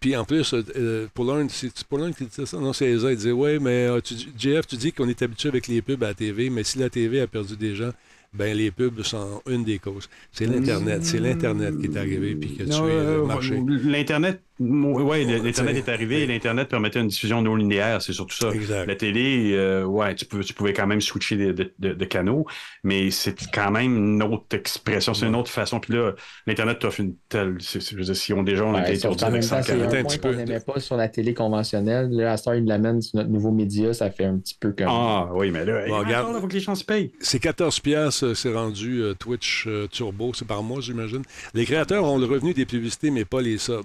[0.00, 2.58] Puis en plus, euh, pour l'un, c'est pour l'un qui dit ça.
[2.58, 3.10] Non, c'est Eza.
[3.10, 6.02] Il disait Ouais, mais euh, tu, JF, tu dis qu'on est habitué avec les pubs
[6.04, 7.92] à la TV, mais si la TV a perdu des gens,
[8.34, 10.08] ben les pubs sont une des causes.
[10.32, 11.04] C'est l'Internet.
[11.04, 13.58] C'est l'Internet qui est arrivé puis qui a tué le marché.
[13.66, 18.50] L'Internet, oui, l'Internet est arrivé et l'Internet permettait une diffusion non linéaire, c'est surtout ça.
[18.86, 22.46] La télé, euh, ouais, tu pouvais, tu pouvais, quand même switcher de, de, de, canaux,
[22.82, 25.78] mais c'est quand même une autre expression, c'est une autre façon.
[25.78, 26.12] Puis là,
[26.46, 27.56] l'Internet t'offre une telle.
[27.60, 30.16] Je veux dire, si on déjà on a été en même temps, c'est un, point
[30.16, 32.08] qu'on n'aimait pas sur la télé conventionnelle.
[32.10, 34.88] Là, à ce ils l'amènent sur notre nouveau média, ça fait un petit peu comme.
[34.88, 37.12] Ah oui, mais là, il faut que les gens se payent.
[37.20, 41.22] C'est 14 piastres, c'est rendu euh, Twitch euh, Turbo, c'est par mois, j'imagine.
[41.54, 43.84] Les créateurs ont le revenu des publicités, mais pas les subs.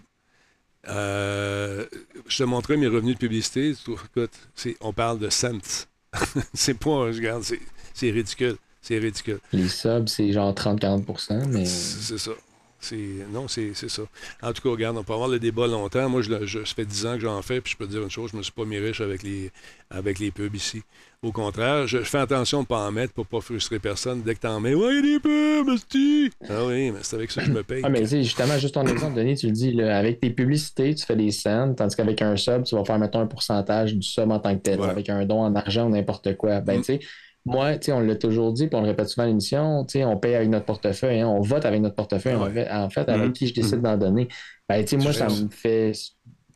[0.87, 1.85] Euh,
[2.27, 3.71] je te montrais mes revenus de publicité.
[3.71, 4.31] Écoute,
[4.81, 5.85] on parle de cents.
[6.53, 7.43] c'est pas, regarde,
[7.93, 8.57] c'est ridicule.
[8.81, 9.39] C'est ridicule.
[9.53, 11.65] Les subs, c'est genre 30-40 mais.
[11.65, 12.31] C'est ça.
[13.31, 14.03] Non, c'est ça.
[14.41, 16.09] En tout cas, regarde, on peut avoir le débat longtemps.
[16.09, 18.01] Moi, je, je, ça fait 10 ans que j'en fais, puis je peux te dire
[18.01, 19.51] une chose, je ne me suis pas mis riche avec les,
[19.89, 20.83] avec les pubs ici.
[21.23, 24.23] Au contraire, je, fais attention de ne pas en mettre pour ne pas frustrer personne.
[24.23, 26.31] Dès que tu en mets, ouais, il y a des pubs, sti!
[26.49, 27.81] Ah oui, mais c'est avec ça que je me paye.
[27.83, 31.15] Ah, mais justement, juste ton exemple, Denis, tu le dis, avec tes publicités, tu fais
[31.15, 34.39] des scènes, tandis qu'avec un sub, tu vas faire, mettons, un pourcentage du sub en
[34.39, 34.81] tant que tel.
[34.81, 36.59] Avec un don en argent ou n'importe quoi.
[36.59, 36.81] Ben, mm.
[36.81, 36.99] tu sais,
[37.45, 40.49] moi, on l'a toujours dit, puis on le répète souvent à l'émission, on paye avec
[40.49, 43.33] notre portefeuille, hein, on vote avec notre portefeuille, en fait, avec mm-hmm.
[43.33, 43.81] qui je décide mm-hmm.
[43.81, 44.27] d'en donner.
[44.69, 45.93] Ben, moi, ça me fait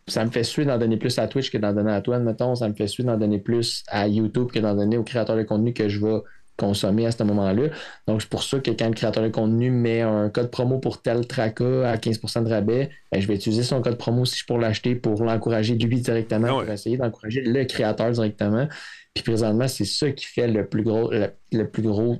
[0.07, 2.56] ça me fait suer d'en donner plus à Twitch que d'en donner à toi, admettons.
[2.56, 5.44] Ça me fait suer d'en donner plus à YouTube que d'en donner aux créateurs de
[5.44, 6.20] contenu que je vais
[6.57, 7.70] consommer à ce moment-là.
[8.07, 11.02] Donc, c'est pour ça que quand le créateur de contenu met un code promo pour
[11.02, 14.45] tel traca à 15% de rabais, ben, je vais utiliser son code promo si je
[14.45, 18.68] pour l'acheter pour l'encourager lui directement, ah pour essayer d'encourager le créateur directement.
[19.15, 22.17] Puis présentement, c'est ça qui fait le plus gros, le, plus gros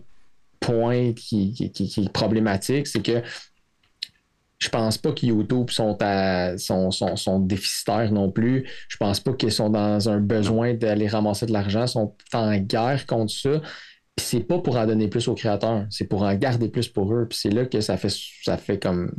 [0.60, 3.22] point qui, est problématique, c'est que
[4.58, 8.68] je pense pas que YouTube sont, à, sont, sont, déficitaires non plus.
[8.88, 11.84] Je pense pas qu'ils sont dans un besoin d'aller ramasser de l'argent.
[11.84, 13.62] Ils sont en guerre contre ça.
[14.16, 17.14] Puis c'est pas pour en donner plus aux créateurs, c'est pour en garder plus pour
[17.14, 17.28] eux.
[17.30, 19.12] Puis c'est là que ça fait, ça fait comme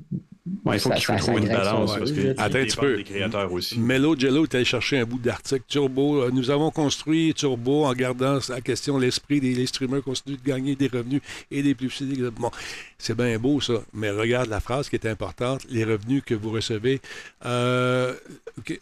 [0.72, 3.02] il faut qu'il trouve une balance parce que Attends un petit peu.
[3.02, 3.78] créateurs aussi.
[3.78, 5.64] Mello Jello est allé chercher un bout d'article.
[5.68, 10.48] Turbo, euh, nous avons construit Turbo en gardant la question l'esprit des streamers continuent de
[10.48, 11.20] gagner des revenus
[11.50, 12.22] et des publicités.
[12.38, 12.50] Bon,
[12.98, 15.66] c'est bien beau ça, mais regarde la phrase qui est importante.
[15.70, 17.00] Les revenus que vous recevez.
[17.44, 18.14] Euh,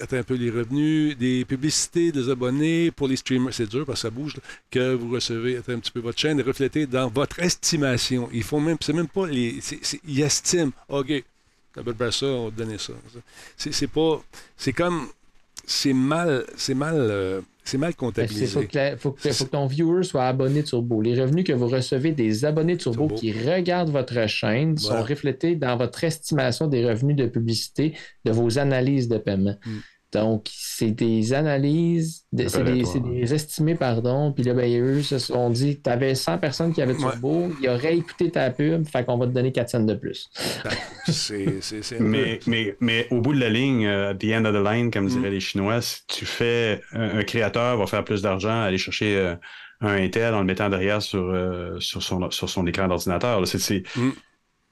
[0.01, 4.01] attends un peu, les revenus des publicités des abonnés pour les streamers, c'est dur parce
[4.03, 4.37] que ça bouge,
[4.71, 8.29] que vous recevez, attends un petit peu, votre chaîne est reflétée dans votre estimation.
[8.33, 9.59] Ils font même, c'est même pas les,
[10.07, 11.25] ils estiment, OK,
[11.75, 12.93] T'appelles ça, on va te donner ça.
[13.57, 14.23] C'est pas.
[14.57, 15.09] C'est comme.
[15.67, 16.45] C'est mal.
[16.57, 16.95] C'est mal.
[16.97, 18.45] Euh, c'est mal comptabilisé.
[18.45, 21.01] Il faut, que ton viewer soit abonné Turbo.
[21.01, 25.77] Les revenus que vous recevez des abonnés Turbo, qui regardent votre chaîne sont reflétés dans
[25.79, 27.97] votre estimation des revenus de publicité
[28.27, 29.57] de vos analyses de paiement.
[29.65, 29.79] Hmm.
[30.15, 34.33] Donc, c'est des analyses, c'est des, estimés, pardon.
[34.33, 37.69] Puis là, ben, eux se sont dit, tu avais 100 personnes qui avaient Turbo, ils
[37.69, 40.31] auraient écouté ta pub, fait qu'on va te donner 4 cents de plus.
[42.01, 44.91] mais, mais, mais au bout de la ligne, uh, at the end of the line,
[44.91, 45.35] comme diraient mm.
[45.35, 49.35] les Chinois, si tu fais, un, créateur va faire plus d'argent, aller chercher euh,
[49.81, 53.41] un Intel en le mettant derrière sur, euh, sur, son, sur son écran d'ordinateur.
[53.41, 54.11] Mm.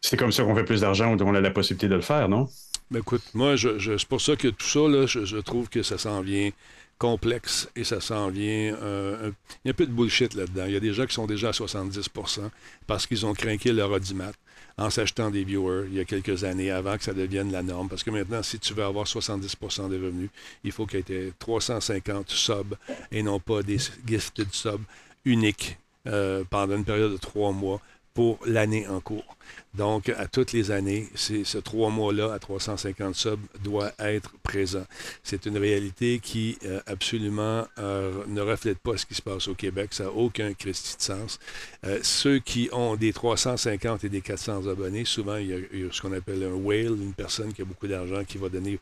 [0.01, 2.29] C'est comme ça qu'on fait plus d'argent ou on a la possibilité de le faire,
[2.29, 2.49] non?
[2.93, 5.97] Ben écoute, moi, je, c'est pour ça que tout ça, là, je, trouve que ça
[5.97, 6.51] s'en vient
[6.99, 8.77] complexe et ça s'en vient.
[8.83, 9.31] Euh,
[9.65, 10.67] il y a un peu de bullshit là-dedans.
[10.67, 12.51] Il y a des gens qui sont déjà à 70%
[12.87, 14.33] parce qu'ils ont craqué leur audimat
[14.77, 17.89] en s'achetant des viewers il y a quelques années avant que ça devienne la norme.
[17.89, 20.29] Parce que maintenant, si tu veux avoir 70% des revenus,
[20.63, 22.77] il faut qu'il y ait 350 subs
[23.11, 24.85] et non pas des gifted subs
[25.25, 27.81] uniques euh, pendant une période de trois mois
[28.13, 29.37] pour l'année en cours.
[29.75, 34.85] Donc, à toutes les années, ce trois mois-là à 350 subs doit être présent.
[35.23, 39.55] C'est une réalité qui euh, absolument euh, ne reflète pas ce qui se passe au
[39.55, 39.95] Québec.
[39.95, 41.39] Ça n'a aucun Christi de sens.
[41.87, 45.57] Euh, ceux qui ont des 350 et des 400 abonnés, souvent, il y, a,
[45.91, 48.79] ce qu'on appelle un whale, une personne qui a beaucoup d'argent, qui va donner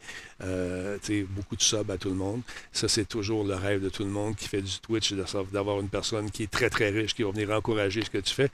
[1.29, 2.43] beaucoup de subs à tout le monde.
[2.73, 5.13] Ça, c'est toujours le rêve de tout le monde qui fait du Twitch,
[5.53, 8.35] d'avoir une personne qui est très, très riche, qui va venir encourager ce que tu
[8.35, 8.49] fais.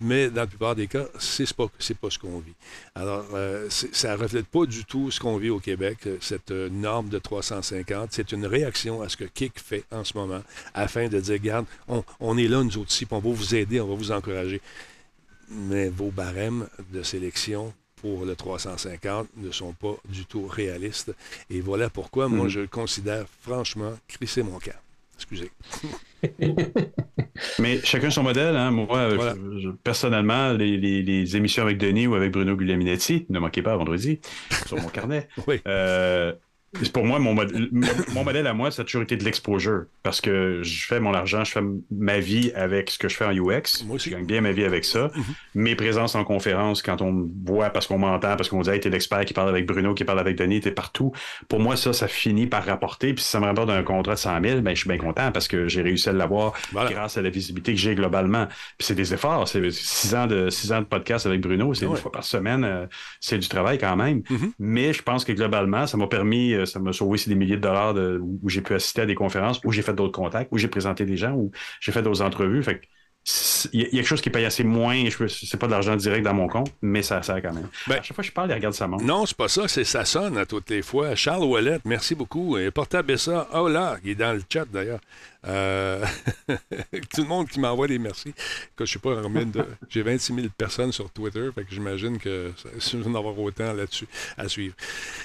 [0.00, 2.54] Mais dans la plupart des cas, c'est pas c'est pas ce qu'on vit.
[2.94, 6.50] Alors, euh, ça ne reflète pas du tout ce qu'on vit au Québec, euh, cette
[6.50, 8.10] euh, norme de 350.
[8.12, 10.42] C'est une réaction à ce que Kik fait en ce moment,
[10.74, 13.88] afin de dire, regarde, on, est là, nous autres ici, on va vous aider, on
[13.88, 14.60] va vous encourager.
[15.50, 21.12] Mais vos barèmes de sélection pour le 350 ne sont pas du tout réalistes.
[21.50, 22.50] Et voilà pourquoi, moi, mm.
[22.50, 24.76] je considère franchement crisser mon camp.
[25.18, 25.50] Excusez.
[27.58, 28.54] Mais chacun son modèle.
[28.56, 28.70] Hein.
[28.70, 29.08] Moi,
[29.82, 34.20] personnellement, les, émissions avec Denis ou avec Bruno Guglielminetti, ne manquez pas vendredi,
[34.66, 35.28] sur mon carnet.
[35.48, 35.60] oui.
[35.66, 36.32] Euh,
[36.92, 39.84] pour moi, mon, mon, modèle à moi, c'est toujours été de l'exposure.
[40.02, 43.24] Parce que je fais mon argent, je fais ma vie avec ce que je fais
[43.24, 43.84] en UX.
[43.86, 44.10] Moi aussi.
[44.10, 45.06] Je gagne bien ma vie avec ça.
[45.06, 45.22] Mm-hmm.
[45.54, 48.80] Mes présences en conférence, quand on me voit parce qu'on m'entend, parce qu'on dit Hey,
[48.80, 51.12] t'es l'expert qui parle avec Bruno, qui parle avec Denis, t'es partout.
[51.48, 53.14] Pour moi, ça, ça finit par rapporter.
[53.14, 55.32] Puis si ça me rapporte un contrat de 100 000, ben, je suis bien content
[55.32, 58.46] parce que j'ai réussi à l'avoir grâce à la visibilité que j'ai globalement.
[58.76, 59.48] Puis c'est des efforts.
[59.48, 62.64] C'est six ans de six ans de podcast avec Bruno, c'est une fois par semaine.
[62.64, 62.86] Euh,
[63.20, 64.20] c'est du travail quand même.
[64.20, 64.52] Mm-hmm.
[64.58, 67.62] Mais je pense que globalement, ça m'a permis euh, ça m'a sauvé des milliers de
[67.62, 70.68] dollars où j'ai pu assister à des conférences, où j'ai fait d'autres contacts, où j'ai
[70.68, 71.50] présenté des gens, où
[71.80, 72.62] j'ai fait d'autres entrevues.
[72.62, 72.80] Fait
[73.72, 76.32] il y a quelque chose qui paye assez moins, c'est pas de l'argent direct dans
[76.32, 77.68] mon compte, mais ça sert quand même.
[77.86, 79.04] Ben, à chaque fois que je parle, il regarde sa montre.
[79.04, 81.14] Non, c'est pas ça, c'est ça sonne à toutes les fois.
[81.14, 82.56] Charles Ouellet, merci beaucoup.
[82.56, 85.00] Et portable ça, oh là, il est dans le chat d'ailleurs.
[85.48, 86.04] Euh,
[87.14, 88.34] tout le monde qui m'envoie des merci.
[88.76, 89.64] Que je sais pas, de...
[89.88, 93.72] j'ai 26 000 personnes sur Twitter, fait que j'imagine que ça va en avoir autant
[93.72, 94.74] là-dessus à suivre.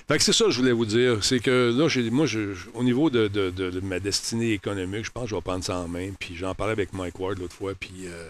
[0.08, 1.24] Fait que c'est ça que je voulais vous dire.
[1.24, 5.24] C'est que là, j'ai, moi, je, au niveau de, de, ma destinée économique, je pense
[5.24, 6.12] que je vais prendre ça en main.
[6.20, 8.30] Puis j'en parlais avec Mike Ward l'autre fois, puis euh,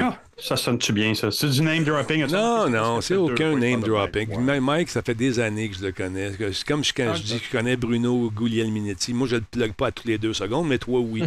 [0.00, 1.30] ah, ça sonne-tu bien, ça?
[1.30, 2.26] C'est du name dropping?
[2.30, 4.28] Non, non, c'est aucun name dropping.
[4.60, 6.32] Mike, ça fait des années que je le connais.
[6.52, 9.14] C'est comme quand je dis que je connais Bruno Guglielminetti.
[9.14, 11.22] Moi, je le plug pas à toutes les deux secondes, mais toi, oui.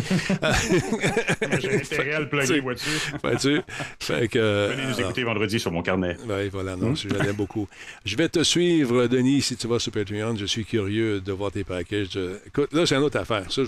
[1.60, 2.90] J'ai intérêt à le plugger, vois-tu?
[3.24, 3.62] Vois-tu?
[4.00, 4.70] Fait que.
[4.72, 6.18] Venez nous écouter vendredi sur mon carnet.
[6.30, 6.96] Oui, voilà, non, hmm?
[6.96, 7.68] j'aime beaucoup.
[8.06, 10.36] Je vais te suivre, Denis, si tu vas sur Patreon.
[10.38, 12.18] Je suis curieux de voir tes packages.
[12.46, 13.52] Écoute, là, c'est une autre affaire.
[13.52, 13.64] Ça,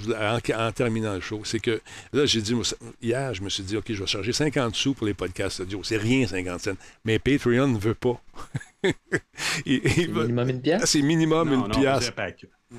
[0.56, 1.82] en, terminant le show, c'est que
[2.14, 2.53] là, j'ai dit,
[3.02, 5.81] hier, je me suis dit, OK, je vais charger 50 pour les podcasts audio.
[5.84, 6.77] C'est rien, 50 cents.
[7.05, 8.22] Mais Patreon ne veut pas.
[9.65, 10.85] c'est minimum une pièce?
[10.85, 12.11] C'est minimum une pièce.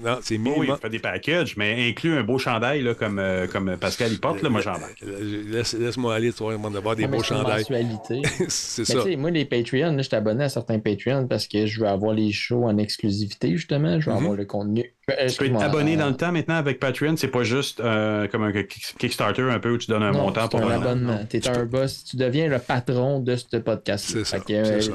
[0.02, 0.60] Non, c'est minimum.
[0.60, 4.10] oui, il fait des packages, mais inclut un beau chandail là, comme, euh, comme Pascal
[4.10, 7.64] il porte, là, moi j'en Laisse, Laisse-moi aller, tu vas d'avoir des beaux chandails.
[8.48, 9.04] c'est ça.
[9.16, 12.32] Moi, les Patreons, je suis abonné à certains Patreons parce que je veux avoir les
[12.32, 14.00] shows en exclusivité, justement.
[14.00, 14.18] Je veux mm-hmm.
[14.18, 14.92] avoir le contenu.
[15.10, 17.16] Euh, tu peux être abonné dans le temps maintenant avec Patreon.
[17.16, 20.60] C'est pas juste euh, comme un Kickstarter un peu où tu donnes un montant pour
[20.62, 21.20] un abonnement.
[21.28, 24.06] Tu es un boss, tu deviens le patron de ce podcast.
[24.08, 24.38] C'est ça.
[24.38, 24.92] ça.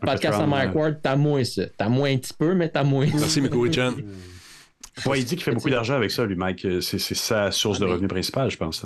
[0.00, 1.62] Podcast à Mike Ward, t'as moins ça.
[1.76, 3.42] T'as moins un petit peu, mais t'as moins Merci.
[5.06, 6.66] Ouais, il dit qu'il fait beaucoup d'argent avec ça, lui, Mike.
[6.82, 8.84] C'est sa source de revenus principale, je pense.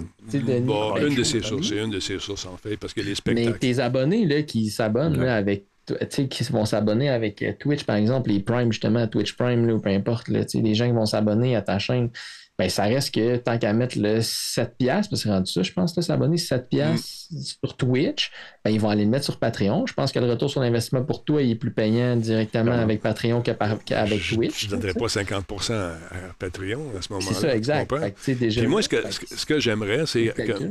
[0.62, 1.68] Bon, une de ses sources.
[1.68, 3.50] C'est une de ses sources, en fait, parce que les spectacles.
[3.50, 7.84] Mais tes abonnés là, qui s'abonnent avec tu sais, qui vont s'abonner avec euh, Twitch,
[7.84, 10.92] par exemple, les Prime, justement, Twitch Prime, là, ou peu importe, là, les gens qui
[10.92, 12.10] vont s'abonner à ta chaîne,
[12.58, 15.72] ben, ça reste que tant qu'à mettre le 7$, parce que c'est rendu ça, je
[15.72, 16.96] pense, là, s'abonner 7$ mm.
[17.42, 18.32] sur Twitch,
[18.64, 19.86] ben, ils vont aller le mettre sur Patreon.
[19.86, 23.02] Je pense que le retour sur l'investissement pour toi, il est plus payant directement avec
[23.02, 24.62] Patreon qu'avec Twitch.
[24.62, 25.96] Je ne donnerais pas 50% à,
[26.38, 27.34] Patreon à ce moment-là.
[27.34, 27.92] C'est ça, exact.
[28.24, 30.70] Puis moi, ce que, ce que j'aimerais, c'est que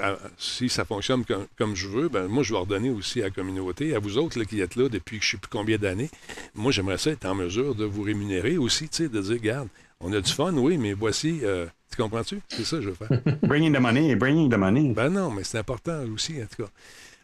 [0.00, 1.24] ah, si ça fonctionne
[1.58, 4.38] comme, je veux, ben, moi, je vais redonner aussi à la communauté, à vous autres
[4.38, 6.10] là, qui êtes là depuis je ne sais plus combien d'années.
[6.54, 9.68] Moi, j'aimerais ça être en mesure de vous rémunérer aussi, de dire, regarde,
[10.00, 11.40] on a du fun, oui, mais voici.
[11.42, 12.40] Euh, tu comprends-tu?
[12.48, 13.20] C'est ça que je veux faire.
[13.42, 14.92] bringing the money, bringing the money.
[14.94, 16.70] Ben non, mais c'est important aussi, en tout cas.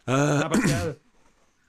[0.09, 0.93] Euh...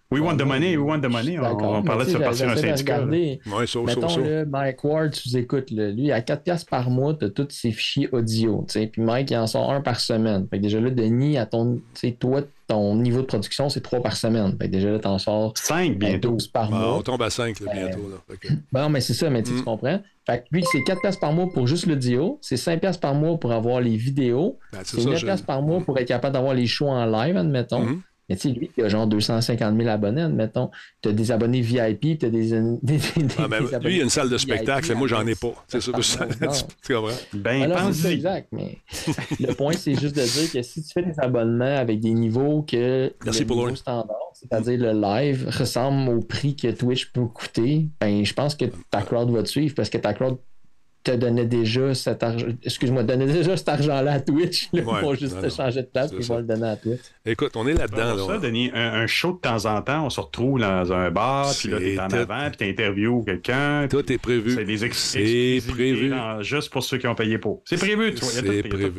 [0.09, 1.37] we want the money, we want the money.
[1.39, 3.05] On, parlait de se partir un syndicat.
[3.05, 7.47] Mettons, le Mike Ward, tu écoutes, là, lui, à 4$ par mois, tu as tous
[7.49, 8.65] ses fichiers audio.
[8.67, 10.47] Puis Mike, il en sort un par semaine.
[10.49, 11.81] Fait que déjà là, Denis, à ton,
[12.19, 14.55] toi, ton niveau de production, c'est 3 par semaine.
[14.59, 16.31] Fait que déjà là, tu en sors 5 bientôt.
[16.31, 16.97] 12 par ben, mois.
[16.97, 18.09] On tombe à 5 là, bientôt.
[18.09, 18.35] Là.
[18.71, 19.63] Ben non, mais c'est ça, mais tu mm.
[19.63, 20.01] comprends?
[20.25, 23.13] Fait que lui, c'est 4 pièces par mois pour juste l'audio, c'est 5 pièces par
[23.13, 26.53] mois pour avoir les vidéos, ben, c'est 9 pièces par mois pour être capable d'avoir
[26.53, 27.85] les shows en live, admettons.
[27.85, 28.01] Mm-hmm.
[28.29, 30.69] Mais tu sais, lui, il a genre 250 000 abonnés, admettons.
[31.01, 32.49] Tu as des abonnés VIP, tu as des,
[32.81, 32.99] des,
[33.37, 35.53] ah, ben, Lui, il a une salle de spectacle, moi, j'en ai pas.
[35.67, 35.91] C'est ça.
[36.83, 37.11] tu comprends?
[37.33, 38.49] Ben, voilà, c'est exact.
[38.51, 38.79] Mais
[39.39, 42.63] le point, c'est juste de dire que si tu fais des abonnements avec des niveaux
[42.63, 47.87] que Merci le niveau standard, c'est-à-dire le live, ressemble au prix que Twitch peut coûter,
[47.99, 50.37] ben, je pense que ta crowd va te suivre parce que ta crowd
[51.07, 52.47] te donnait déjà cet argent.
[52.63, 54.69] Excuse-moi, donnait déjà cet argent-là à Twitch.
[54.73, 57.01] Là, ouais, pour juste te changer de place et va le donner à Twitch.
[57.25, 58.15] Écoute, on est là-dedans.
[58.15, 61.53] Là, ça, Denis, un, show de temps en temps, on se retrouve dans un bar,
[61.57, 63.87] puis là, t'es en avant, puis t'interviews quelqu'un.
[63.89, 64.51] Tout est prévu.
[64.51, 66.13] C'est des C'est prévu.
[66.41, 67.61] juste pour ceux qui ont payé pour.
[67.65, 68.27] C'est prévu, toi.
[68.27, 68.91] C'est prévu.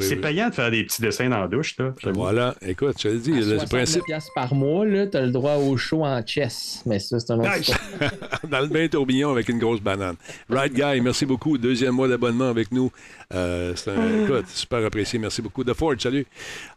[0.00, 1.94] C'est payant de faire des petits dessins dans la douche, là.
[2.14, 2.54] Voilà.
[2.66, 4.02] Écoute, je te le dis, le principe.
[4.34, 6.82] par mois, là, t'as le droit au show en chess.
[6.86, 7.50] Mais ça, c'est un autre
[8.50, 10.16] Dans le bain tourbillon avec une grosse banane.
[10.48, 11.41] Right, Guy, merci beaucoup.
[11.58, 12.90] Deuxième mois d'abonnement avec nous.
[13.34, 15.18] Euh, c'est un super apprécié.
[15.18, 15.64] Merci beaucoup.
[15.64, 16.26] The Ford, salut.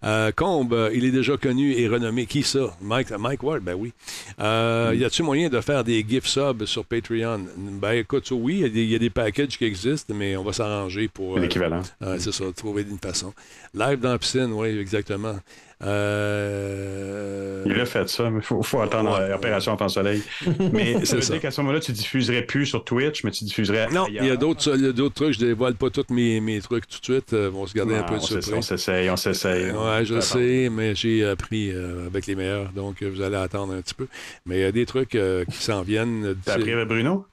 [0.03, 2.25] Euh, Combe, euh, il est déjà connu et renommé.
[2.25, 2.75] Qui ça?
[2.81, 3.93] Mike, Mike Ward, ben oui.
[4.39, 7.45] Euh, Y a-t-il moyen de faire des gift subs sur Patreon?
[7.57, 11.39] Ben écoute, oui, il y, a des packages qui existent, mais on va s'arranger pour.
[11.39, 11.81] L'équivalent.
[12.17, 13.33] c'est ça, trouver une façon.
[13.73, 15.35] Live dans la piscine, oui, exactement.
[15.83, 17.63] Euh...
[17.65, 20.21] Il a fait ça, mais il faut, faut, attendre l'opération en temps soleil.
[20.71, 23.87] Mais ça veut dire qu'à ce moment-là, tu diffuserais plus sur Twitch, mais tu diffuserais.
[23.91, 25.33] Non, il y a d'autres trucs.
[25.33, 27.33] Je ne dévoile pas tous mes, mes, trucs tout de suite.
[27.33, 28.53] Euh, on va se garder un peu de surprise.
[28.53, 29.71] On s'essaye, on s'essaye.
[29.71, 32.71] ouais, je sais, mais j'ai appris euh, avec les meilleurs.
[32.71, 34.07] Donc, vous allez attendre un petit peu.
[34.45, 36.35] Mais il y a des trucs euh, qui s'en viennent.
[36.45, 37.25] T'as appris avec Bruno?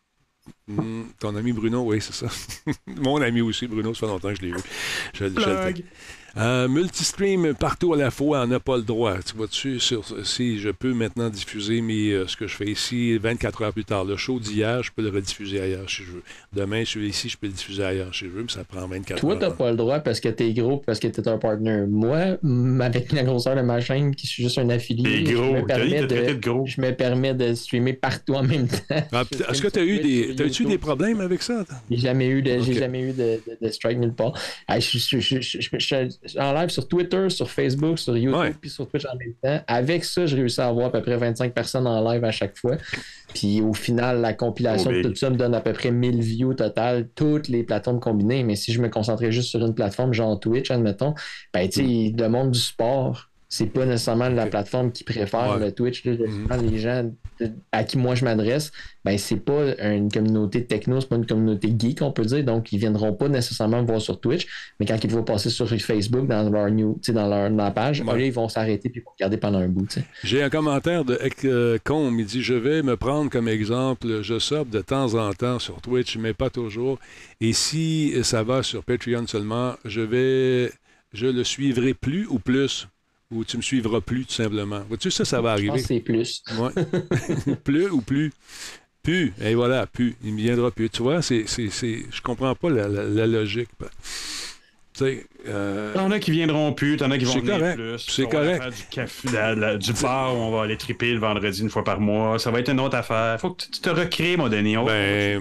[0.67, 2.27] Hmm, ton ami Bruno, oui, c'est ça.
[2.87, 4.61] Mon ami aussi, Bruno, ça fait longtemps que je l'ai vu.
[5.15, 5.83] Je, je,
[6.37, 9.17] euh, multistream partout à la fois, on n'a pas le droit.
[9.23, 13.63] Tu vois-tu, si je peux maintenant diffuser mes, euh, ce que je fais ici 24
[13.63, 14.05] heures plus tard.
[14.05, 16.23] Le show d'hier, je peux le rediffuser ailleurs si je veux.
[16.53, 18.87] Demain, je suis ici, je peux le diffuser ailleurs si je veux, mais ça prend
[18.87, 19.39] 24 Toi, heures.
[19.39, 21.39] Toi, tu pas le droit parce que tu es gros, parce que tu es un
[21.39, 21.85] partner.
[21.89, 22.39] Moi,
[22.81, 26.35] avec la grosseur de ma chaîne, qui suis juste un affilié, je me, permets de,
[26.35, 26.67] gros.
[26.67, 28.79] je me permets de streamer partout en même temps.
[29.13, 31.65] Ah, est-ce que tu as eu des, as eu des problèmes avec ça?
[31.91, 34.33] J'ai jamais eu de, j'ai jamais eu de, de, strike nulle part.
[34.69, 39.65] je, en live sur Twitter, sur Facebook, sur YouTube, puis sur Twitch en même temps.
[39.67, 42.57] Avec ça, j'ai réussi à avoir à peu près 25 personnes en live à chaque
[42.57, 42.77] fois.
[43.35, 46.55] Puis au final, la compilation de tout ça me donne à peu près 1000 views
[46.55, 48.45] total, toutes les plateformes combinées.
[48.45, 51.15] Mais si je me concentrais juste sur une plateforme, genre Twitch, admettons,
[51.53, 55.73] ben, tu sais, le monde du sport, c'est pas nécessairement la plateforme qui préfère le
[55.73, 56.07] Twitch.
[56.07, 56.71] Mm-hmm.
[56.71, 57.11] Les gens
[57.71, 58.73] à qui moi je m'adresse,
[59.05, 62.43] ben c'est pas une communauté techno, c'est pas une communauté geek, on peut dire.
[62.45, 64.47] Donc, ils viendront pas nécessairement me voir sur Twitch,
[64.81, 68.19] mais quand ils vont passer sur Facebook dans leur new, dans leur, dans page, là,
[68.19, 69.99] ils vont s'arrêter puis regarder pendant un bout.
[70.25, 74.39] J'ai un commentaire de euh, Com, il dit Je vais me prendre comme exemple, je
[74.39, 76.99] sors de temps en temps sur Twitch, mais pas toujours.
[77.43, 80.73] Et si ça va sur Patreon seulement, je vais
[81.13, 82.89] je le suivrai plus ou plus
[83.33, 84.83] ou tu me suivras plus, tout simplement.
[84.89, 85.79] Vois-tu, ça, ça va arriver.
[85.79, 86.43] C'est plus.
[86.59, 87.55] Ouais.
[87.65, 88.33] plus ou plus.
[89.03, 89.33] Plus.
[89.41, 90.15] Et voilà, plus.
[90.23, 90.89] Il me viendra plus.
[90.91, 92.05] Tu vois, c'est, c'est, c'est...
[92.11, 93.71] je comprends pas la, la logique.
[95.01, 95.93] Euh...
[95.95, 97.77] T'en as qui viendront plus, t'en as qui vont venir correct.
[97.77, 98.07] plus.
[98.09, 98.63] C'est correct.
[98.69, 99.29] du café,
[99.79, 102.39] du bar où on va aller triper le vendredi une fois par mois.
[102.39, 103.41] Ça va être une autre affaire.
[103.41, 104.77] Faut que tu te recrées, mon Denis.
[104.77, 105.41] Ben,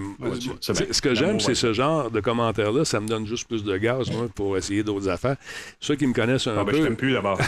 [0.62, 2.86] ce que j'aime, c'est ce genre de commentaires-là.
[2.86, 5.38] Ça me donne juste plus de gaz, moi, pour essayer d'autres affaires.
[5.80, 6.72] Ceux qui me connaissent un ah, peu.
[6.72, 7.40] Ben, je t'aime plus d'abord.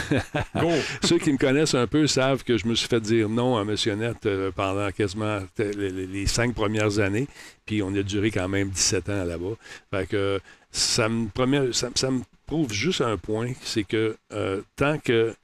[1.02, 3.62] Ceux qui me connaissent un peu savent que je me suis fait dire non à
[3.62, 3.74] M.
[3.98, 7.26] Net euh, pendant quasiment les, cinq premières années.
[7.66, 9.54] Puis on a duré quand même 17 ans là-bas.
[9.90, 10.40] Fait que
[10.74, 15.34] ça me, ça, me prouve juste un point, c'est que euh, tant que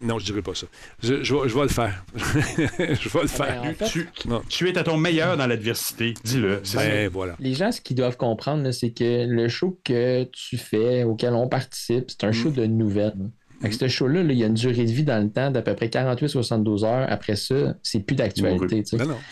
[0.00, 0.68] non, je dirais pas ça.
[1.02, 2.04] Je, je, vais, le faire.
[2.14, 3.74] je vais le faire.
[4.48, 6.14] tu, es à ton meilleur dans l'adversité.
[6.22, 6.62] Dis-le.
[6.74, 7.34] Ben, voilà.
[7.40, 11.48] Les gens, ce qu'ils doivent comprendre, c'est que le show que tu fais, auquel on
[11.48, 12.32] participe, c'est un mm.
[12.32, 13.28] show de nouvelles.
[13.60, 15.74] Avec ce show-là, il y a une durée de vie dans le temps d'à peu
[15.74, 17.06] près 48-72 heures.
[17.10, 18.84] Après ça, c'est plus d'actualité.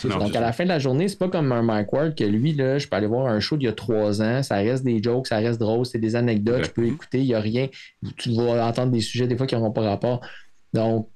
[0.05, 2.53] Donc, à la fin de la journée, c'est pas comme un Mike Ward que lui,
[2.53, 5.01] là, je peux aller voir un show d'il y a trois ans, ça reste des
[5.01, 7.69] jokes, ça reste drôle, c'est des anecdotes, je peux écouter, il n'y a rien.
[8.17, 10.21] Tu vas entendre des sujets des fois qui n'auront pas rapport.
[10.73, 11.09] Donc,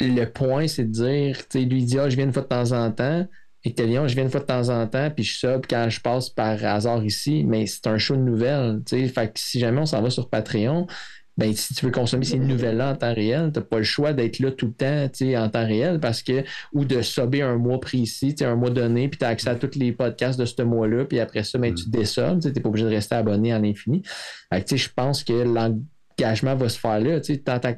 [0.00, 2.42] le point, c'est de dire, tu sais, lui, il dit, ah, je viens une fois
[2.42, 3.26] de temps en temps.
[3.62, 6.00] Et Lyon, je viens une fois de temps en temps, puis je sub quand je
[6.00, 8.80] passe par hasard ici, mais c'est un show de nouvelles.
[8.88, 10.86] Fait que si jamais on s'en va sur Patreon,
[11.40, 14.12] ben, si tu veux consommer ces nouvelles-là en temps réel, tu n'as pas le choix
[14.12, 16.44] d'être là tout le temps en temps réel parce que,
[16.74, 19.78] ou de subber un mois précis, un mois donné, puis tu as accès à tous
[19.78, 21.90] les podcasts de ce mois-là, puis après ça, ben, tu mm.
[21.90, 24.02] désobes, tu n'es pas obligé de rester abonné à l'infini.
[24.52, 27.20] Je pense que l'engagement va se faire là.
[27.20, 27.72] tant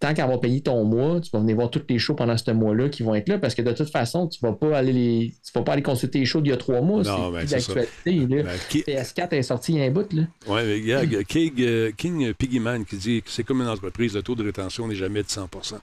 [0.00, 2.88] qu'à avoir payé ton mois, tu vas venir voir tous les shows pendant ce mois-là
[2.88, 5.34] qui vont être là parce que de toute façon, tu ne vas pas aller les,
[5.44, 7.02] tu vas pas aller consulter les shows d'il y a trois mois.
[7.02, 8.26] Non, c'est ben, d'actualité.
[8.44, 8.56] là.
[8.70, 10.12] PS4 est sorti il y a un bout.
[10.12, 10.22] Là.
[10.46, 14.22] Oui, mais regarde, King, euh, King Piggyman qui dit que c'est comme une entreprise, le
[14.22, 15.74] taux de rétention n'est jamais de 100%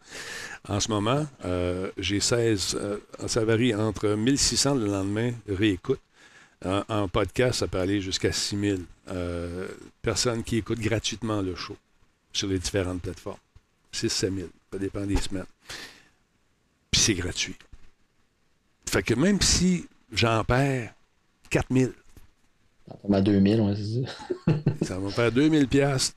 [0.69, 2.97] En ce moment, euh, j'ai 16, euh,
[3.27, 5.99] ça varie entre 1600 le lendemain, réécoute.
[6.65, 8.79] En, en podcast, ça peut aller jusqu'à 6000
[9.09, 9.67] euh,
[10.01, 11.75] personnes qui écoutent gratuitement le show
[12.33, 13.37] sur les différentes plateformes.
[13.95, 15.45] 6 7 000, ça dépend des semaines.
[16.91, 17.55] Puis c'est gratuit.
[18.89, 20.93] Fait que même si j'en perds
[21.49, 21.91] 4 000,
[22.87, 24.53] Ça tombe à 2000, ouais, c'est ça.
[24.85, 26.15] ça va me faire 2000 pièces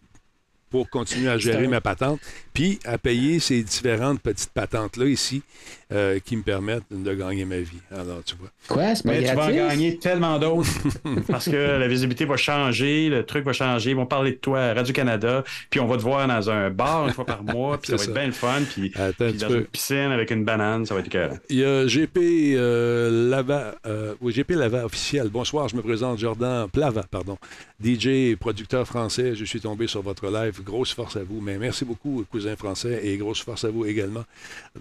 [0.70, 2.20] pour continuer à gérer ma patente,
[2.52, 5.42] puis à payer ces différentes petites patentes-là ici
[5.90, 7.80] euh, qui me permettent de gagner ma vie.
[7.90, 8.50] Alors, tu vois.
[8.68, 8.94] Quoi?
[8.94, 10.68] C'est pas Mais tu vas en gagner tellement d'autres
[11.28, 14.60] parce que la visibilité va changer, le truc va changer, ils vont parler de toi
[14.60, 17.90] à Radio-Canada, puis on va te voir dans un bar une fois par mois, puis
[17.90, 20.84] ça va être bien le fun, puis, Attends puis dans une piscine avec une banane,
[20.84, 21.38] ça va être écœurant.
[21.48, 25.28] Il y a GP euh, Lava, euh, oui, GP Lava officiel.
[25.28, 27.38] Bonsoir, je me présente Jordan Plava, pardon.
[27.82, 30.62] DJ et producteur français, je suis tombé sur votre live.
[30.62, 31.40] Grosse force à vous.
[31.40, 34.24] Mais merci beaucoup, cousin français, et grosse force à vous également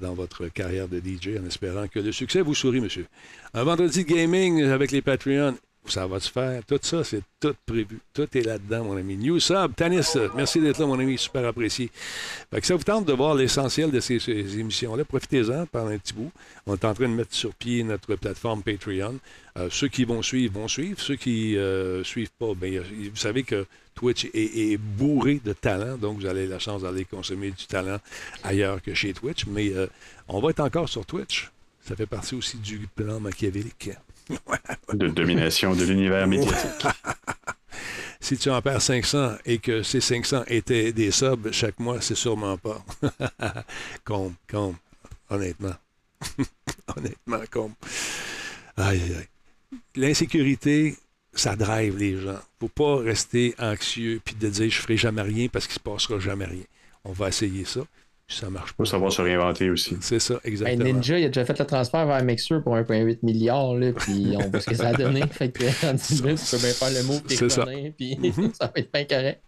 [0.01, 3.06] dans votre carrière de DJ, en espérant que le succès vous sourit, monsieur.
[3.53, 5.57] Un vendredi gaming avec les Patreons.
[5.88, 6.61] Ça va se faire.
[6.65, 7.99] Tout ça, c'est tout prévu.
[8.14, 9.15] Tout est là-dedans, mon ami.
[9.15, 11.18] New Sub, Tanis, merci d'être là, mon ami.
[11.18, 11.89] Super apprécié.
[12.51, 15.05] Que ça vous tente de voir l'essentiel de ces, émissions-là.
[15.05, 16.31] Profitez-en pendant un petit bout.
[16.65, 19.19] On est en train de mettre sur pied notre plateforme Patreon.
[19.57, 20.99] Euh, ceux qui vont suivre vont suivre.
[20.99, 23.65] Ceux qui ne suivent pas, ben, vous savez que
[23.95, 27.97] Twitch est, est bourré de talent, donc vous avez la chance d'aller consommer du talent
[28.43, 29.45] ailleurs que chez Twitch.
[29.47, 29.88] Mais euh,
[30.27, 31.49] on va être encore sur Twitch.
[31.88, 33.91] Ça fait partie aussi du plan machiavélique.
[34.93, 36.87] De domination de l'univers médiatique.
[38.19, 42.15] Si tu en perds 500 et que ces 500 étaient des subs chaque mois, c'est
[42.15, 42.83] sûrement pas.
[44.03, 44.75] Combe, combe,
[45.29, 45.75] honnêtement.
[46.97, 47.71] honnêtement, combe.
[48.75, 49.79] Aïe, aïe, aïe.
[49.95, 50.97] L'insécurité,
[51.31, 52.39] ça drive les gens.
[52.59, 56.19] faut pas rester anxieux puis de dire je ferai jamais rien parce qu'il se passera
[56.19, 56.65] jamais rien.
[57.05, 57.81] On va essayer ça.
[58.27, 58.83] Puis ça marche pas.
[58.83, 59.95] faut savoir se réinventer aussi.
[60.01, 60.83] C'est ça, Ben, exactement.
[60.83, 64.49] Ninja, il a déjà fait le transfert vers Mixer pour 1,8 milliard, là, puis on
[64.49, 65.21] voit ce que ça a donné.
[65.31, 67.65] Fait que, rendu là, tu peux bien faire le mot, C'est ça.
[67.97, 68.17] puis
[68.59, 69.41] ça va être bien correct.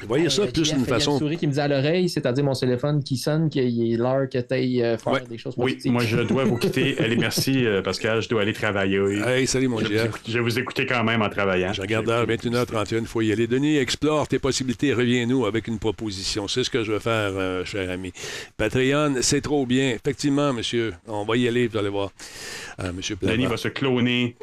[0.00, 1.18] Vous voyez ça Euh, plus JF, d'une il y a façon.
[1.18, 4.38] souris qui me dit à l'oreille, c'est-à-dire mon téléphone qui sonne, qu'il est l'heure que
[4.38, 5.22] tu ailles faire Ouais.
[5.28, 5.90] des choses Oui, positives.
[5.92, 6.96] moi je dois vous quitter.
[7.02, 8.98] Allez, merci euh, Pascal, je dois aller travailler.
[9.26, 10.06] Hey, salut mon Je vais, vous GF.
[10.06, 11.72] écouter, je vais vous écouter quand même en travaillant.
[11.72, 13.48] Je regarde l'heure, 21h31, il faut y aller.
[13.48, 16.46] Denis, explore tes possibilités, reviens-nous avec une proposition.
[16.46, 18.12] C'est ce que je vais faire, euh, cher ami.
[18.56, 19.90] Patreon, c'est trop bien.
[19.90, 22.10] Effectivement, monsieur, on va y aller, vous allez voir.
[22.80, 24.36] Euh, monsieur Denis va se cloner.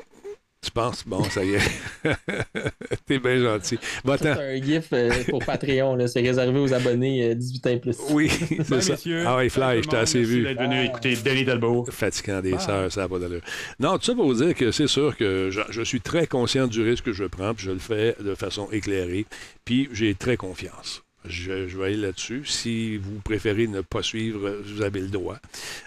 [0.62, 1.04] tu penses?
[1.08, 1.60] Bon, ça y est.
[3.06, 3.78] T'es bien gentil.
[4.06, 7.98] C'est un GIF euh, pour Patreon, c'est réservé aux abonnés euh, 18 ans et plus.
[8.12, 8.30] Oui,
[8.64, 8.92] c'est ça.
[8.94, 9.24] messieurs.
[9.26, 10.44] Ah oui, Fly, je t'ai assez Merci vu.
[10.44, 11.86] d'être venu écouter Denis Talbot.
[11.92, 13.42] Fatigant des sœurs, ça n'a pas d'allure.
[13.80, 16.68] Non, tout ça pour vous dire que c'est sûr que je, je suis très conscient
[16.68, 19.26] du risque que je prends, puis je le fais de façon éclairée,
[19.66, 21.04] puis j'ai très confiance.
[21.26, 22.44] Je, vais aller là-dessus.
[22.46, 25.38] Si vous préférez ne pas suivre, vous avez le droit.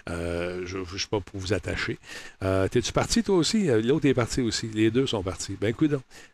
[0.09, 1.97] Euh, je ne suis pas pour vous attacher.
[2.43, 3.69] Euh, T'es-tu parti, toi aussi?
[3.69, 4.69] Euh, L'autre est parti aussi.
[4.73, 5.57] Les deux sont partis.
[5.59, 5.91] Ben, écoute.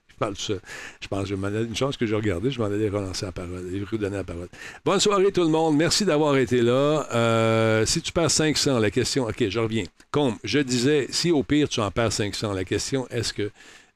[0.10, 0.54] Je parle de ça.
[1.00, 3.64] Je pense que je une chance que j'ai regardé, je m'en allais relancer la parole,
[4.02, 4.50] la parole.
[4.84, 5.78] Bonne soirée tout le monde.
[5.78, 7.86] Merci d'avoir été là.
[7.86, 9.86] Si tu perds 500, la question, OK, je reviens.
[10.12, 13.50] Comme je disais, si au pire tu en perds 500, la question, est-ce que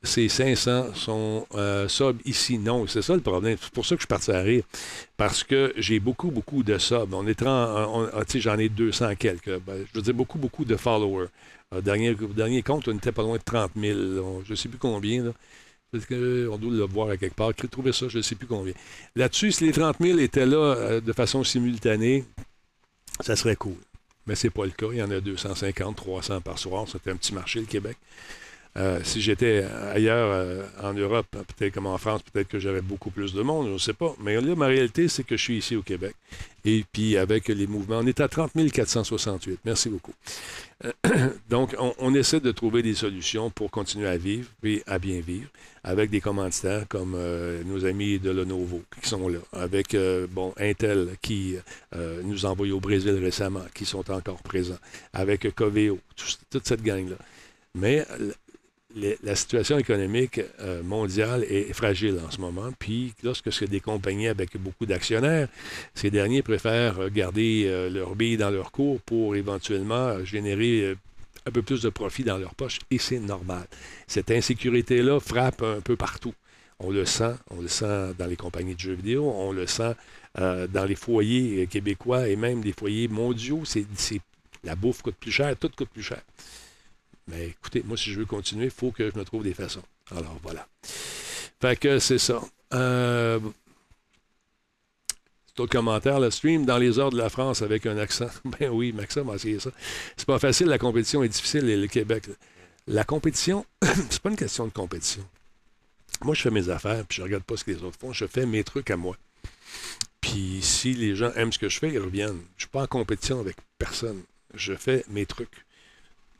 [0.03, 1.87] ces 500 sont euh,
[2.25, 2.57] ici?
[2.57, 3.57] Non, c'est ça le problème.
[3.61, 4.63] C'est pour ça que je suis parti à rire.
[5.17, 7.13] Parce que j'ai beaucoup, beaucoup de subs.
[7.13, 9.59] On est on- on- j'en ai 200 quelques.
[9.59, 11.27] Ben, je veux dire, beaucoup, beaucoup de followers.
[11.73, 13.97] Euh, dernier, dernier compte, on était pas loin de 30 000.
[14.19, 15.23] On- je ne sais plus combien.
[15.23, 15.31] Là.
[15.91, 17.53] Peut-être qu'on doit le voir à quelque part.
[17.53, 18.73] Trouver ça, je ne sais plus combien.
[19.15, 22.25] Là-dessus, si les 30 000 étaient là euh, de façon simultanée,
[23.21, 23.75] ça serait cool.
[24.25, 24.87] Mais c'est pas le cas.
[24.91, 26.85] Il y en a 250, 300 par soir.
[26.91, 27.97] C'était un petit marché, le Québec.
[28.75, 33.11] Euh, si j'étais ailleurs euh, en Europe, peut-être comme en France, peut-être que j'aurais beaucoup
[33.11, 34.15] plus de monde, je ne sais pas.
[34.19, 36.15] Mais là, ma réalité, c'est que je suis ici au Québec.
[36.65, 39.59] Et puis, avec les mouvements, on est à 30 468.
[39.65, 40.13] Merci beaucoup.
[40.85, 40.91] Euh,
[41.49, 45.49] Donc, on, essaie de trouver des solutions pour continuer à vivre et à bien vivre
[45.83, 47.17] avec des commanditaires comme
[47.65, 49.97] nos amis de Lenovo qui sont là, avec
[50.31, 51.57] bon Intel qui
[52.23, 54.79] nous a envoyé au Brésil récemment, qui sont encore présents,
[55.11, 57.17] avec Coveo, tout- toute cette gang-là.
[57.75, 58.05] Mais
[58.95, 62.69] la situation économique euh, mondiale est fragile en ce moment.
[62.77, 65.47] Puis, lorsque c'est des compagnies avec beaucoup d'actionnaires,
[65.95, 70.95] ces derniers préfèrent garder euh, leur dans leur cours pour éventuellement générer euh,
[71.45, 72.79] un peu plus de profit dans leur poche.
[72.91, 73.65] Et c'est normal.
[74.07, 76.33] Cette insécurité-là frappe un peu partout.
[76.79, 77.35] On le sent.
[77.49, 79.31] On le sent dans les compagnies de jeux vidéo.
[79.35, 79.95] On le sent
[80.39, 83.63] euh, dans les foyers québécois et même les foyers mondiaux.
[83.65, 83.85] C'est,
[84.63, 86.21] la bouffe coûte plus cher, tout coûte plus cher.
[87.27, 89.83] Mais écoutez, moi, si je veux continuer, il faut que je me trouve des façons.
[90.11, 90.67] Alors, voilà.
[91.61, 92.41] Fait que c'est ça.
[92.73, 93.39] Euh,
[95.55, 98.29] D'autres commentaires, le stream dans les heures de la France avec un accent.
[98.59, 99.69] Ben oui, Maxime a essayé ça.
[100.17, 102.27] C'est pas facile, la compétition est difficile et le Québec.
[102.87, 103.65] La compétition,
[104.09, 105.23] c'est pas une question de compétition.
[106.23, 108.13] Moi, je fais mes affaires, puis je regarde pas ce que les autres font.
[108.13, 109.15] Je fais mes trucs à moi.
[110.21, 112.41] Puis si les gens aiment ce que je fais, ils reviennent.
[112.57, 114.23] Je suis pas en compétition avec personne.
[114.55, 115.65] Je fais mes trucs.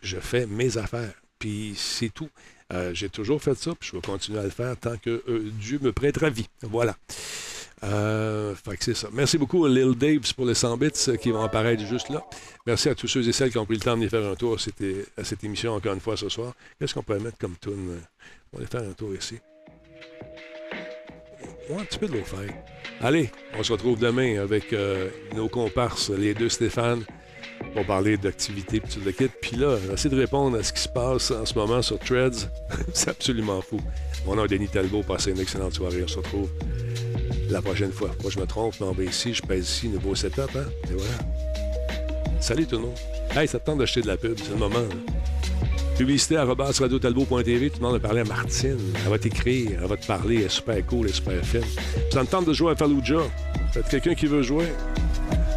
[0.04, 1.14] Je fais mes affaires.
[1.40, 2.30] Puis c'est tout.
[2.72, 5.52] Euh, j'ai toujours fait ça, puis je vais continuer à le faire tant que euh,
[5.60, 6.48] Dieu me prêtera vie.
[6.62, 6.96] Voilà.
[7.84, 9.10] Euh, fait que c'est ça.
[9.12, 10.90] Merci beaucoup, Lil Daves, pour les 100 bits
[11.22, 12.24] qui vont apparaître juste là.
[12.66, 14.36] Merci à tous ceux et celles qui ont pris le temps de venir faire un
[14.36, 14.58] tour
[15.18, 16.54] à cette émission encore une fois ce soir.
[16.80, 18.00] Qu'est-ce qu'on peut mettre comme tune?
[18.54, 19.38] On va aller faire un tour ici.
[21.70, 22.24] Un petit peu de l'eau
[23.02, 24.74] Allez, on se retrouve demain avec
[25.36, 27.04] nos comparses, les deux Stéphane
[27.73, 29.30] pour parler d'activité puis tout le kit.
[29.41, 32.49] Puis là, essayer de répondre à ce qui se passe en ce moment sur Threads.
[32.94, 33.80] c'est absolument fou.
[34.26, 35.03] Mon nom est Denis Talbot.
[35.03, 36.03] Passez une excellente soirée.
[36.03, 36.49] On se retrouve
[37.49, 38.11] la prochaine fois.
[38.22, 38.80] Moi, je me trompe.
[38.80, 40.49] Non, ben ici, je pèse ici, nouveau setup.
[40.56, 40.65] Hein?
[40.90, 41.14] Et voilà.
[42.40, 42.98] Salut tout le monde.
[43.35, 44.38] Hey, ça te tente d'acheter de la pub.
[44.38, 44.85] C'est le moment.
[45.98, 47.69] Publicité à radiotalbot.tv.
[47.69, 48.77] Tout le monde a parlé à Martine.
[49.03, 49.80] Elle va t'écrire.
[49.81, 50.38] Elle va te parler.
[50.38, 51.06] Elle est super cool.
[51.06, 51.61] Elle est super fine.
[52.11, 53.22] Ça me tente de jouer à Fallujah.
[53.72, 54.68] Faites quelqu'un qui veut jouer.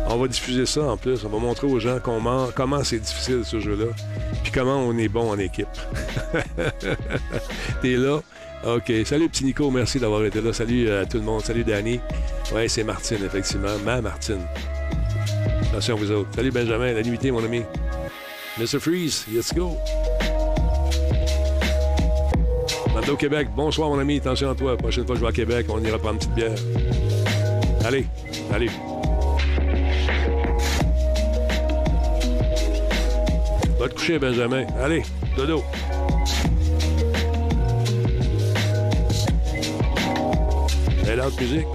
[0.08, 1.24] On va diffuser ça en plus.
[1.24, 3.86] On va montrer aux gens comment, c'est difficile ce jeu-là.
[4.42, 5.68] Puis comment on est bon en équipe.
[7.82, 8.20] T'es là?
[8.64, 8.92] OK.
[9.04, 9.70] Salut, petit Nico.
[9.70, 10.52] Merci d'avoir été là.
[10.52, 11.42] Salut à tout le monde.
[11.42, 12.00] Salut, Danny.
[12.54, 13.76] Ouais, c'est Martine, effectivement.
[13.84, 14.40] Ma Martine.
[15.70, 16.28] Attention à vous autres.
[16.34, 16.92] Salut, Benjamin.
[16.92, 17.62] La nuitée, mon ami.
[18.58, 18.78] Mr.
[18.80, 19.76] Freeze, let's go.
[22.94, 23.48] Mando Québec.
[23.54, 24.18] Bonsoir, mon ami.
[24.18, 24.76] Attention à toi.
[24.76, 26.58] prochaine fois que je vais à Québec, on ira prendre une petite bière.
[27.84, 28.06] Allez,
[28.52, 28.70] allez.
[33.78, 34.66] Va te coucher, Benjamin.
[34.82, 35.02] Allez,
[35.36, 35.62] dodo.
[41.16, 41.66] L'autre musique.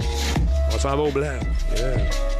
[0.72, 1.38] On s'en va au blanc.
[1.76, 2.31] Yeah.